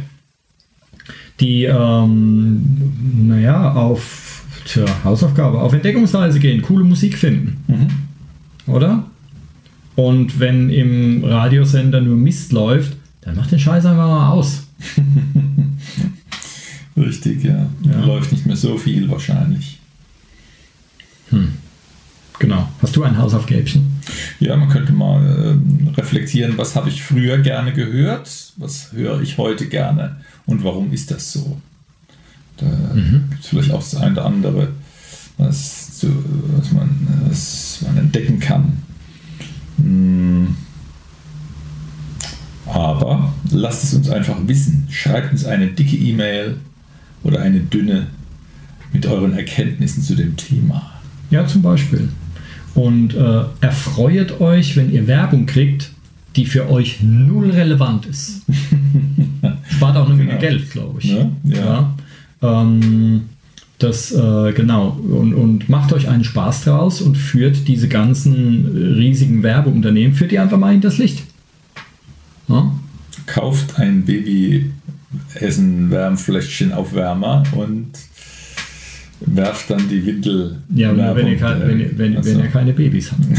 Die, 1.40 1.66
ähm, 1.66 3.28
naja, 3.28 3.74
auf 3.74 4.44
tja, 4.66 4.86
Hausaufgabe, 5.04 5.60
auf 5.60 5.74
Entdeckungsreise 5.74 6.40
gehen, 6.40 6.64
coole 6.64 6.84
Musik 6.84 7.18
finden. 7.18 7.64
Mhm. 7.68 8.74
Oder? 8.74 9.04
Und 9.96 10.40
wenn 10.40 10.70
im 10.70 11.24
Radiosender 11.24 12.02
nur 12.02 12.18
Mist 12.18 12.52
läuft, 12.54 12.98
dann 13.22 13.36
macht 13.36 13.52
den 13.52 13.60
Scheiß 13.60 13.86
einfach 13.86 14.08
mal 14.08 14.30
aus. 14.32 14.64
Richtig, 16.98 17.44
ja. 17.44 17.68
ja. 17.82 18.06
Läuft 18.06 18.32
nicht 18.32 18.46
mehr 18.46 18.58
so 18.58 18.78
viel 18.78 19.10
wahrscheinlich. 19.10 19.80
Hm. 21.30 21.54
Genau. 22.40 22.70
Hast 22.82 22.96
du 22.96 23.04
ein 23.04 23.18
Hausaufgäbchen? 23.18 24.00
Ja, 24.40 24.56
man 24.56 24.70
könnte 24.70 24.94
mal 24.94 25.26
äh, 25.26 26.00
reflektieren, 26.00 26.58
was 26.58 26.76
habe 26.76 26.90
ich 26.90 27.04
früher 27.04 27.38
gerne 27.38 27.74
gehört, 27.74 28.54
was 28.58 28.94
höre 28.94 29.22
ich 29.22 29.38
heute 29.38 29.68
gerne 29.68 30.18
und 30.46 30.64
warum 30.64 30.92
ist 30.92 31.12
das 31.12 31.34
so? 31.34 31.62
Da 32.58 32.66
mhm. 32.66 33.28
gibt 33.30 33.44
es 33.44 33.50
vielleicht 33.50 33.72
auch 33.72 33.80
das 33.80 33.96
eine 33.96 34.14
oder 34.14 34.26
andere, 34.26 34.70
was, 35.38 35.98
zu, 35.98 36.08
was, 36.58 36.72
man, 36.72 36.90
was 37.28 37.80
man 37.86 37.98
entdecken 37.98 38.40
kann. 38.40 38.84
Hm. 39.78 40.56
Aber 42.66 43.34
lasst 43.52 43.86
es 43.86 43.94
uns 43.94 44.10
einfach 44.10 44.38
wissen. 44.46 44.88
Schreibt 44.92 45.32
uns 45.32 45.46
eine 45.46 45.68
dicke 45.68 45.96
E-Mail 45.96 46.58
oder 47.24 47.42
eine 47.42 47.60
dünne 47.60 48.08
mit 48.92 49.06
euren 49.06 49.34
Erkenntnissen 49.34 50.04
zu 50.04 50.16
dem 50.16 50.36
Thema. 50.36 50.94
Ja, 51.30 51.46
zum 51.46 51.62
Beispiel. 51.62 52.10
Und 52.74 53.14
äh, 53.14 53.44
erfreut 53.62 54.40
euch, 54.42 54.76
wenn 54.76 54.92
ihr 54.92 55.08
Werbung 55.08 55.46
kriegt, 55.46 55.92
die 56.36 56.46
für 56.46 56.70
euch 56.70 57.02
null 57.02 57.52
relevant 57.52 58.06
ist. 58.06 58.44
Spart 59.70 59.98
auch 59.98 60.06
eine 60.06 60.16
Menge 60.16 60.30
genau. 60.30 60.42
Geld, 60.42 60.72
glaube 60.72 61.00
ich. 61.02 61.12
Ja, 61.12 61.30
ja. 61.44 61.96
ja. 62.42 62.62
Ähm, 62.62 63.24
das, 63.80 64.12
äh, 64.12 64.54
genau. 64.54 64.90
Und, 64.90 65.34
und, 65.34 65.70
macht 65.70 65.94
euch 65.94 66.10
einen 66.10 66.24
Spaß 66.24 66.66
draus 66.66 67.02
und 67.02 67.18
führt 67.18 67.68
diese 67.68 67.88
ganzen 67.88 68.66
riesigen 68.98 69.42
Werbeunternehmen, 69.42 70.14
führt 70.14 70.32
die 70.32 70.40
einfach 70.40 70.58
mal 70.58 70.74
in 70.74 70.82
das 70.82 70.98
Licht. 70.98 71.24
Ja? 72.48 72.74
Kauft 73.26 73.80
ein 73.80 74.04
Baby 74.04 74.72
Essen 75.36 75.90
Wärmfläschchen 75.92 76.72
auf 76.72 76.94
Wärmer 76.94 77.44
und 77.54 77.92
werft 79.22 79.70
dann 79.70 79.90
die 79.90 80.06
Windel. 80.06 80.58
Ja, 80.74 80.94
nur 80.94 81.16
wenn 81.16 81.28
ihr, 81.28 81.42
wenn, 81.42 81.80
ihr, 81.80 81.98
wenn, 81.98 82.26
wenn 82.26 82.40
ihr 82.40 82.48
keine 82.48 82.74
Babys 82.74 83.12
habt. 83.12 83.22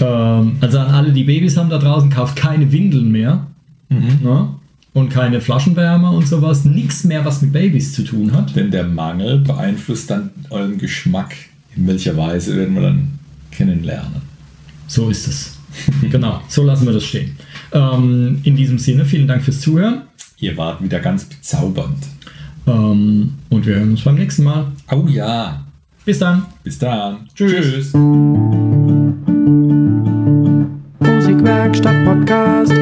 ähm, 0.00 0.56
also 0.60 0.78
an 0.78 0.86
alle, 0.88 1.12
die 1.12 1.24
Babys 1.24 1.56
haben 1.56 1.70
da 1.70 1.78
draußen, 1.78 2.10
kauft 2.10 2.36
keine 2.36 2.70
Windeln 2.70 3.10
mehr. 3.10 3.46
Mhm. 3.88 4.18
Ne? 4.22 4.48
Und 4.92 5.08
keine 5.08 5.40
Flaschenwärmer 5.40 6.12
und 6.12 6.26
sowas. 6.26 6.64
Nichts 6.64 7.04
mehr, 7.04 7.24
was 7.24 7.42
mit 7.42 7.52
Babys 7.52 7.92
zu 7.92 8.02
tun 8.02 8.32
hat. 8.32 8.56
Denn 8.56 8.70
der 8.70 8.84
Mangel 8.84 9.38
beeinflusst 9.38 10.10
dann 10.10 10.30
euren 10.50 10.78
Geschmack. 10.78 11.34
In 11.76 11.86
welcher 11.86 12.16
Weise 12.16 12.56
werden 12.56 12.74
wir 12.74 12.82
dann 12.82 13.18
kennenlernen. 13.52 14.22
So 14.88 15.08
ist 15.08 15.28
es. 15.28 15.56
genau, 16.10 16.40
so 16.48 16.64
lassen 16.64 16.86
wir 16.86 16.92
das 16.92 17.04
stehen. 17.04 17.36
Ähm, 17.72 18.40
in 18.44 18.56
diesem 18.56 18.78
Sinne, 18.78 19.04
vielen 19.04 19.28
Dank 19.28 19.42
fürs 19.42 19.60
Zuhören. 19.60 20.02
Ihr 20.38 20.56
wart 20.56 20.82
wieder 20.82 21.00
ganz 21.00 21.24
bezaubernd. 21.24 21.98
Ähm, 22.66 23.34
und 23.48 23.66
wir 23.66 23.76
hören 23.76 23.90
uns 23.90 24.02
beim 24.02 24.16
nächsten 24.16 24.44
Mal. 24.44 24.66
Oh 24.90 25.06
ja. 25.06 25.64
Bis 26.04 26.18
dann. 26.18 26.46
Bis 26.64 26.78
dann. 26.78 27.28
Tschüss. 27.34 27.92
Tschüss. 27.92 27.92
Musikwerkstatt 31.00 32.04
Podcast. 32.04 32.72